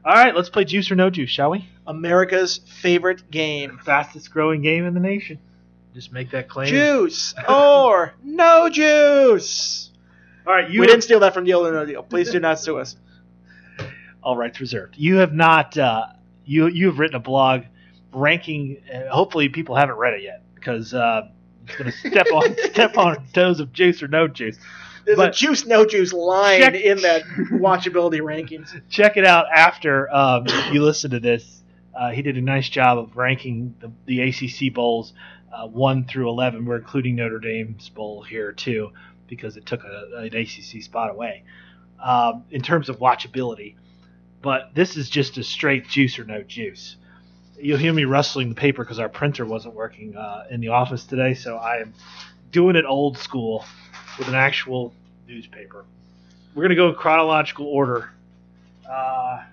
All 0.09 0.15
right, 0.15 0.35
let's 0.35 0.49
play 0.49 0.65
Juice 0.65 0.91
or 0.91 0.95
No 0.95 1.11
Juice, 1.11 1.29
shall 1.29 1.51
we? 1.51 1.69
America's 1.87 2.61
favorite 2.81 3.31
game: 3.31 3.79
Fastest 3.85 4.31
growing 4.31 4.63
game 4.63 4.87
in 4.87 4.95
the 4.95 5.01
nation. 5.01 5.39
Just 5.93 6.13
make 6.15 6.31
that 6.31 6.49
claim. 6.49 6.69
juice 6.69 7.35
or 7.47 8.15
no 8.25 8.71
juice. 8.71 9.91
All 10.47 10.55
right, 10.55 10.71
you 10.71 10.81
we 10.81 10.87
have- 10.87 10.93
didn't 10.95 11.05
steal 11.05 11.21
that 11.21 11.35
from 11.35 11.45
Deal 11.45 11.67
or 11.67 11.73
No 11.73 11.85
Deal. 11.85 12.03
Please 12.03 12.31
do 12.31 12.41
not 12.41 12.59
sue 12.59 12.79
us. 12.79 12.97
all 14.23 14.35
rights 14.35 14.59
reserved. 14.61 14.95
You 14.97 15.17
have 15.17 15.35
not. 15.35 15.77
Uh, 15.77 16.07
you 16.47 16.69
you 16.69 16.87
have 16.87 16.99
written 16.99 17.17
a 17.17 17.21
blog 17.21 17.65
ranking. 18.15 18.79
Uh, 18.91 19.09
hopefully, 19.15 19.51
people 19.51 19.75
haven't 19.77 19.97
read 19.97 20.15
it 20.15 20.23
yet 20.23 20.43
because 20.55 20.95
uh, 20.95 21.29
it's 21.67 21.77
going 21.77 21.91
to 21.93 21.99
step 22.11 22.27
on 22.33 22.57
step 22.73 22.97
on 22.97 23.27
toes 23.35 23.61
of 23.61 23.75
juice 23.75 24.03
or 24.03 24.09
no 24.09 24.27
juice. 24.27 24.57
There's 25.09 25.17
But- 25.17 25.31
a 25.31 25.33
juice 25.33 25.65
no 25.65 25.87
juice 25.87 26.13
line 26.13 26.61
Check- 26.61 26.75
in 26.75 27.01
that 27.01 27.23
watchability 27.53 28.21
rankings. 28.21 28.79
Check 28.91 29.17
it 29.17 29.25
out 29.25 29.47
after 29.55 30.15
um, 30.15 30.45
you 30.71 30.85
listen 30.85 31.13
to 31.13 31.19
this. 31.19 31.63
Uh, 31.99 32.11
he 32.11 32.21
did 32.21 32.37
a 32.37 32.43
nice 32.43 32.69
job 32.69 32.99
of 32.99 33.17
ranking 33.17 33.75
the, 33.81 33.91
the 34.05 34.21
ACC 34.21 34.75
bowls 34.75 35.15
uh, 35.51 35.67
one 35.67 36.05
through 36.05 36.29
eleven. 36.29 36.67
We're 36.67 36.77
including 36.77 37.17
Notre 37.17 37.39
Dame's 37.39 37.89
bowl 37.89 38.23
here 38.23 38.53
too 38.53 38.93
because 39.29 39.57
it 39.57 39.65
took 39.65 39.83
a, 39.85 40.19
an 40.19 40.37
ACC 40.37 40.83
spot 40.83 41.11
away 41.11 41.43
um, 42.05 42.45
in 42.51 42.61
terms 42.61 42.91
of 42.91 42.99
watchability. 42.99 43.77
But 44.43 44.75
this 44.75 44.99
is 44.99 45.09
just 45.09 45.39
a 45.39 45.43
straight 45.43 45.89
juice 45.89 46.19
or 46.19 46.25
no 46.25 46.43
juice. 46.43 46.97
You'll 47.59 47.79
hear 47.79 47.95
me 47.95 48.05
rustling 48.05 48.51
the 48.51 48.55
paper 48.55 48.85
because 48.85 48.99
our 48.99 49.09
printer 49.09 49.47
wasn't 49.47 49.75
working 49.75 50.15
uh, 50.19 50.45
in 50.51 50.61
the 50.61 50.69
office 50.69 51.05
today, 51.05 51.33
so 51.33 51.57
I 51.57 51.79
am 51.79 51.95
doing 52.53 52.77
it 52.77 52.85
old 52.85 53.17
school 53.17 53.65
with 54.19 54.29
an 54.29 54.35
actual 54.35 54.93
newspaper. 55.27 55.85
We're 56.55 56.63
going 56.63 56.71
to 56.71 56.77
go 56.77 56.89
in 56.89 56.95
chronological 56.95 57.67
order. 57.67 58.11
Uh, 58.89 59.45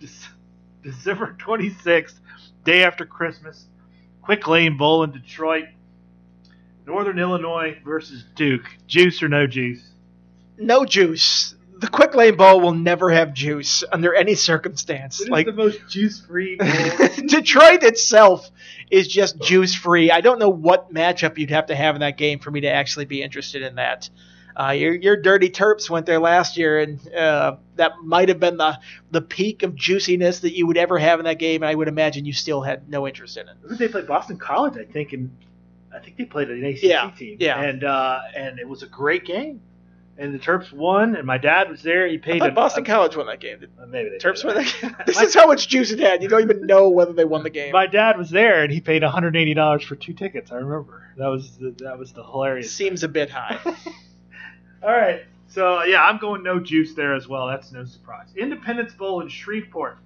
December 0.82 1.36
26th, 1.38 2.14
day 2.64 2.82
after 2.84 3.06
Christmas, 3.06 3.66
Quick 4.22 4.46
Lane 4.48 4.76
Bowl 4.76 5.04
in 5.04 5.12
Detroit. 5.12 5.66
Northern 6.86 7.18
Illinois 7.18 7.78
versus 7.84 8.24
Duke. 8.34 8.64
Juice 8.86 9.22
or 9.22 9.28
no 9.28 9.46
juice? 9.46 9.86
No 10.56 10.86
juice. 10.86 11.54
The 11.80 11.88
Quick 11.88 12.14
Lane 12.14 12.36
Bowl 12.36 12.60
will 12.60 12.74
never 12.74 13.10
have 13.10 13.32
juice 13.32 13.84
under 13.92 14.14
any 14.14 14.34
circumstance. 14.34 15.26
like 15.28 15.46
the 15.46 15.52
most 15.52 15.78
juice-free. 15.88 16.56
Detroit 17.26 17.82
itself 17.82 18.50
is 18.90 19.06
just 19.06 19.38
juice 19.40 19.74
free. 19.74 20.10
I 20.10 20.20
don't 20.20 20.38
know 20.38 20.48
what 20.48 20.92
matchup 20.92 21.38
you'd 21.38 21.50
have 21.50 21.66
to 21.66 21.76
have 21.76 21.94
in 21.94 22.00
that 22.00 22.16
game 22.18 22.38
for 22.40 22.50
me 22.50 22.62
to 22.62 22.68
actually 22.70 23.04
be 23.04 23.22
interested 23.22 23.62
in 23.62 23.76
that. 23.76 24.10
Uh, 24.56 24.70
your 24.72 24.92
your 24.92 25.16
dirty 25.16 25.50
Terps 25.50 25.88
went 25.88 26.04
there 26.04 26.18
last 26.18 26.56
year, 26.56 26.80
and 26.80 27.14
uh, 27.14 27.56
that 27.76 27.92
might 28.02 28.28
have 28.28 28.40
been 28.40 28.56
the 28.56 28.76
the 29.12 29.20
peak 29.20 29.62
of 29.62 29.76
juiciness 29.76 30.40
that 30.40 30.52
you 30.56 30.66
would 30.66 30.76
ever 30.76 30.98
have 30.98 31.20
in 31.20 31.26
that 31.26 31.38
game. 31.38 31.62
And 31.62 31.70
I 31.70 31.74
would 31.76 31.86
imagine 31.86 32.24
you 32.24 32.32
still 32.32 32.60
had 32.62 32.88
no 32.88 33.06
interest 33.06 33.36
in 33.36 33.46
it. 33.48 33.54
They 33.78 33.86
play? 33.86 34.02
Boston 34.02 34.36
College, 34.36 34.76
I 34.76 34.90
think, 34.90 35.12
and 35.12 35.30
I 35.94 36.00
think 36.00 36.16
they 36.16 36.24
played 36.24 36.50
an 36.50 36.64
ACC 36.64 36.82
Yeah, 36.82 37.10
team. 37.16 37.36
yeah. 37.38 37.60
and 37.62 37.84
uh, 37.84 38.18
and 38.34 38.58
it 38.58 38.68
was 38.68 38.82
a 38.82 38.88
great 38.88 39.24
game. 39.24 39.60
And 40.20 40.34
the 40.34 40.38
Terps 40.40 40.72
won, 40.72 41.14
and 41.14 41.24
my 41.24 41.38
dad 41.38 41.70
was 41.70 41.80
there. 41.80 42.08
He 42.08 42.18
paid 42.18 42.40
thought 42.40 42.48
a, 42.50 42.52
Boston 42.52 42.82
a- 42.82 42.86
College 42.86 43.14
won 43.16 43.26
that 43.26 43.38
game. 43.38 43.60
Did 43.60 43.70
uh, 43.80 43.86
maybe 43.86 44.10
they 44.10 44.16
Terps 44.18 44.44
won 44.44 44.56
that 44.56 44.74
game? 44.80 44.96
This 45.06 45.16
My- 45.16 45.22
is 45.22 45.34
how 45.34 45.46
much 45.46 45.68
juice 45.68 45.92
it 45.92 46.00
had. 46.00 46.24
You 46.24 46.28
don't 46.28 46.42
even 46.42 46.66
know 46.66 46.88
whether 46.88 47.12
they 47.12 47.24
won 47.24 47.44
the 47.44 47.50
game. 47.50 47.70
My 47.70 47.86
dad 47.86 48.18
was 48.18 48.28
there, 48.28 48.64
and 48.64 48.72
he 48.72 48.80
paid 48.80 49.02
180 49.04 49.54
dollars 49.54 49.84
for 49.84 49.94
two 49.94 50.12
tickets. 50.12 50.50
I 50.50 50.56
remember 50.56 51.12
that 51.18 51.28
was 51.28 51.56
the, 51.58 51.70
that 51.84 51.98
was 52.00 52.12
the 52.12 52.24
hilarious. 52.24 52.72
Seems 52.72 53.04
a 53.04 53.08
bit 53.08 53.30
high. 53.30 53.60
All 54.82 54.90
right, 54.90 55.22
so 55.46 55.84
yeah, 55.84 56.02
I'm 56.02 56.18
going 56.18 56.42
no 56.42 56.58
juice 56.58 56.94
there 56.94 57.14
as 57.14 57.28
well. 57.28 57.46
That's 57.46 57.70
no 57.70 57.84
surprise. 57.84 58.26
Independence 58.36 58.94
Bowl 58.94 59.20
in 59.20 59.28
Shreveport, 59.28 59.98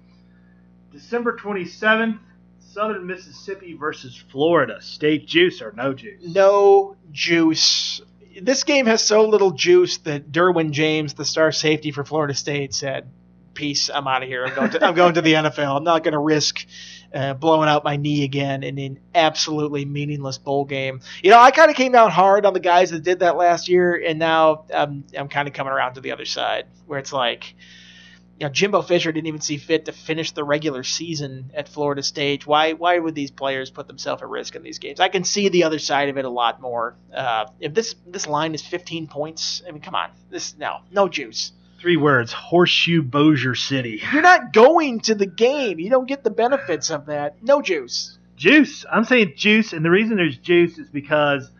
December 0.91 1.35
27th. 1.37 2.19
Southern 2.59 3.05
Mississippi 3.05 3.73
versus 3.75 4.15
Florida. 4.31 4.81
State 4.81 5.27
juice 5.27 5.61
or 5.61 5.73
no 5.73 5.93
juice? 5.93 6.23
no 6.25 6.95
juice. 7.11 8.01
This 8.41 8.63
game 8.63 8.85
has 8.87 9.03
so 9.03 9.27
little 9.27 9.51
juice 9.51 9.97
that 9.99 10.31
Derwin 10.31 10.71
James, 10.71 11.13
the 11.13 11.25
star 11.25 11.51
safety 11.51 11.91
for 11.91 12.03
Florida 12.03 12.33
State, 12.33 12.73
said, 12.73 13.09
"Peace, 13.53 13.89
I'm 13.89 14.07
out 14.07 14.23
of 14.23 14.29
here. 14.29 14.45
I'm 14.45 14.55
going 14.55 14.69
to, 14.71 14.85
I'm 14.85 14.95
going 14.95 15.13
to 15.15 15.21
the 15.21 15.33
NFL. 15.33 15.77
I'm 15.77 15.83
not 15.83 16.03
going 16.03 16.13
to 16.13 16.19
risk 16.19 16.65
uh, 17.13 17.35
blowing 17.35 17.69
out 17.69 17.83
my 17.83 17.95
knee 17.95 18.23
again 18.23 18.63
in 18.63 18.79
an 18.79 18.99
absolutely 19.13 19.85
meaningless 19.85 20.37
bowl 20.37 20.65
game." 20.65 21.01
You 21.21 21.31
know, 21.31 21.39
I 21.39 21.51
kind 21.51 21.69
of 21.69 21.75
came 21.75 21.91
down 21.91 22.11
hard 22.11 22.45
on 22.45 22.53
the 22.53 22.59
guys 22.59 22.91
that 22.91 23.03
did 23.03 23.19
that 23.19 23.37
last 23.37 23.67
year, 23.69 24.01
and 24.03 24.17
now 24.19 24.65
um, 24.73 25.03
I'm 25.17 25.29
kind 25.29 25.47
of 25.47 25.53
coming 25.53 25.73
around 25.73 25.95
to 25.95 26.01
the 26.01 26.11
other 26.11 26.25
side, 26.25 26.65
where 26.85 26.99
it's 26.99 27.13
like. 27.13 27.55
You 28.39 28.47
know, 28.47 28.51
Jimbo 28.51 28.81
Fisher 28.81 29.11
didn't 29.11 29.27
even 29.27 29.41
see 29.41 29.57
fit 29.57 29.85
to 29.85 29.91
finish 29.91 30.31
the 30.31 30.43
regular 30.43 30.83
season 30.83 31.51
at 31.53 31.69
Florida 31.69 32.01
State. 32.01 32.47
Why? 32.47 32.73
Why 32.73 32.97
would 32.97 33.13
these 33.13 33.31
players 33.31 33.69
put 33.69 33.87
themselves 33.87 34.23
at 34.23 34.29
risk 34.29 34.55
in 34.55 34.63
these 34.63 34.79
games? 34.79 34.99
I 34.99 35.09
can 35.09 35.23
see 35.23 35.49
the 35.49 35.63
other 35.65 35.79
side 35.79 36.09
of 36.09 36.17
it 36.17 36.25
a 36.25 36.29
lot 36.29 36.59
more. 36.59 36.95
Uh, 37.15 37.45
if 37.59 37.73
this 37.73 37.95
this 38.07 38.25
line 38.27 38.55
is 38.55 38.61
15 38.61 39.07
points, 39.07 39.61
I 39.67 39.71
mean, 39.71 39.81
come 39.81 39.95
on, 39.95 40.09
this 40.29 40.57
no, 40.57 40.79
no 40.91 41.07
juice. 41.07 41.51
Three 41.79 41.97
words: 41.97 42.33
Horseshoe 42.33 43.03
Bossier 43.03 43.55
City. 43.55 44.01
You're 44.11 44.21
not 44.21 44.51
going 44.51 45.01
to 45.01 45.15
the 45.15 45.27
game. 45.27 45.79
You 45.79 45.89
don't 45.89 46.07
get 46.07 46.23
the 46.23 46.31
benefits 46.31 46.89
of 46.89 47.05
that. 47.07 47.43
No 47.43 47.61
juice. 47.61 48.17
Juice. 48.35 48.83
I'm 48.91 49.03
saying 49.03 49.33
juice, 49.35 49.73
and 49.73 49.85
the 49.85 49.91
reason 49.91 50.17
there's 50.17 50.37
juice 50.37 50.77
is 50.79 50.89
because 50.89 51.51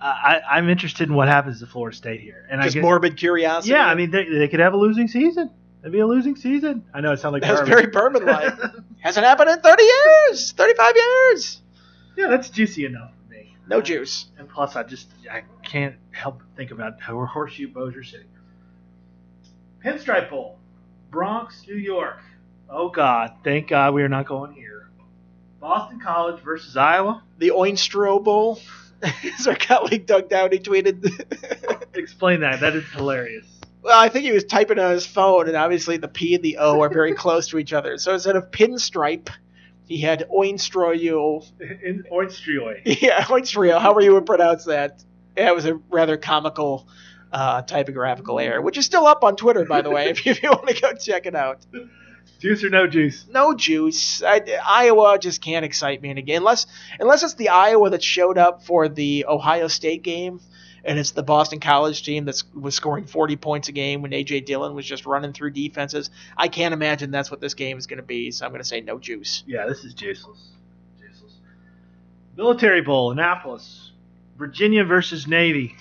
I, 0.00 0.40
I'm 0.50 0.68
interested 0.68 1.08
in 1.08 1.14
what 1.14 1.28
happens 1.28 1.60
to 1.60 1.66
Florida 1.66 1.96
State 1.96 2.20
here, 2.20 2.46
and 2.50 2.62
Just 2.62 2.76
I 2.76 2.78
guess, 2.78 2.82
morbid 2.82 3.16
curiosity. 3.16 3.72
yeah, 3.72 3.86
I 3.86 3.94
mean 3.94 4.10
they, 4.10 4.24
they 4.24 4.48
could 4.48 4.60
have 4.60 4.72
a 4.72 4.78
losing 4.78 5.08
season. 5.08 5.50
It'd 5.80 5.92
be 5.92 6.00
a 6.00 6.06
losing 6.06 6.36
season. 6.36 6.84
I 6.92 7.00
know 7.00 7.12
it 7.12 7.20
sounds 7.20 7.32
like 7.32 7.42
That's 7.42 7.66
very 7.66 7.86
Berman 7.86 8.26
like. 8.26 8.52
Hasn't 9.00 9.24
happened 9.24 9.48
in 9.50 9.60
30 9.60 9.82
years, 9.82 10.52
35 10.52 10.94
years. 10.96 11.62
yeah, 12.16 12.28
that's 12.28 12.50
juicy 12.50 12.84
enough 12.84 13.12
for 13.14 13.32
me. 13.32 13.56
No 13.66 13.78
uh, 13.78 13.82
juice. 13.82 14.26
And 14.38 14.48
plus, 14.48 14.76
I 14.76 14.82
just 14.82 15.08
I 15.30 15.42
can't 15.62 15.96
help 16.10 16.38
but 16.38 16.46
think 16.56 16.70
about 16.70 17.00
how 17.00 17.24
Horseshoe 17.24 17.68
Bossier 17.68 18.04
City. 18.04 18.26
Pinstripe 19.82 20.28
Bowl, 20.28 20.58
Bronx, 21.10 21.64
New 21.66 21.76
York. 21.76 22.18
Oh 22.68 22.90
God, 22.90 23.32
thank 23.42 23.68
God 23.68 23.94
we 23.94 24.02
are 24.02 24.08
not 24.08 24.26
going 24.26 24.52
here. 24.52 24.90
Boston 25.60 26.00
College 26.00 26.42
versus 26.42 26.76
Iowa. 26.76 27.22
The 27.38 27.48
Oinstro 27.50 28.22
Bowl. 28.22 28.60
As 29.38 29.46
our 29.46 29.54
colleague 29.54 30.04
Doug 30.06 30.28
Downey 30.28 30.58
tweeted. 30.58 31.24
Explain 31.94 32.40
that. 32.40 32.60
That 32.60 32.76
is 32.76 32.84
hilarious. 32.92 33.46
Well, 33.82 33.98
I 33.98 34.08
think 34.08 34.24
he 34.24 34.32
was 34.32 34.44
typing 34.44 34.78
on 34.78 34.92
his 34.92 35.06
phone, 35.06 35.48
and 35.48 35.56
obviously 35.56 35.96
the 35.96 36.08
P 36.08 36.34
and 36.34 36.44
the 36.44 36.58
O 36.58 36.80
are 36.80 36.88
very 36.88 37.14
close 37.14 37.48
to 37.48 37.58
each 37.58 37.72
other. 37.72 37.98
So 37.98 38.14
instead 38.14 38.36
of 38.36 38.50
pinstripe, 38.50 39.30
he 39.86 39.98
had 39.98 40.28
Oinstroyo. 40.30 41.44
In 41.82 42.04
Oinstrioi. 42.12 43.00
Yeah, 43.00 43.22
Oinstrio, 43.24 43.80
however 43.80 44.00
you 44.00 44.12
would 44.14 44.26
pronounce 44.26 44.64
that. 44.66 45.02
Yeah, 45.36 45.48
it 45.48 45.54
was 45.54 45.66
a 45.66 45.74
rather 45.90 46.16
comical 46.16 46.86
uh, 47.32 47.62
typographical 47.62 48.38
error, 48.38 48.60
which 48.60 48.76
is 48.76 48.84
still 48.84 49.06
up 49.06 49.24
on 49.24 49.36
Twitter, 49.36 49.64
by 49.64 49.82
the 49.82 49.90
way, 49.90 50.08
if 50.10 50.26
you, 50.26 50.32
if 50.32 50.42
you 50.42 50.50
want 50.50 50.68
to 50.68 50.80
go 50.80 50.92
check 50.94 51.26
it 51.26 51.34
out. 51.34 51.64
Juice 52.38 52.64
or 52.64 52.70
no 52.70 52.86
juice? 52.86 53.26
no 53.30 53.54
juice. 53.54 54.22
I, 54.22 54.40
Iowa 54.64 55.18
just 55.18 55.42
can't 55.42 55.64
excite 55.64 56.00
me 56.00 56.08
in 56.08 56.18
a 56.18 56.22
game 56.22 56.38
unless 56.38 56.66
unless 56.98 57.22
it's 57.22 57.34
the 57.34 57.50
Iowa 57.50 57.90
that 57.90 58.02
showed 58.02 58.38
up 58.38 58.64
for 58.64 58.88
the 58.88 59.26
Ohio 59.28 59.68
State 59.68 60.02
game, 60.02 60.40
and 60.84 60.98
it's 60.98 61.12
the 61.12 61.22
Boston 61.22 61.60
College 61.60 62.02
team 62.02 62.24
that 62.24 62.42
was 62.54 62.74
scoring 62.74 63.06
40 63.06 63.36
points 63.36 63.68
a 63.68 63.72
game 63.72 64.02
when 64.02 64.12
AJ 64.12 64.46
Dillon 64.46 64.74
was 64.74 64.86
just 64.86 65.06
running 65.06 65.32
through 65.32 65.50
defenses. 65.50 66.10
I 66.36 66.48
can't 66.48 66.74
imagine 66.74 67.10
that's 67.10 67.30
what 67.30 67.40
this 67.40 67.54
game 67.54 67.78
is 67.78 67.86
going 67.86 67.98
to 67.98 68.02
be, 68.02 68.30
so 68.30 68.44
I'm 68.44 68.52
going 68.52 68.62
to 68.62 68.68
say 68.68 68.80
no 68.80 68.98
juice. 68.98 69.44
Yeah, 69.46 69.66
this 69.66 69.84
is 69.84 69.94
juiceless. 69.94 70.48
Juiceless. 71.00 71.34
Military 72.36 72.82
Bowl, 72.82 73.12
Annapolis, 73.12 73.92
Virginia 74.36 74.84
versus 74.84 75.26
Navy. 75.26 75.76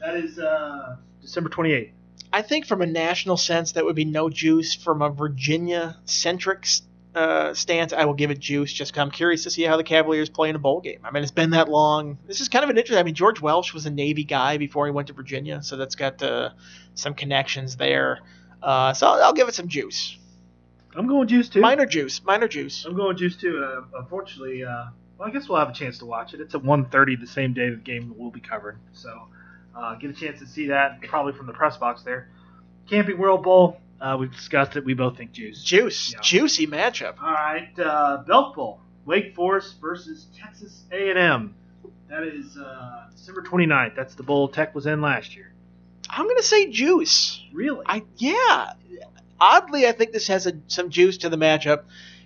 That 0.00 0.16
is 0.16 0.38
uh, 0.38 0.96
December 1.20 1.50
28th. 1.50 1.90
I 2.32 2.42
think 2.42 2.66
from 2.66 2.80
a 2.80 2.86
national 2.86 3.36
sense 3.36 3.72
that 3.72 3.84
would 3.84 3.94
be 3.94 4.06
no 4.06 4.30
juice. 4.30 4.74
From 4.74 5.02
a 5.02 5.10
Virginia 5.10 5.98
centric 6.06 6.66
uh, 7.14 7.52
stance, 7.54 7.92
I 7.92 8.04
will 8.04 8.14
give 8.14 8.30
it 8.30 8.38
juice. 8.38 8.72
Just 8.72 8.96
I'm 8.98 9.10
curious 9.10 9.44
to 9.44 9.50
see 9.50 9.62
how 9.62 9.76
the 9.76 9.84
Cavaliers 9.84 10.28
play 10.28 10.48
in 10.48 10.56
a 10.56 10.58
bowl 10.58 10.80
game. 10.80 11.00
I 11.04 11.10
mean, 11.10 11.22
it's 11.22 11.32
been 11.32 11.50
that 11.50 11.68
long. 11.68 12.18
This 12.26 12.40
is 12.40 12.48
kind 12.48 12.64
of 12.64 12.70
an 12.70 12.78
interesting. 12.78 13.00
I 13.00 13.02
mean, 13.02 13.14
George 13.14 13.40
Welsh 13.40 13.74
was 13.74 13.86
a 13.86 13.90
Navy 13.90 14.24
guy 14.24 14.56
before 14.56 14.86
he 14.86 14.92
went 14.92 15.08
to 15.08 15.14
Virginia, 15.14 15.62
so 15.62 15.76
that's 15.76 15.94
got 15.94 16.22
uh, 16.22 16.50
some 16.94 17.14
connections 17.14 17.76
there. 17.76 18.20
Uh, 18.62 18.94
so 18.94 19.08
I'll, 19.08 19.24
I'll 19.24 19.32
give 19.32 19.48
it 19.48 19.54
some 19.54 19.68
juice. 19.68 20.16
I'm 20.94 21.06
going 21.06 21.28
juice 21.28 21.48
too. 21.48 21.60
Minor 21.60 21.86
juice. 21.86 22.22
Minor 22.24 22.48
juice. 22.48 22.84
I'm 22.84 22.96
going 22.96 23.16
juice 23.16 23.36
too. 23.36 23.56
And 23.56 23.94
uh, 23.94 23.98
unfortunately, 23.98 24.64
uh, 24.64 24.86
well, 25.18 25.28
I 25.28 25.30
guess 25.30 25.48
we'll 25.48 25.58
have 25.58 25.70
a 25.70 25.74
chance 25.74 25.98
to 25.98 26.06
watch 26.06 26.34
it. 26.34 26.40
It's 26.40 26.54
at 26.54 26.62
1:30, 26.62 27.20
the 27.20 27.26
same 27.26 27.54
day 27.54 27.70
the 27.70 27.76
game 27.76 28.14
will 28.18 28.30
be 28.30 28.40
covered. 28.40 28.78
So 28.92 29.28
uh, 29.76 29.94
get 29.96 30.10
a 30.10 30.14
chance 30.14 30.38
to 30.40 30.46
see 30.46 30.66
that 30.68 31.00
probably 31.02 31.32
from 31.32 31.46
the 31.46 31.52
press 31.52 31.76
box 31.76 32.02
there. 32.02 32.28
Camping 32.88 33.18
World 33.18 33.42
Bowl. 33.42 33.80
Uh, 34.02 34.16
we've 34.18 34.32
discussed 34.32 34.74
it. 34.76 34.84
We 34.84 34.94
both 34.94 35.16
think 35.16 35.30
juice. 35.30 35.62
Juice. 35.62 36.12
Yeah. 36.12 36.20
Juicy 36.22 36.66
matchup. 36.66 37.22
All 37.22 37.30
right, 37.30 37.70
uh, 37.78 38.24
Belk 38.26 38.56
Bowl, 38.56 38.80
Wake 39.06 39.34
Forest 39.36 39.80
versus 39.80 40.26
Texas 40.36 40.82
A&M. 40.90 41.54
That 42.08 42.24
is 42.24 42.58
uh, 42.58 43.04
December 43.12 43.42
29th. 43.42 43.94
That's 43.94 44.16
the 44.16 44.24
bowl 44.24 44.48
Tech 44.48 44.74
was 44.74 44.86
in 44.86 45.00
last 45.00 45.36
year. 45.36 45.52
I'm 46.10 46.26
gonna 46.26 46.42
say 46.42 46.68
juice. 46.68 47.40
Really? 47.52 47.84
I 47.86 48.02
yeah. 48.16 48.72
Oddly, 49.40 49.86
I 49.86 49.92
think 49.92 50.12
this 50.12 50.26
has 50.28 50.46
a, 50.46 50.52
some 50.66 50.90
juice 50.90 51.18
to 51.18 51.28
the 51.28 51.36
matchup. 51.36 51.84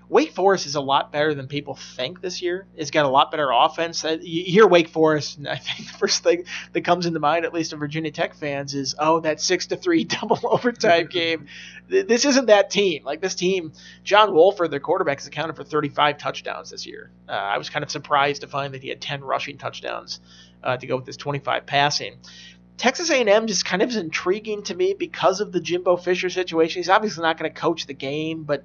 Wake 0.09 0.32
Forest 0.32 0.66
is 0.66 0.76
a 0.76 0.80
lot 0.80 1.11
better 1.11 1.34
than 1.34 1.48
people 1.48 1.74
think 1.74 2.20
this 2.20 2.40
year. 2.40 2.66
It's 2.76 2.92
got 2.92 3.07
a 3.07 3.09
lot 3.09 3.30
better 3.32 3.50
offense. 3.52 4.04
Uh, 4.04 4.18
You 4.20 4.44
hear 4.44 4.66
Wake 4.66 4.88
Forest, 4.88 5.38
and 5.38 5.48
I 5.48 5.57
think 5.57 5.90
the 5.90 5.98
first 5.98 6.22
thing 6.22 6.44
that 6.72 6.82
comes 6.82 7.07
into 7.07 7.18
mind, 7.18 7.44
at 7.44 7.52
least 7.52 7.72
of 7.72 7.80
Virginia 7.80 8.11
Tech 8.12 8.34
fans, 8.34 8.74
is 8.74 8.94
oh 8.98 9.20
that 9.20 9.40
six 9.40 9.66
to 9.68 9.76
three 9.76 10.04
double 10.20 10.38
overtime 10.44 11.07
game. 11.07 11.46
This 11.88 12.24
isn't 12.24 12.46
that 12.46 12.70
team. 12.70 13.04
Like 13.04 13.20
this 13.20 13.34
team, 13.34 13.72
John 14.04 14.32
Wolford, 14.32 14.70
their 14.70 14.80
quarterback, 14.80 15.18
has 15.18 15.26
accounted 15.26 15.57
for 15.57 15.64
35 15.64 16.18
touchdowns 16.18 16.70
this 16.70 16.86
year. 16.86 17.11
Uh, 17.28 17.32
I 17.32 17.59
was 17.59 17.70
kind 17.70 17.84
of 17.84 17.90
surprised 17.90 18.40
to 18.42 18.48
find 18.48 18.74
that 18.74 18.82
he 18.82 18.88
had 18.88 19.00
10 19.00 19.22
rushing 19.22 19.57
touchdowns 19.59 20.20
uh, 20.62 20.76
to 20.76 20.86
go 20.86 20.96
with 20.96 21.07
his 21.07 21.16
25 21.16 21.66
passing. 21.66 22.16
Texas 22.76 23.11
A&M 23.11 23.46
just 23.46 23.64
kind 23.64 23.82
of 23.82 23.88
is 23.88 23.96
intriguing 23.96 24.62
to 24.64 24.74
me 24.74 24.94
because 24.94 25.40
of 25.40 25.50
the 25.50 25.61
Jimbo 25.61 25.96
Fisher 25.96 26.28
situation. 26.28 26.80
He's 26.80 26.90
obviously 26.90 27.22
not 27.22 27.38
going 27.38 27.50
to 27.50 27.59
coach 27.59 27.86
the 27.86 27.94
game, 27.94 28.42
but 28.42 28.64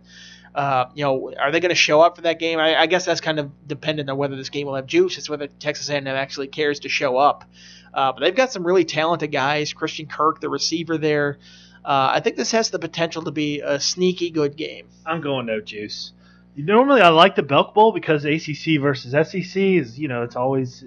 uh, 0.54 0.86
you 0.94 1.04
know, 1.04 1.34
are 1.40 1.52
they 1.52 1.60
going 1.60 1.70
to 1.70 1.76
show 1.76 2.02
up 2.02 2.16
for 2.16 2.24
that 2.24 2.40
game? 2.40 2.60
I, 2.60 2.76
I 2.82 2.86
guess 2.88 3.06
that's 3.06 3.22
kind 3.22 3.40
of 3.40 3.68
dependent 3.68 4.10
on 4.10 4.18
whether 4.18 4.36
this 4.36 4.50
game 4.50 4.68
will 4.68 4.76
have 4.76 4.86
juice. 4.86 5.18
It's 5.18 5.30
whether 5.30 5.48
Texas 5.48 5.90
A&M 5.90 6.08
actually 6.08 6.48
cares 6.48 6.82
to 6.82 6.90
show 6.90 7.18
up. 7.18 7.46
Uh, 7.94 8.12
but 8.12 8.22
they've 8.22 8.36
got 8.36 8.52
some 8.52 8.66
really 8.66 8.86
talented 8.86 9.32
guys. 9.32 9.74
Christian 9.74 10.08
Kirk, 10.08 10.42
the 10.42 10.50
receiver 10.50 10.98
there. 10.98 11.38
Uh, 11.84 12.12
I 12.14 12.20
think 12.20 12.36
this 12.36 12.52
has 12.52 12.70
the 12.70 12.80
potential 12.80 13.24
to 13.24 13.32
be 13.32 13.62
a 13.62 13.80
sneaky 13.80 14.30
good 14.30 14.56
game. 14.56 14.88
I'm 15.06 15.22
going 15.22 15.46
no 15.46 15.62
juice. 15.62 16.12
Normally, 16.56 17.02
I 17.02 17.10
like 17.10 17.36
the 17.36 17.44
Belk 17.44 17.74
Bowl 17.74 17.92
because 17.92 18.26
ACC 18.26 18.80
versus 18.82 19.12
SEC 19.12 19.56
is, 19.56 19.98
you 19.98 20.08
know, 20.08 20.24
it's 20.24 20.36
always 20.36 20.84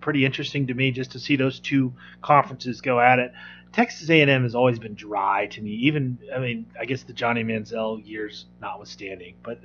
pretty 0.00 0.24
interesting 0.24 0.66
to 0.68 0.74
me 0.74 0.90
just 0.90 1.12
to 1.12 1.18
see 1.18 1.36
those 1.36 1.60
two 1.60 1.92
conferences 2.22 2.80
go 2.80 3.00
at 3.00 3.18
it. 3.18 3.32
Texas 3.72 4.10
A&M 4.10 4.42
has 4.42 4.56
always 4.56 4.80
been 4.80 4.94
dry 4.94 5.46
to 5.46 5.60
me. 5.62 5.70
Even, 5.70 6.18
I 6.34 6.40
mean, 6.40 6.66
I 6.78 6.86
guess 6.86 7.04
the 7.04 7.12
Johnny 7.12 7.44
Manziel 7.44 8.04
years 8.04 8.46
notwithstanding, 8.60 9.36
but 9.44 9.60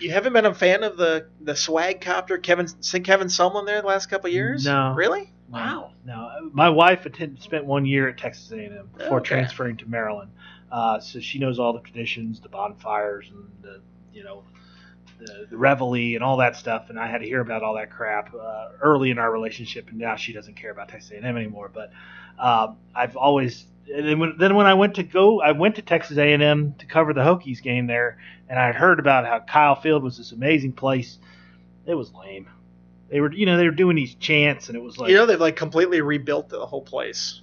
You 0.00 0.10
haven't 0.10 0.32
been 0.32 0.44
a 0.46 0.52
fan 0.54 0.82
of 0.82 0.96
the 0.96 1.28
the 1.40 1.54
swag 1.54 2.00
copter 2.00 2.36
Kevin 2.38 2.66
Kevin 3.04 3.28
Sumlin 3.28 3.64
there 3.66 3.80
the 3.80 3.86
last 3.86 4.06
couple 4.06 4.26
of 4.26 4.34
years? 4.34 4.64
No. 4.64 4.92
Really? 4.96 5.30
Wow. 5.50 5.92
No, 6.04 6.50
my 6.52 6.68
wife 6.68 7.06
attended, 7.06 7.40
spent 7.42 7.64
one 7.64 7.86
year 7.86 8.08
at 8.08 8.18
Texas 8.18 8.50
A&M 8.50 8.88
before 8.96 9.18
Okay. 9.20 9.28
transferring 9.36 9.76
to 9.76 9.86
Maryland, 9.86 10.32
uh, 10.72 10.98
so 10.98 11.20
she 11.20 11.38
knows 11.38 11.60
all 11.60 11.72
the 11.72 11.80
traditions, 11.80 12.40
the 12.40 12.48
bonfires, 12.48 13.30
and 13.30 13.44
the 13.62 13.80
you 14.12 14.24
know 14.24 14.42
the, 15.24 15.46
the 15.50 15.56
reveille 15.56 16.14
and 16.14 16.22
all 16.22 16.38
that 16.38 16.56
stuff. 16.56 16.90
And 16.90 16.98
I 16.98 17.06
had 17.06 17.18
to 17.18 17.26
hear 17.26 17.40
about 17.40 17.62
all 17.62 17.74
that 17.74 17.90
crap 17.90 18.34
uh, 18.34 18.70
early 18.80 19.10
in 19.10 19.18
our 19.18 19.30
relationship, 19.30 19.88
and 19.88 19.98
now 19.98 20.16
she 20.16 20.32
doesn't 20.32 20.54
care 20.54 20.70
about 20.70 20.88
Texas 20.88 21.12
A&M 21.12 21.36
anymore. 21.36 21.70
But 21.72 21.90
um, 22.38 22.76
I've 22.94 23.16
always 23.16 23.66
and 23.92 24.08
then 24.08 24.18
when, 24.18 24.36
then 24.38 24.54
when 24.54 24.66
I 24.66 24.74
went 24.74 24.94
to 24.96 25.02
go, 25.02 25.40
I 25.40 25.52
went 25.52 25.76
to 25.76 25.82
Texas 25.82 26.16
A&M 26.16 26.74
to 26.78 26.86
cover 26.86 27.12
the 27.12 27.20
Hokies 27.20 27.62
game 27.62 27.86
there, 27.86 28.18
and 28.48 28.58
I 28.58 28.66
had 28.66 28.74
heard 28.74 28.98
about 28.98 29.26
how 29.26 29.40
Kyle 29.40 29.74
Field 29.74 30.02
was 30.02 30.16
this 30.16 30.32
amazing 30.32 30.72
place. 30.72 31.18
It 31.86 31.94
was 31.94 32.12
lame. 32.12 32.48
They 33.10 33.20
were, 33.20 33.32
you 33.32 33.46
know, 33.46 33.56
they 33.58 33.66
were 33.66 33.74
doing 33.74 33.96
these 33.96 34.14
chants, 34.14 34.68
and 34.68 34.76
it 34.76 34.82
was 34.82 34.98
like, 34.98 35.10
you 35.10 35.16
know 35.16 35.26
they've 35.26 35.40
like 35.40 35.56
completely 35.56 36.00
rebuilt 36.00 36.48
the 36.48 36.64
whole 36.64 36.82
place. 36.82 37.40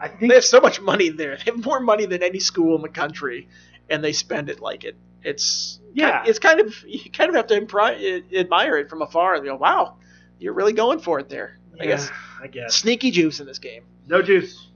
I 0.00 0.08
think 0.08 0.30
They 0.30 0.34
have 0.34 0.44
so 0.44 0.60
much 0.60 0.80
money 0.80 1.10
there. 1.10 1.36
They 1.36 1.50
have 1.52 1.64
more 1.64 1.80
money 1.80 2.06
than 2.06 2.22
any 2.22 2.40
school 2.40 2.74
in 2.76 2.82
the 2.82 2.88
country, 2.88 3.48
and 3.88 4.02
they 4.02 4.12
spend 4.12 4.48
it 4.48 4.60
like 4.60 4.84
it. 4.84 4.96
It's 5.22 5.80
Yeah. 5.94 6.24
It's 6.26 6.38
kind 6.38 6.60
of 6.60 6.74
you 6.86 7.10
kind 7.10 7.30
of 7.30 7.36
have 7.36 7.46
to 7.48 7.60
impri- 7.60 8.34
admire 8.34 8.76
it 8.78 8.90
from 8.90 9.00
afar. 9.00 9.36
And 9.36 9.44
go, 9.44 9.56
wow, 9.56 9.96
you're 10.38 10.52
really 10.52 10.72
going 10.72 10.98
for 10.98 11.18
it 11.20 11.28
there. 11.28 11.58
I 11.80 11.86
guess 11.86 12.10
I 12.42 12.46
guess. 12.46 12.74
sneaky 12.74 13.10
juice 13.10 13.40
in 13.40 13.46
this 13.46 13.58
game. 13.58 13.84
No 14.06 14.22
juice. 14.22 14.68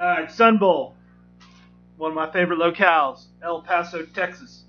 All 0.00 0.06
right, 0.06 0.30
Sun 0.30 0.58
Bowl. 0.58 0.94
One 1.96 2.10
of 2.10 2.14
my 2.16 2.30
favorite 2.32 2.58
locales, 2.58 3.26
El 3.42 3.62
Paso, 3.62 4.04
Texas. 4.06 4.64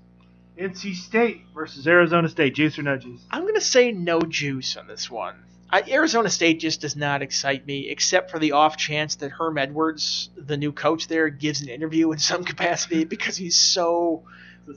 NC 0.58 0.94
State 0.94 1.42
versus 1.52 1.86
Arizona 1.88 2.28
State. 2.28 2.54
Juice 2.54 2.78
or 2.78 2.82
no 2.82 2.96
juice? 2.96 3.20
I'm 3.30 3.44
gonna 3.44 3.60
say 3.60 3.90
no 3.90 4.20
juice 4.20 4.76
on 4.76 4.86
this 4.86 5.10
one. 5.10 5.34
I, 5.70 5.82
Arizona 5.88 6.30
State 6.30 6.60
just 6.60 6.80
does 6.82 6.94
not 6.94 7.22
excite 7.22 7.66
me, 7.66 7.88
except 7.88 8.30
for 8.30 8.38
the 8.38 8.52
off 8.52 8.76
chance 8.76 9.16
that 9.16 9.32
Herm 9.32 9.58
Edwards, 9.58 10.30
the 10.36 10.56
new 10.56 10.70
coach 10.70 11.08
there, 11.08 11.28
gives 11.30 11.62
an 11.62 11.68
interview 11.68 12.12
in 12.12 12.18
some 12.18 12.44
capacity 12.52 13.04
because 13.04 13.36
he's 13.36 13.56
so 13.56 14.22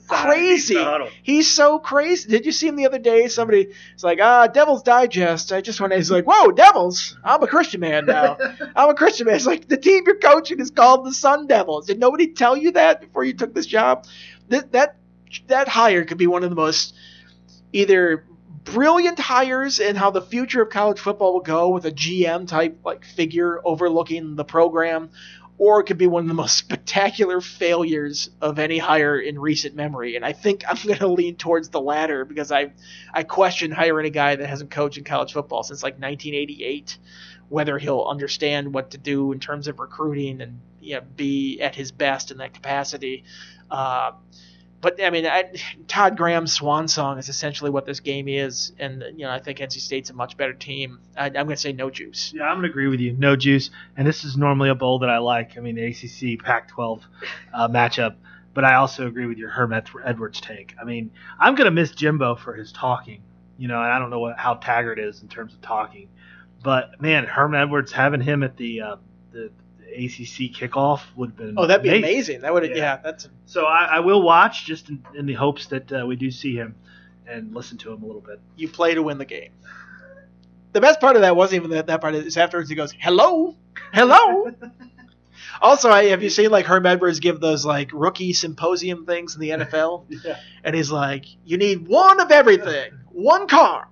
crazy. 0.06 0.76
He's 1.22 1.50
so 1.52 1.78
crazy. 1.78 2.28
Did 2.28 2.46
you 2.46 2.52
see 2.52 2.68
him 2.68 2.76
the 2.76 2.86
other 2.86 2.98
day? 2.98 3.28
Somebody 3.28 3.68
it's 3.94 4.04
like, 4.04 4.18
ah, 4.20 4.46
Devil's 4.46 4.82
Digest. 4.82 5.52
I 5.52 5.60
just 5.60 5.80
went, 5.80 5.92
he's 5.92 6.10
like, 6.10 6.24
whoa, 6.24 6.50
Devils. 6.52 7.16
I'm 7.24 7.42
a 7.42 7.46
Christian 7.46 7.80
man 7.80 8.06
now. 8.06 8.36
I'm 8.76 8.90
a 8.90 8.94
Christian 8.94 9.26
man. 9.26 9.36
It's 9.36 9.46
like, 9.46 9.68
the 9.68 9.76
team 9.76 10.04
you're 10.06 10.18
coaching 10.18 10.60
is 10.60 10.70
called 10.70 11.04
the 11.04 11.12
Sun 11.12 11.46
Devils. 11.46 11.86
Did 11.86 11.98
nobody 11.98 12.28
tell 12.28 12.56
you 12.56 12.72
that 12.72 13.00
before 13.00 13.24
you 13.24 13.32
took 13.32 13.54
this 13.54 13.66
job? 13.66 14.06
That, 14.48 14.72
that, 14.72 14.96
that 15.46 15.68
hire 15.68 16.04
could 16.04 16.18
be 16.18 16.26
one 16.26 16.44
of 16.44 16.50
the 16.50 16.56
most 16.56 16.94
either 17.72 18.24
brilliant 18.64 19.18
hires 19.18 19.80
in 19.80 19.96
how 19.96 20.10
the 20.10 20.20
future 20.20 20.62
of 20.62 20.70
college 20.70 21.00
football 21.00 21.32
will 21.32 21.40
go 21.40 21.70
with 21.70 21.86
a 21.86 21.92
GM 21.92 22.46
type 22.46 22.78
like 22.84 23.04
figure 23.04 23.60
overlooking 23.64 24.36
the 24.36 24.44
program 24.44 25.10
or 25.58 25.80
it 25.80 25.84
could 25.84 25.98
be 25.98 26.06
one 26.06 26.22
of 26.22 26.28
the 26.28 26.34
most 26.34 26.56
spectacular 26.58 27.40
failures 27.40 28.30
of 28.40 28.58
any 28.58 28.78
hire 28.78 29.18
in 29.18 29.38
recent 29.38 29.74
memory. 29.74 30.16
And 30.16 30.24
I 30.24 30.32
think 30.32 30.64
I'm 30.66 30.76
going 30.86 30.98
to 30.98 31.08
lean 31.08 31.36
towards 31.36 31.68
the 31.68 31.80
latter 31.80 32.24
because 32.24 32.50
I 32.50 32.72
I 33.12 33.24
question 33.24 33.70
hiring 33.72 34.06
a 34.06 34.10
guy 34.10 34.36
that 34.36 34.48
hasn't 34.48 34.70
coached 34.70 34.98
in 34.98 35.04
college 35.04 35.32
football 35.32 35.62
since 35.62 35.82
like 35.82 35.94
1988, 35.94 36.96
whether 37.48 37.78
he'll 37.78 38.06
understand 38.08 38.72
what 38.72 38.92
to 38.92 38.98
do 38.98 39.32
in 39.32 39.40
terms 39.40 39.68
of 39.68 39.80
recruiting 39.80 40.40
and 40.40 40.60
you 40.80 40.94
know, 40.94 41.02
be 41.16 41.60
at 41.60 41.74
his 41.74 41.92
best 41.92 42.30
in 42.30 42.38
that 42.38 42.54
capacity. 42.54 43.24
Uh, 43.70 44.12
but 44.80 45.02
I 45.02 45.10
mean, 45.10 45.26
I, 45.26 45.52
Todd 45.88 46.16
Graham's 46.16 46.52
swan 46.52 46.86
song 46.86 47.18
is 47.18 47.28
essentially 47.28 47.70
what 47.70 47.84
this 47.84 48.00
game 48.00 48.28
is, 48.28 48.72
and 48.78 49.02
you 49.16 49.24
know 49.24 49.30
I 49.30 49.40
think 49.40 49.58
NC 49.58 49.80
State's 49.80 50.10
a 50.10 50.14
much 50.14 50.36
better 50.36 50.52
team. 50.52 51.00
I, 51.16 51.26
am 51.26 51.32
going 51.32 51.48
to 51.48 51.56
say 51.56 51.72
no 51.72 51.90
juice. 51.90 52.32
Yeah, 52.34 52.44
I'm 52.44 52.54
going 52.54 52.62
to 52.62 52.70
agree 52.70 52.86
with 52.86 53.00
you. 53.00 53.12
No 53.12 53.34
juice, 53.34 53.70
and 53.96 54.06
this 54.06 54.24
is 54.24 54.36
normally 54.36 54.68
a 54.68 54.74
bowl 54.74 55.00
that 55.00 55.10
I 55.10 55.18
like. 55.18 55.56
I 55.56 55.60
mean, 55.60 55.74
the 55.74 55.86
ACC 55.86 56.42
Pac-12 56.44 57.02
uh, 57.52 57.68
matchup, 57.68 58.16
but 58.54 58.64
I 58.64 58.74
also 58.74 59.06
agree 59.06 59.26
with 59.26 59.38
your 59.38 59.50
Herm 59.50 59.72
Edwards 59.72 60.40
take. 60.40 60.74
I 60.80 60.84
mean, 60.84 61.10
I'm 61.40 61.56
going 61.56 61.66
to 61.66 61.72
miss 61.72 61.90
Jimbo 61.90 62.36
for 62.36 62.54
his 62.54 62.72
talking. 62.72 63.22
You 63.56 63.66
know, 63.66 63.82
and 63.82 63.92
I 63.92 63.98
don't 63.98 64.10
know 64.10 64.20
what, 64.20 64.38
how 64.38 64.54
Taggart 64.54 65.00
is 65.00 65.22
in 65.22 65.28
terms 65.28 65.54
of 65.54 65.60
talking, 65.60 66.08
but 66.62 67.00
man, 67.00 67.24
Herm 67.24 67.56
Edwards 67.56 67.90
having 67.90 68.20
him 68.20 68.44
at 68.44 68.56
the 68.56 68.80
uh, 68.82 68.96
the 69.32 69.50
ACC 69.92 70.52
kickoff 70.52 71.00
would 71.16 71.30
have 71.30 71.36
been. 71.36 71.54
Oh, 71.56 71.66
that'd 71.66 71.82
be 71.82 71.88
amazing. 71.88 72.04
amazing. 72.04 72.40
That 72.42 72.52
would, 72.52 72.64
yeah. 72.70 72.76
yeah. 72.76 72.96
that's. 72.96 73.28
So 73.46 73.64
I, 73.64 73.84
I, 73.96 74.00
will 74.00 74.22
watch 74.22 74.64
just 74.64 74.88
in, 74.88 75.04
in 75.14 75.26
the 75.26 75.34
hopes 75.34 75.66
that 75.66 75.92
uh, 75.92 76.04
we 76.06 76.16
do 76.16 76.30
see 76.30 76.54
him 76.54 76.74
and 77.26 77.54
listen 77.54 77.78
to 77.78 77.92
him 77.92 78.02
a 78.02 78.06
little 78.06 78.20
bit. 78.20 78.40
You 78.56 78.68
play 78.68 78.94
to 78.94 79.02
win 79.02 79.18
the 79.18 79.24
game. 79.24 79.52
The 80.72 80.80
best 80.80 81.00
part 81.00 81.16
of 81.16 81.22
that 81.22 81.34
wasn't 81.36 81.62
even 81.62 81.70
that, 81.70 81.86
that 81.86 82.00
part. 82.00 82.14
Is 82.14 82.36
afterwards 82.36 82.68
he 82.68 82.76
goes, 82.76 82.92
"Hello, 82.92 83.56
hello." 83.92 84.52
also, 85.62 85.90
I, 85.90 86.06
have 86.06 86.22
you 86.22 86.30
seen 86.30 86.50
like 86.50 86.66
Herm 86.66 86.84
Edwards 86.86 87.20
give 87.20 87.40
those 87.40 87.64
like 87.64 87.90
rookie 87.92 88.32
symposium 88.32 89.06
things 89.06 89.34
in 89.34 89.40
the 89.40 89.50
NFL? 89.50 90.04
yeah. 90.24 90.38
And 90.62 90.76
he's 90.76 90.90
like, 90.90 91.24
"You 91.44 91.56
need 91.56 91.88
one 91.88 92.20
of 92.20 92.30
everything, 92.30 92.92
one 93.10 93.48
car." 93.48 93.88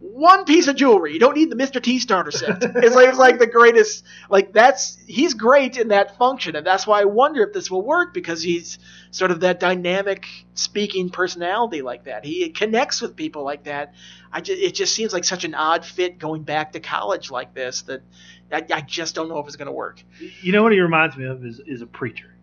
One 0.00 0.44
piece 0.44 0.68
of 0.68 0.76
jewelry. 0.76 1.12
You 1.12 1.18
don't 1.18 1.36
need 1.36 1.50
the 1.50 1.56
Mr. 1.56 1.82
T 1.82 1.98
starter 1.98 2.30
set. 2.30 2.62
It's 2.62 2.94
like 2.94 3.08
it's 3.08 3.18
like 3.18 3.38
the 3.38 3.46
greatest. 3.46 4.04
Like 4.30 4.52
that's 4.52 4.96
he's 5.06 5.34
great 5.34 5.76
in 5.76 5.88
that 5.88 6.16
function, 6.16 6.56
and 6.56 6.66
that's 6.66 6.86
why 6.86 7.02
I 7.02 7.04
wonder 7.04 7.42
if 7.42 7.52
this 7.52 7.70
will 7.70 7.82
work 7.82 8.14
because 8.14 8.42
he's 8.42 8.78
sort 9.10 9.30
of 9.30 9.40
that 9.40 9.60
dynamic 9.60 10.26
speaking 10.54 11.10
personality 11.10 11.82
like 11.82 12.04
that. 12.04 12.24
He 12.24 12.48
connects 12.50 13.00
with 13.00 13.16
people 13.16 13.44
like 13.44 13.64
that. 13.64 13.94
I 14.32 14.40
just 14.40 14.60
it 14.60 14.74
just 14.74 14.94
seems 14.94 15.12
like 15.12 15.24
such 15.24 15.44
an 15.44 15.54
odd 15.54 15.84
fit 15.84 16.18
going 16.18 16.42
back 16.42 16.72
to 16.72 16.80
college 16.80 17.30
like 17.30 17.54
this 17.54 17.82
that 17.82 18.02
I, 18.50 18.64
I 18.72 18.80
just 18.80 19.14
don't 19.14 19.28
know 19.28 19.38
if 19.38 19.46
it's 19.46 19.56
going 19.56 19.66
to 19.66 19.72
work. 19.72 20.02
You 20.40 20.52
know 20.52 20.62
what 20.62 20.72
he 20.72 20.80
reminds 20.80 21.16
me 21.16 21.26
of 21.26 21.44
is 21.44 21.60
is 21.66 21.82
a 21.82 21.86
preacher. 21.86 22.34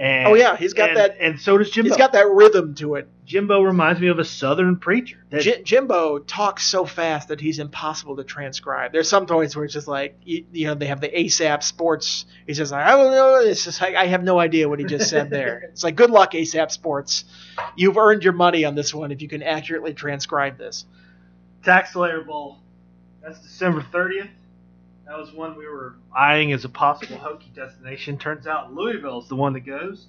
And, 0.00 0.28
oh 0.28 0.34
yeah, 0.34 0.56
he's 0.56 0.72
got 0.72 0.88
and, 0.88 0.98
that, 0.98 1.16
and 1.20 1.38
so 1.38 1.58
does 1.58 1.70
Jimbo. 1.70 1.90
He's 1.90 1.98
got 1.98 2.12
that 2.12 2.26
rhythm 2.26 2.74
to 2.76 2.94
it. 2.94 3.06
Jimbo 3.26 3.60
reminds 3.60 4.00
me 4.00 4.08
of 4.08 4.18
a 4.18 4.24
Southern 4.24 4.78
preacher. 4.78 5.18
J- 5.30 5.62
Jimbo 5.62 6.20
talks 6.20 6.64
so 6.64 6.86
fast 6.86 7.28
that 7.28 7.38
he's 7.38 7.58
impossible 7.58 8.16
to 8.16 8.24
transcribe. 8.24 8.92
There's 8.92 9.10
some 9.10 9.26
points 9.26 9.54
where 9.54 9.66
it's 9.66 9.74
just 9.74 9.88
like 9.88 10.18
you, 10.24 10.46
you 10.52 10.66
know 10.68 10.74
they 10.74 10.86
have 10.86 11.02
the 11.02 11.10
ASAP 11.10 11.62
Sports. 11.62 12.24
He's 12.46 12.56
just 12.56 12.72
like 12.72 12.86
I 12.86 12.92
don't 12.92 13.12
know. 13.12 13.40
It's 13.40 13.62
just 13.62 13.78
like 13.78 13.94
I 13.94 14.06
have 14.06 14.24
no 14.24 14.38
idea 14.38 14.70
what 14.70 14.78
he 14.78 14.86
just 14.86 15.10
said 15.10 15.28
there. 15.28 15.58
it's 15.70 15.84
like 15.84 15.96
good 15.96 16.08
luck 16.08 16.32
ASAP 16.32 16.70
Sports. 16.70 17.24
You've 17.76 17.98
earned 17.98 18.24
your 18.24 18.32
money 18.32 18.64
on 18.64 18.74
this 18.74 18.94
one 18.94 19.12
if 19.12 19.20
you 19.20 19.28
can 19.28 19.42
accurately 19.42 19.92
transcribe 19.92 20.56
this. 20.56 20.86
TaxSlayer 21.62 22.26
Bowl. 22.26 22.56
That's 23.22 23.38
December 23.40 23.82
30th. 23.92 24.30
That 25.10 25.18
was 25.18 25.32
one 25.32 25.56
we 25.56 25.66
were 25.66 25.96
eyeing 26.16 26.52
as 26.52 26.64
a 26.64 26.68
possible 26.68 27.16
Hokie 27.16 27.52
destination. 27.52 28.16
Turns 28.16 28.46
out 28.46 28.72
Louisville 28.72 29.20
is 29.20 29.28
the 29.28 29.34
one 29.34 29.54
that 29.54 29.66
goes. 29.66 30.06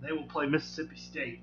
They 0.00 0.12
will 0.12 0.22
play 0.22 0.46
Mississippi 0.46 0.96
State. 0.96 1.40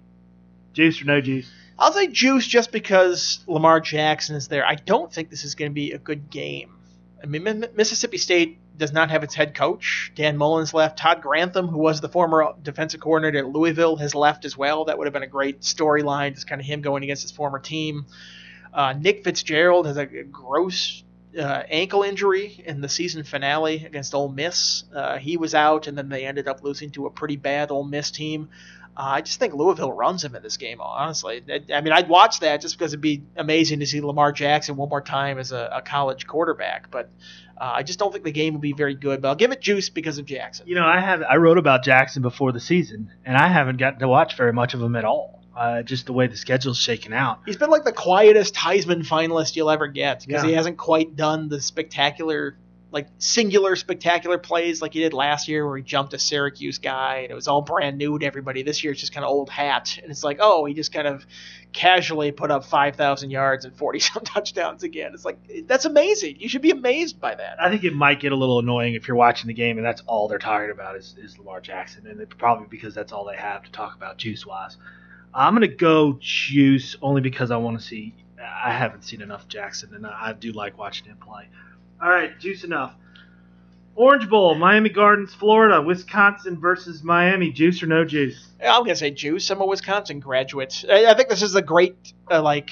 Juice 0.74 1.00
or 1.00 1.06
no 1.06 1.22
juice? 1.22 1.48
I'll 1.78 1.94
say 1.94 2.08
juice 2.08 2.48
just 2.48 2.72
because 2.72 3.44
Lamar 3.46 3.82
Jackson 3.82 4.36
is 4.36 4.48
there. 4.48 4.66
I 4.66 4.74
don't 4.74 5.14
think 5.14 5.30
this 5.30 5.44
is 5.44 5.54
going 5.54 5.70
to 5.70 5.76
be 5.76 5.92
a 5.92 6.00
good 6.00 6.32
game. 6.32 6.74
I 7.22 7.28
mean, 7.28 7.68
Mississippi 7.76 8.18
State 8.18 8.58
does 8.76 8.92
not 8.92 9.12
have 9.12 9.22
its 9.22 9.36
head 9.36 9.54
coach. 9.54 10.12
Dan 10.16 10.36
Mullen's 10.36 10.74
left. 10.74 10.98
Todd 10.98 11.22
Grantham, 11.22 11.68
who 11.68 11.78
was 11.78 12.02
the 12.02 12.10
former 12.10 12.56
defensive 12.64 13.00
coordinator 13.00 13.46
at 13.46 13.50
Louisville, 13.50 13.98
has 13.98 14.16
left 14.16 14.44
as 14.44 14.58
well. 14.58 14.86
That 14.86 14.98
would 14.98 15.06
have 15.06 15.14
been 15.14 15.22
a 15.22 15.28
great 15.28 15.62
storyline, 15.62 16.34
just 16.34 16.48
kind 16.48 16.60
of 16.60 16.66
him 16.66 16.82
going 16.82 17.04
against 17.04 17.22
his 17.22 17.32
former 17.32 17.60
team. 17.60 18.08
Uh, 18.74 18.94
Nick 18.94 19.24
Fitzgerald 19.24 19.86
has 19.86 19.98
a 19.98 20.08
gross 20.08 21.04
uh, 21.38 21.64
ankle 21.70 22.04
injury 22.04 22.64
in 22.66 22.82
the 22.82 22.90
season 22.90 23.24
finale 23.24 23.86
against 23.86 24.14
Ole 24.14 24.30
Miss. 24.30 24.84
Uh, 24.94 25.18
he 25.18 25.38
was 25.38 25.54
out, 25.56 25.88
and 25.88 25.98
then 25.98 26.10
they 26.10 26.26
ended 26.26 26.48
up 26.48 26.64
losing 26.64 26.92
to 26.92 27.06
a 27.06 27.10
pretty 27.10 27.38
bad 27.38 27.72
Ole 27.72 27.84
Miss 27.84 28.12
team. 28.12 28.50
Uh, 28.96 29.14
I 29.18 29.22
just 29.22 29.40
think 29.40 29.54
Louisville 29.54 29.94
runs 29.94 30.24
him 30.24 30.36
in 30.36 30.42
this 30.42 30.58
game, 30.58 30.82
honestly. 30.82 31.44
I, 31.72 31.82
mean, 31.82 31.94
I'd 31.94 32.10
watch 32.10 32.40
that 32.40 32.62
just 32.62 32.78
because 32.78 32.94
it'd 32.94 33.02
be 33.02 33.22
amazing 33.36 33.82
to 33.82 33.86
see 33.86 34.02
Lamar 34.02 34.32
Jackson 34.32 34.76
one 34.76 34.90
more 34.90 35.02
time 35.02 35.38
as 35.38 35.52
a, 35.52 35.70
a 35.76 35.82
college 35.84 36.26
quarterback. 36.26 36.90
But 36.90 37.12
uh, 37.56 37.74
I 37.76 37.84
just 37.84 38.00
don't 38.00 38.12
think 38.12 38.24
the 38.24 38.32
game 38.32 38.56
will 38.56 38.62
be 38.62 38.74
very 38.74 38.96
good. 38.96 39.22
But 39.22 39.28
I'll 39.28 39.36
give 39.36 39.52
it 39.52 39.62
juice 39.62 39.90
because 39.90 40.18
of 40.18 40.26
Jackson. 40.26 40.68
You 40.68 40.74
know, 40.74 40.86
I 40.86 41.00
have 41.00 41.22
I 41.22 41.36
wrote 41.38 41.60
about 41.60 41.84
Jackson 41.84 42.24
before 42.24 42.52
the 42.52 42.60
season, 42.60 43.12
and 43.24 43.38
I 43.38 43.50
haven't 43.50 43.78
gotten 43.78 44.00
to 44.00 44.08
watch 44.08 44.36
very 44.36 44.54
much 44.54 44.74
of 44.74 44.82
him 44.82 44.96
at 44.96 45.06
all 45.06 45.44
uh, 45.58 45.82
just 45.82 46.06
the 46.06 46.14
way 46.14 46.28
the 46.28 46.38
schedule's 46.38 46.78
shaken 46.78 47.14
out. 47.14 47.40
He's 47.46 47.58
been 47.58 47.72
like 47.72 47.84
the 47.84 47.92
quietest 47.92 48.54
Heisman 48.54 49.06
finalist 49.06 49.56
you'll 49.56 49.72
ever 49.72 49.88
get 49.88 50.24
because 50.26 50.44
yeah. 50.44 50.50
he 50.50 50.56
hasn't 50.56 50.78
quite 50.78 51.16
done 51.16 51.50
the 51.50 51.60
spectacular, 51.60 52.56
like 52.92 53.08
singular 53.18 53.76
spectacular 53.76 54.38
plays 54.38 54.84
like 54.84 54.94
he 54.94 55.00
did 55.00 55.14
last 55.14 55.48
year 55.48 55.66
where 55.66 55.78
he 55.78 55.82
jumped 55.82 56.14
a 56.14 56.20
Syracuse 56.20 56.78
guy 56.78 57.22
and 57.24 57.32
it 57.32 57.34
was 57.34 57.48
all 57.48 57.64
brand 57.64 57.98
new 57.98 58.20
to 58.20 58.26
everybody. 58.28 58.62
This 58.62 58.84
year 58.84 58.92
it's 58.92 59.02
just 59.02 59.14
kind 59.14 59.26
of 59.26 59.32
old 59.32 59.50
hat 59.50 59.98
and 60.00 60.12
it's 60.12 60.24
like, 60.24 60.38
oh, 60.40 60.66
he 60.66 60.76
just 60.76 60.94
kind 60.94 61.08
of 61.08 61.26
casually 61.74 62.32
put 62.32 62.52
up 62.52 62.64
5,000 62.64 63.32
yards 63.32 63.66
and 63.66 63.76
40 63.76 64.00
some 64.00 64.24
touchdowns 64.26 64.84
again. 64.84 65.12
It's 65.16 65.26
like, 65.26 65.40
that's 65.66 65.86
amazing. 65.86 66.36
You 66.40 66.50
should 66.50 66.62
be 66.62 66.72
amazed 66.72 67.20
by 67.20 67.34
that. 67.34 67.60
I 67.60 67.72
think 67.72 67.84
it 67.84 67.96
might 67.96 68.20
get 68.20 68.32
a 68.32 68.36
little 68.36 68.60
annoying 68.60 68.94
if 68.94 69.08
you're 69.08 69.18
watching 69.18 69.48
the 69.48 69.56
game 69.56 69.78
and 69.78 69.86
that's 69.86 70.04
all 70.06 70.28
they're 70.28 70.38
talking 70.38 70.70
about 70.70 70.98
is, 70.98 71.16
is 71.18 71.40
Lamar 71.40 71.62
Jackson. 71.62 72.06
And 72.06 72.30
probably 72.38 72.68
because 72.70 72.94
that's 72.94 73.12
all 73.12 73.26
they 73.26 73.38
have 73.38 73.64
to 73.64 73.72
talk 73.72 73.96
about 73.96 74.18
juice 74.18 74.46
wise. 74.46 74.78
I'm 75.34 75.54
gonna 75.54 75.68
go 75.68 76.18
Juice 76.20 76.96
only 77.02 77.22
because 77.22 77.52
I 77.52 77.58
want 77.58 77.80
to 77.80 77.86
see. 77.86 78.16
I 78.40 78.72
haven't 78.72 79.04
seen 79.04 79.22
enough 79.22 79.48
Jackson, 79.48 79.94
and 79.94 80.06
I 80.06 80.34
do 80.34 80.52
like 80.52 80.78
watching 80.78 81.06
him 81.08 81.18
play. 81.18 81.48
All 82.02 82.10
right, 82.10 82.38
Juice 82.40 82.64
enough. 82.64 82.96
Orange 83.96 84.30
Bowl, 84.30 84.54
Miami 84.54 84.90
Gardens, 84.90 85.34
Florida, 85.34 85.82
Wisconsin 85.82 86.60
versus 86.60 87.04
Miami. 87.04 87.52
Juice 87.52 87.82
or 87.82 87.88
no 87.88 88.06
juice? 88.06 88.48
I'm 88.64 88.84
gonna 88.84 88.96
say 88.96 89.10
juice. 89.10 89.50
I'm 89.50 89.60
a 89.60 89.66
Wisconsin 89.66 90.20
graduate. 90.20 90.86
I 90.88 91.16
think 91.16 91.30
this 91.30 91.42
is 91.42 91.56
a 91.56 91.64
great, 91.64 92.14
uh, 92.30 92.42
like, 92.42 92.70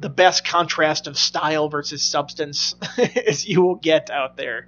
the 0.00 0.10
best 0.10 0.44
contrast 0.44 1.06
of 1.06 1.16
style 1.16 1.68
versus 1.68 2.02
substance 2.02 2.74
as 3.26 3.46
you 3.46 3.62
will 3.62 3.76
get 3.76 4.10
out 4.10 4.36
there. 4.36 4.66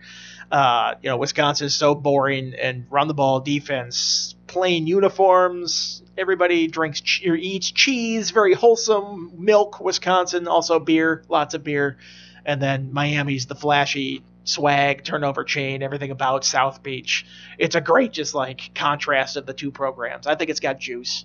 Uh, 0.51 0.95
you 1.03 1.11
know, 1.11 1.17
Wisconsin 1.17 1.67
is 1.67 1.75
so 1.75 1.97
boring 1.97 2.55
and 2.55 2.87
run 2.89 3.09
the 3.09 3.15
ball 3.15 3.41
defense, 3.41 4.36
plain 4.47 4.87
uniforms. 4.87 6.03
Everybody 6.17 6.67
drinks 6.67 7.03
or 7.27 7.35
eats 7.35 7.71
cheese, 7.71 8.31
very 8.31 8.55
wholesome. 8.55 9.33
Milk, 9.37 9.81
Wisconsin, 9.81 10.49
also 10.49 10.79
beer, 10.79 11.23
lots 11.29 11.55
of 11.55 11.65
beer. 11.65 11.99
And 12.45 12.63
then 12.63 12.93
Miami's 12.93 13.47
the 13.47 13.55
flashy 13.55 14.23
swag, 14.45 15.05
turnover 15.05 15.45
chain, 15.45 15.83
everything 15.83 16.11
about 16.11 16.45
South 16.45 16.83
Beach. 16.83 17.27
It's 17.59 17.75
a 17.75 17.81
great, 17.81 18.13
just 18.13 18.35
like 18.35 18.71
contrast 18.75 19.37
of 19.37 19.47
the 19.47 19.53
two 19.53 19.71
programs. 19.71 20.27
I 20.27 20.37
think 20.37 20.51
it's 20.51 20.61
got 20.61 20.79
juice. 20.79 21.25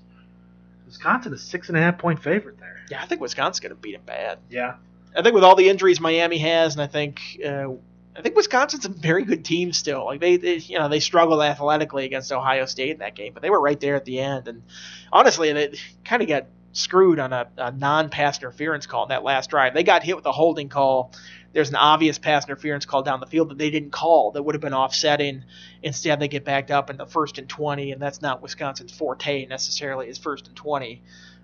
Wisconsin 0.88 1.34
is 1.34 1.42
six 1.42 1.70
and 1.70 1.78
a 1.78 1.82
half 1.82 1.98
point 2.00 2.22
favorite 2.22 2.60
there. 2.60 2.84
Yeah, 2.90 3.02
I 3.02 3.06
think 3.06 3.22
Wisconsin's 3.22 3.62
going 3.62 3.70
to 3.70 3.82
beat 3.82 3.96
him 3.96 4.02
bad. 4.06 4.40
Yeah. 4.50 4.76
I 5.16 5.22
think 5.22 5.36
with 5.36 5.44
all 5.44 5.56
the 5.56 5.70
injuries 5.70 6.00
Miami 6.00 6.40
has, 6.40 6.74
and 6.74 6.82
I 6.82 6.88
think 6.88 7.22
uh, 7.46 7.68
I 8.16 8.22
think 8.22 8.36
Wisconsin's 8.36 8.86
a 8.86 8.90
very 8.90 9.24
good 9.24 9.46
team 9.46 9.72
still. 9.72 10.06
Like 10.06 10.20
they, 10.20 10.38
they, 10.38 10.56
you 10.56 10.78
know, 10.78 10.90
they 10.90 11.00
struggled 11.00 11.42
athletically 11.42 12.06
against 12.06 12.32
Ohio 12.32 12.66
State 12.66 12.92
in 12.92 12.98
that 13.00 13.16
game, 13.16 13.34
but 13.34 13.42
they 13.42 13.50
were 13.50 13.62
right 13.62 13.80
there 13.80 13.96
at 13.96 14.06
the 14.06 14.20
end. 14.20 14.48
And 14.48 14.64
honestly, 15.12 15.52
they 15.54 15.78
kind 16.04 16.22
of 16.22 16.28
got 16.28 16.46
screwed 16.74 17.20
on 17.20 17.34
a, 17.34 17.48
a 17.58 17.72
non-pass 17.72 18.40
interference 18.40 18.86
call 18.86 19.04
in 19.04 19.10
that 19.10 19.24
last 19.24 19.50
drive. 19.50 19.74
They 19.74 19.84
got 19.84 20.04
hit 20.04 20.16
with 20.16 20.26
a 20.26 20.32
holding 20.32 20.70
call. 20.70 21.14
There's 21.54 21.70
an 21.70 21.76
obvious 21.76 22.18
pass 22.18 22.46
interference 22.46 22.86
call 22.86 23.04
down 23.04 23.20
the 23.20 23.26
field 23.26 23.50
that 23.50 23.58
they 23.58 23.70
didn't 23.70 23.92
call 23.92 24.32
that 24.32 24.44
would 24.44 24.56
have 24.56 24.62
been 24.62 24.74
offsetting. 24.74 25.44
Instead, 25.84 26.20
they 26.20 26.30
get 26.30 26.46
backed 26.46 26.72
up 26.72 26.90
in 26.90 26.98
the 26.98 27.06
first 27.06 27.38
and 27.38 27.50
20, 27.50 27.92
and 27.92 28.02
that's 28.02 28.22
not 28.22 28.42
Wisconsin's 28.42 28.94
forte 28.94 29.46
necessarily. 29.48 30.08
Is 30.08 30.18
first 30.18 30.48
and 30.48 30.56
20. 30.56 31.02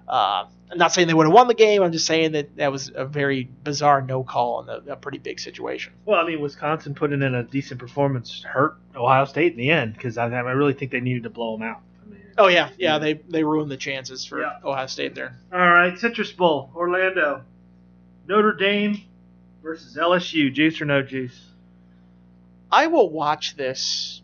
Uh, 0.08 0.46
I'm 0.70 0.78
not 0.78 0.94
saying 0.94 1.08
they 1.08 1.14
would 1.14 1.26
have 1.26 1.34
won 1.34 1.48
the 1.48 1.54
game. 1.54 1.82
I'm 1.82 1.92
just 1.92 2.06
saying 2.06 2.34
that 2.34 2.56
that 2.58 2.72
was 2.72 2.92
a 2.94 3.06
very 3.06 3.50
bizarre 3.64 4.02
no 4.02 4.24
call 4.24 4.62
in 4.62 4.70
a, 4.70 4.94
a, 4.94 4.96
pretty 4.96 5.18
big 5.18 5.40
situation. 5.40 5.94
Well, 6.06 6.20
I 6.20 6.28
mean, 6.28 6.42
Wisconsin 6.42 6.94
putting 6.94 7.22
in 7.22 7.36
a 7.36 7.44
decent 7.44 7.80
performance 7.80 8.44
hurt 8.44 8.78
Ohio 8.96 9.26
State 9.26 9.54
in 9.54 9.58
the 9.58 9.70
end 9.70 9.94
because 9.94 10.18
I, 10.18 10.26
I, 10.26 10.52
really 10.52 10.74
think 10.74 10.92
they 10.92 11.00
needed 11.00 11.24
to 11.24 11.30
blow 11.30 11.58
them 11.58 11.68
out. 11.68 11.82
I 12.06 12.10
mean, 12.10 12.22
oh 12.38 12.48
yeah, 12.48 12.70
yeah, 12.78 13.00
they 13.00 13.14
they 13.14 13.44
ruined 13.44 13.72
the 13.72 13.78
chances 13.78 14.26
for 14.26 14.42
yeah. 14.42 14.60
Ohio 14.64 14.88
State 14.88 15.16
there. 15.16 15.38
All 15.54 15.60
right, 15.60 15.98
Citrus 15.98 16.32
Bowl, 16.34 16.70
Orlando, 16.76 17.44
Notre 18.28 18.54
Dame 18.54 19.02
versus 19.64 19.96
LSU. 19.96 20.54
Juice 20.54 20.82
or 20.82 20.86
no 20.86 21.02
juice? 21.02 21.40
I 22.70 22.88
will 22.88 23.10
watch 23.10 23.56
this 23.56 24.22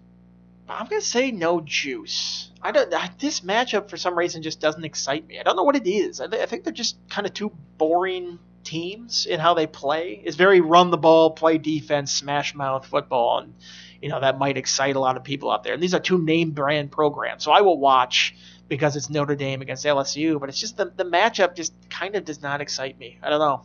I'm 0.70 0.88
gonna 0.88 1.02
say 1.02 1.32
no 1.32 1.62
juice. 1.62 2.52
I 2.62 2.72
don't. 2.72 2.90
This 3.20 3.42
matchup 3.42 3.90
for 3.90 3.98
some 3.98 4.18
reason 4.18 4.42
just 4.42 4.62
doesn't 4.62 4.84
excite 4.84 5.28
me. 5.28 5.40
I 5.40 5.44
don't 5.44 5.56
know 5.56 5.64
what 5.64 5.76
it 5.76 5.88
is. 5.88 6.22
I, 6.22 6.28
th- 6.28 6.42
I 6.42 6.46
think 6.46 6.64
they're 6.64 6.74
just 6.74 6.98
kind 7.10 7.28
of 7.28 7.34
two 7.34 7.52
boring 7.78 8.40
teams 8.64 9.26
in 9.26 9.40
how 9.40 9.54
they 9.54 9.68
play. 9.68 10.22
It's 10.24 10.38
very 10.38 10.62
run 10.62 10.90
the 10.90 10.98
ball, 10.98 11.32
play 11.32 11.58
defense, 11.58 12.12
smash 12.12 12.56
mouth 12.56 12.86
football, 12.86 13.40
and 13.40 13.54
you 14.02 14.10
know 14.10 14.22
that 14.22 14.40
might 14.40 14.58
excite 14.58 14.96
a 14.96 15.00
lot 15.00 15.18
of 15.18 15.24
people 15.24 15.52
out 15.52 15.64
there. 15.64 15.74
And 15.74 15.84
these 15.84 15.94
are 15.94 16.00
two 16.00 16.18
name 16.18 16.52
brand 16.52 16.92
programs, 16.92 17.44
so 17.44 17.52
I 17.52 17.62
will 17.62 17.78
watch 17.78 18.36
because 18.70 18.96
it's 18.96 19.10
Notre 19.10 19.36
Dame 19.36 19.62
against 19.62 19.86
LSU. 19.86 20.40
But 20.40 20.50
it's 20.50 20.60
just 20.60 20.78
the 20.78 20.86
the 20.86 21.06
matchup 21.06 21.56
just 21.56 21.74
kind 21.90 22.16
of 22.16 22.24
does 22.24 22.42
not 22.42 22.62
excite 22.62 22.98
me. 22.98 23.18
I 23.22 23.30
don't 23.30 23.40
know. 23.40 23.64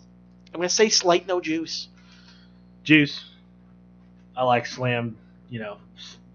I'm 0.53 0.61
gonna 0.61 0.69
say 0.69 0.89
slight 0.89 1.29
no 1.29 1.41
juice. 1.41 1.89
Juice. 2.83 3.25
I 4.37 4.43
like 4.45 4.67
slam. 4.67 5.17
You 5.49 5.61
know, 5.61 5.79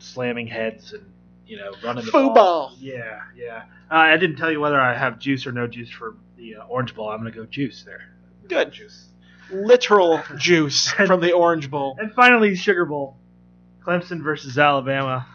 slamming 0.03 0.47
heads 0.47 0.93
and 0.93 1.03
you 1.47 1.57
know 1.57 1.71
running 1.83 2.05
the 2.05 2.11
Football. 2.11 2.33
ball. 2.33 2.75
Yeah, 2.79 3.21
yeah. 3.35 3.63
Uh, 3.91 3.95
I 3.95 4.17
didn't 4.17 4.37
tell 4.37 4.51
you 4.51 4.59
whether 4.59 4.79
I 4.79 4.97
have 4.97 5.19
juice 5.19 5.45
or 5.47 5.51
no 5.51 5.67
juice 5.67 5.89
for 5.89 6.15
the 6.37 6.55
uh, 6.57 6.63
Orange 6.65 6.95
Bowl. 6.95 7.09
I'm 7.09 7.19
gonna 7.19 7.31
go 7.31 7.45
juice 7.45 7.83
there. 7.83 8.09
Good. 8.47 8.71
Juice. 8.71 9.09
Literal 9.51 10.21
juice 10.37 10.89
from 10.91 11.19
the 11.21 11.33
Orange 11.33 11.69
Bowl. 11.69 11.95
And 11.99 12.13
finally, 12.13 12.55
Sugar 12.55 12.85
Bowl. 12.85 13.17
Clemson 13.85 14.23
versus 14.23 14.57
Alabama. 14.57 15.27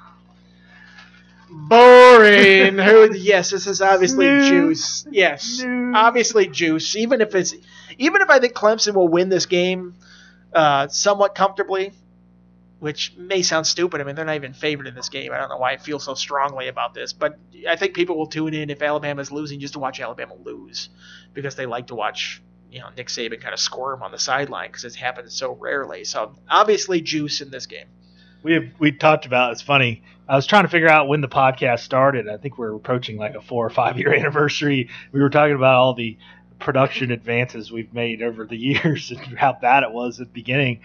Boring. 1.51 2.79
Who? 2.79 3.15
Yes, 3.15 3.51
this 3.51 3.67
is 3.67 3.81
obviously 3.81 4.27
Snooze. 4.27 4.49
juice. 4.49 5.07
Yes, 5.11 5.43
Snooze. 5.43 5.95
obviously 5.97 6.47
juice. 6.49 6.97
Even 6.97 7.21
if 7.21 7.35
it's, 7.35 7.55
even 7.99 8.23
if 8.23 8.31
I 8.31 8.39
think 8.39 8.55
Clemson 8.55 8.95
will 8.95 9.09
win 9.09 9.29
this 9.29 9.47
game, 9.47 9.95
uh, 10.53 10.89
somewhat 10.89 11.35
comfortably, 11.35 11.93
which 12.81 13.15
may 13.17 13.43
sound 13.43 13.67
stupid. 13.67 14.01
I 14.01 14.05
mean, 14.05 14.15
they're 14.15 14.25
not 14.25 14.37
even 14.37 14.53
favored 14.53 14.87
in 14.87 14.95
this 14.95 15.09
game. 15.09 15.33
I 15.33 15.39
don't 15.39 15.49
know 15.49 15.57
why 15.57 15.73
I 15.73 15.77
feel 15.77 15.99
so 15.99 16.15
strongly 16.15 16.69
about 16.69 16.95
this, 16.95 17.13
but 17.13 17.39
I 17.69 17.77
think 17.77 17.95
people 17.95 18.17
will 18.17 18.29
tune 18.29 18.55
in 18.55 18.71
if 18.71 18.83
Alabama's 18.83 19.33
losing 19.33 19.61
just 19.61 19.75
to 19.75 19.81
watch 19.81 20.01
Alabama 20.01 20.35
lose, 20.35 20.89
because 21.35 21.57
they 21.57 21.67
like 21.67 21.89
to 21.89 21.95
watch. 21.95 22.43
You 22.71 22.81
know, 22.81 22.91
Nick 22.95 23.07
Saban 23.07 23.41
kind 23.41 23.55
of 23.55 23.61
squirm 23.61 24.03
on 24.03 24.13
the 24.13 24.19
sideline 24.19 24.69
because 24.69 24.85
it 24.85 24.95
happens 24.95 25.33
so 25.33 25.53
rarely. 25.53 26.05
So 26.05 26.35
obviously, 26.51 27.01
juice 27.01 27.41
in 27.41 27.51
this 27.51 27.65
game. 27.65 27.87
We 28.43 28.53
have, 28.53 28.65
we 28.79 28.93
talked 28.93 29.25
about 29.25 29.53
it's 29.53 29.63
funny. 29.63 30.03
I 30.29 30.37
was 30.37 30.47
trying 30.47 30.65
to 30.65 30.69
figure 30.69 30.91
out 30.91 31.09
when 31.09 31.23
the 31.23 31.29
podcast 31.29 31.81
started. 31.81 32.29
I 32.29 32.37
think 32.37 32.59
we're 32.59 32.75
approaching 32.75 33.17
like 33.17 33.35
a 33.35 33.41
four 33.41 33.65
or 33.65 33.71
five 33.71 33.99
year 33.99 34.13
anniversary. 34.15 34.91
We 35.13 35.21
were 35.21 35.31
talking 35.31 35.55
about 35.55 35.77
all 35.77 35.95
the 35.95 36.19
production 36.59 37.11
advances 37.11 37.71
we've 37.71 37.93
made 37.93 38.23
over 38.23 38.45
the 38.45 38.57
years 38.57 39.11
and 39.11 39.39
how 39.39 39.53
bad 39.53 39.83
it 39.83 39.93
was 39.93 40.21
at 40.21 40.29
the 40.29 40.33
beginning. 40.33 40.81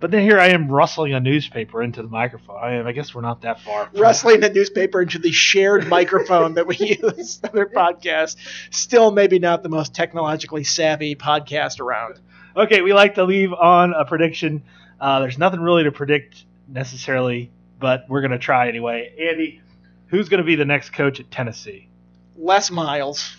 But 0.00 0.10
then 0.10 0.22
here 0.22 0.38
I 0.38 0.48
am 0.48 0.70
rustling 0.70 1.14
a 1.14 1.20
newspaper 1.20 1.82
into 1.82 2.02
the 2.02 2.08
microphone. 2.08 2.56
I, 2.62 2.76
mean, 2.76 2.86
I 2.86 2.92
guess 2.92 3.14
we're 3.14 3.22
not 3.22 3.42
that 3.42 3.60
far. 3.60 3.88
Rustling 3.94 4.40
the 4.40 4.50
newspaper 4.50 5.00
into 5.02 5.18
the 5.18 5.32
shared 5.32 5.88
microphone 5.88 6.54
that 6.54 6.66
we 6.66 6.76
use 6.76 7.40
on 7.44 7.58
our 7.58 7.66
podcast. 7.66 8.36
Still, 8.70 9.10
maybe 9.10 9.38
not 9.38 9.62
the 9.62 9.68
most 9.68 9.94
technologically 9.94 10.64
savvy 10.64 11.14
podcast 11.14 11.80
around. 11.80 12.20
Okay, 12.56 12.82
we 12.82 12.92
like 12.92 13.14
to 13.16 13.24
leave 13.24 13.52
on 13.52 13.94
a 13.94 14.04
prediction. 14.04 14.62
Uh, 15.00 15.20
there's 15.20 15.38
nothing 15.38 15.60
really 15.60 15.84
to 15.84 15.92
predict 15.92 16.44
necessarily, 16.68 17.50
but 17.80 18.04
we're 18.08 18.20
going 18.20 18.30
to 18.30 18.38
try 18.38 18.68
anyway. 18.68 19.12
Andy, 19.18 19.60
who's 20.06 20.28
going 20.28 20.38
to 20.38 20.44
be 20.44 20.54
the 20.54 20.64
next 20.64 20.90
coach 20.90 21.18
at 21.18 21.30
Tennessee? 21.30 21.88
Les 22.36 22.70
Miles. 22.70 23.36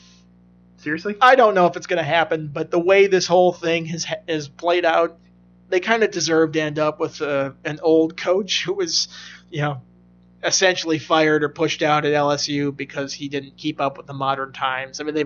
Seriously? 0.86 1.16
I 1.20 1.34
don't 1.34 1.56
know 1.56 1.66
if 1.66 1.76
it's 1.78 1.88
going 1.88 1.98
to 1.98 2.04
happen, 2.04 2.48
but 2.54 2.70
the 2.70 2.78
way 2.78 3.08
this 3.08 3.26
whole 3.26 3.52
thing 3.52 3.86
has 3.88 4.06
has 4.30 4.48
played 4.48 4.86
out, 4.86 5.18
they 5.68 5.80
kind 5.80 6.04
of 6.04 6.12
deserve 6.12 6.52
to 6.52 6.62
end 6.62 6.78
up 6.78 7.00
with 7.00 7.24
uh, 7.24 7.54
an 7.64 7.80
old 7.82 8.16
coach 8.16 8.64
who 8.64 8.74
was, 8.74 9.08
you 9.50 9.62
know, 9.62 9.82
essentially 10.44 11.00
fired 11.00 11.44
or 11.44 11.50
pushed 11.50 11.82
out 11.82 12.06
at 12.06 12.14
LSU 12.14 12.78
because 12.78 13.16
he 13.16 13.30
didn't 13.30 13.58
keep 13.58 13.82
up 13.82 13.98
with 13.98 14.06
the 14.06 14.14
modern 14.14 14.54
times. 14.54 15.02
I 15.02 15.06
mean, 15.06 15.16
they 15.16 15.26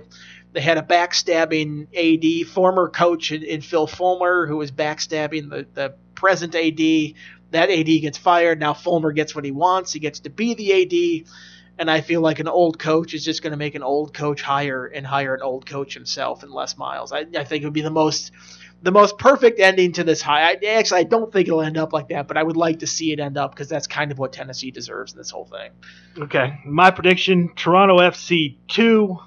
they 0.53 0.61
had 0.61 0.77
a 0.77 0.81
backstabbing 0.81 1.87
AD, 1.93 2.47
former 2.47 2.87
coach 2.87 3.33
in, 3.33 3.43
in 3.43 3.59
Phil 3.59 3.85
Fulmer, 3.85 4.47
who 4.47 4.55
was 4.55 4.71
backstabbing 4.71 5.49
the, 5.49 5.67
the 5.73 5.93
present 6.15 6.55
AD. 6.55 7.15
That 7.51 7.69
AD 7.69 7.85
gets 7.85 8.17
fired. 8.17 8.61
Now 8.61 8.73
Fulmer 8.73 9.11
gets 9.11 9.35
what 9.35 9.43
he 9.43 9.51
wants. 9.51 9.91
He 9.91 9.99
gets 9.99 10.21
to 10.21 10.29
be 10.29 10.53
the 10.53 10.71
AD. 10.83 11.29
And 11.79 11.89
I 11.89 12.01
feel 12.01 12.21
like 12.21 12.39
an 12.39 12.47
old 12.47 12.77
coach 12.77 13.13
is 13.13 13.23
just 13.23 13.41
going 13.41 13.51
to 13.51 13.57
make 13.57 13.73
an 13.73 13.83
old 13.83 14.13
coach 14.13 14.41
hire 14.41 14.85
and 14.85 15.07
hire 15.07 15.33
an 15.33 15.41
old 15.41 15.65
coach 15.65 15.93
himself 15.93 16.43
and 16.43 16.51
Les 16.51 16.77
Miles. 16.77 17.11
I, 17.11 17.25
I 17.35 17.45
think 17.45 17.63
it 17.63 17.65
would 17.65 17.73
be 17.73 17.81
the 17.81 17.89
most 17.89 18.31
the 18.81 18.91
most 18.91 19.17
perfect 19.17 19.59
ending 19.59 19.91
to 19.93 20.03
this 20.03 20.21
high. 20.21 20.51
I, 20.51 20.65
actually, 20.65 21.01
I 21.01 21.03
don't 21.03 21.31
think 21.31 21.47
it'll 21.47 21.61
end 21.61 21.77
up 21.77 21.91
like 21.93 22.09
that, 22.09 22.27
but 22.27 22.37
I 22.37 22.43
would 22.43 22.57
like 22.57 22.79
to 22.79 22.87
see 22.87 23.11
it 23.11 23.19
end 23.19 23.37
up 23.37 23.51
because 23.51 23.67
that's 23.67 23.87
kind 23.87 24.11
of 24.11 24.19
what 24.19 24.33
Tennessee 24.33 24.71
deserves 24.71 25.13
in 25.13 25.17
this 25.17 25.31
whole 25.31 25.45
thing. 25.45 25.71
Okay, 26.17 26.59
my 26.65 26.91
prediction: 26.91 27.51
Toronto 27.55 27.97
FC 27.97 28.57
two, 28.67 29.17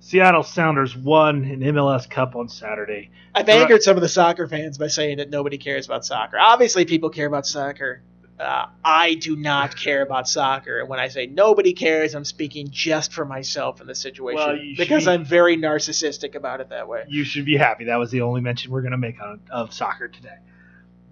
Seattle 0.00 0.42
Sounders 0.42 0.96
one 0.96 1.44
in 1.44 1.60
MLS 1.60 2.08
Cup 2.08 2.36
on 2.36 2.48
Saturday. 2.48 3.10
I've 3.34 3.48
angered 3.48 3.82
some 3.82 3.96
of 3.96 4.02
the 4.02 4.08
soccer 4.08 4.46
fans 4.48 4.78
by 4.78 4.86
saying 4.86 5.18
that 5.18 5.30
nobody 5.30 5.58
cares 5.58 5.86
about 5.86 6.04
soccer. 6.04 6.38
Obviously, 6.38 6.84
people 6.84 7.10
care 7.10 7.26
about 7.26 7.46
soccer. 7.46 8.02
Uh, 8.38 8.66
I 8.84 9.14
do 9.14 9.34
not 9.34 9.76
care 9.76 10.02
about 10.02 10.28
soccer. 10.28 10.80
And 10.80 10.88
when 10.88 11.00
I 11.00 11.08
say 11.08 11.26
nobody 11.26 11.72
cares, 11.72 12.14
I'm 12.14 12.24
speaking 12.24 12.68
just 12.70 13.12
for 13.12 13.24
myself 13.24 13.80
in 13.80 13.86
this 13.86 13.98
situation 13.98 14.36
Well, 14.36 14.58
because 14.76 15.06
be- 15.06 15.10
I'm 15.10 15.24
very 15.24 15.56
narcissistic 15.56 16.34
about 16.34 16.60
it 16.60 16.68
that 16.68 16.86
way. 16.86 17.04
You 17.08 17.24
should 17.24 17.46
be 17.46 17.56
happy. 17.56 17.84
That 17.84 17.96
was 17.96 18.10
the 18.10 18.20
only 18.20 18.42
mention 18.42 18.72
we're 18.72 18.82
going 18.82 18.92
to 18.92 18.98
make 18.98 19.20
on 19.22 19.40
of 19.50 19.72
soccer 19.72 20.08
today. 20.08 20.36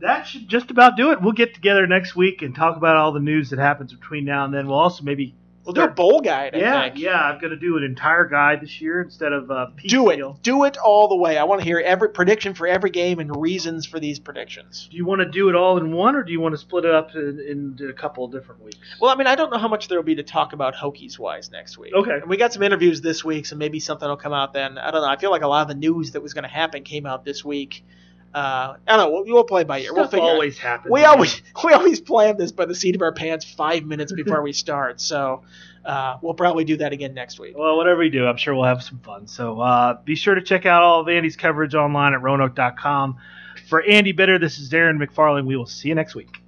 That 0.00 0.26
should 0.26 0.48
just 0.48 0.70
about 0.70 0.96
do 0.96 1.12
it. 1.12 1.22
We'll 1.22 1.32
get 1.32 1.54
together 1.54 1.86
next 1.86 2.14
week 2.14 2.42
and 2.42 2.54
talk 2.54 2.76
about 2.76 2.96
all 2.96 3.12
the 3.12 3.20
news 3.20 3.50
that 3.50 3.58
happens 3.58 3.92
between 3.94 4.26
now 4.26 4.44
and 4.44 4.52
then. 4.52 4.66
We'll 4.66 4.78
also 4.78 5.02
maybe 5.02 5.34
We'll 5.64 5.72
do 5.72 5.82
a 5.82 5.88
bowl 5.88 6.20
guide. 6.20 6.54
I 6.54 6.58
yeah 6.58 6.82
think. 6.82 6.98
yeah. 6.98 7.20
I'm 7.20 7.40
to 7.40 7.56
do 7.56 7.76
an 7.76 7.84
entire 7.84 8.26
guide 8.26 8.60
this 8.60 8.80
year 8.80 9.00
instead 9.00 9.32
of 9.32 9.50
uh, 9.50 9.68
Do 9.86 10.10
it. 10.10 10.20
Do 10.42 10.64
it 10.64 10.76
all 10.76 11.08
the 11.08 11.16
way. 11.16 11.38
I 11.38 11.44
want 11.44 11.60
to 11.60 11.64
hear 11.64 11.78
every 11.78 12.10
prediction 12.10 12.54
for 12.54 12.66
every 12.66 12.90
game 12.90 13.18
and 13.18 13.40
reasons 13.40 13.86
for 13.86 13.98
these 13.98 14.18
predictions. 14.18 14.88
Do 14.90 14.96
you 14.96 15.06
want 15.06 15.20
to 15.20 15.28
do 15.28 15.48
it 15.48 15.54
all 15.54 15.78
in 15.78 15.92
one, 15.92 16.16
or 16.16 16.22
do 16.22 16.32
you 16.32 16.40
want 16.40 16.52
to 16.52 16.58
split 16.58 16.84
it 16.84 16.94
up 16.94 17.14
in, 17.14 17.40
into 17.40 17.88
a 17.88 17.92
couple 17.92 18.24
of 18.24 18.32
different 18.32 18.62
weeks? 18.62 18.78
Well, 19.00 19.10
I 19.10 19.16
mean, 19.16 19.26
I 19.26 19.34
don't 19.34 19.50
know 19.50 19.58
how 19.58 19.68
much 19.68 19.88
there 19.88 19.98
will 19.98 20.04
be 20.04 20.16
to 20.16 20.22
talk 20.22 20.52
about 20.52 20.74
Hokies 20.74 21.18
wise 21.18 21.50
next 21.50 21.78
week. 21.78 21.94
Okay. 21.94 22.18
And 22.20 22.28
we 22.28 22.36
got 22.36 22.52
some 22.52 22.62
interviews 22.62 23.00
this 23.00 23.24
week, 23.24 23.46
so 23.46 23.56
maybe 23.56 23.80
something 23.80 24.08
will 24.08 24.16
come 24.16 24.32
out 24.32 24.52
then. 24.52 24.76
I 24.78 24.90
don't 24.90 25.02
know. 25.02 25.08
I 25.08 25.16
feel 25.16 25.30
like 25.30 25.42
a 25.42 25.48
lot 25.48 25.62
of 25.62 25.68
the 25.68 25.74
news 25.74 26.12
that 26.12 26.22
was 26.22 26.34
going 26.34 26.44
to 26.44 26.50
happen 26.50 26.82
came 26.84 27.06
out 27.06 27.24
this 27.24 27.44
week. 27.44 27.84
Uh, 28.34 28.74
I 28.86 28.96
don't 28.96 28.98
know. 28.98 29.10
We'll, 29.10 29.24
we'll 29.32 29.44
play 29.44 29.62
by 29.62 29.80
ear. 29.80 29.94
we'll 29.94 30.08
figure. 30.08 30.24
always 30.26 30.58
happens. 30.58 30.90
We 30.90 31.04
always 31.04 31.40
we 31.64 31.72
always 31.72 32.00
plan 32.00 32.36
this 32.36 32.50
by 32.50 32.64
the 32.64 32.74
seat 32.74 32.96
of 32.96 33.02
our 33.02 33.12
pants 33.12 33.44
five 33.44 33.84
minutes 33.84 34.12
before 34.12 34.42
we 34.42 34.52
start. 34.52 35.00
So 35.00 35.42
uh, 35.84 36.18
we'll 36.20 36.34
probably 36.34 36.64
do 36.64 36.76
that 36.78 36.92
again 36.92 37.14
next 37.14 37.38
week. 37.38 37.56
Well, 37.56 37.76
whatever 37.76 38.00
we 38.00 38.10
do, 38.10 38.26
I'm 38.26 38.36
sure 38.36 38.54
we'll 38.54 38.64
have 38.64 38.82
some 38.82 38.98
fun. 38.98 39.28
So 39.28 39.60
uh, 39.60 39.98
be 40.02 40.16
sure 40.16 40.34
to 40.34 40.42
check 40.42 40.66
out 40.66 40.82
all 40.82 41.00
of 41.00 41.08
Andy's 41.08 41.36
coverage 41.36 41.74
online 41.76 42.12
at 42.12 42.22
roanoke.com. 42.22 43.18
For 43.68 43.82
Andy 43.82 44.12
Bitter, 44.12 44.38
this 44.38 44.58
is 44.58 44.68
Darren 44.68 45.02
McFarling. 45.02 45.46
We 45.46 45.56
will 45.56 45.66
see 45.66 45.88
you 45.88 45.94
next 45.94 46.14
week. 46.16 46.43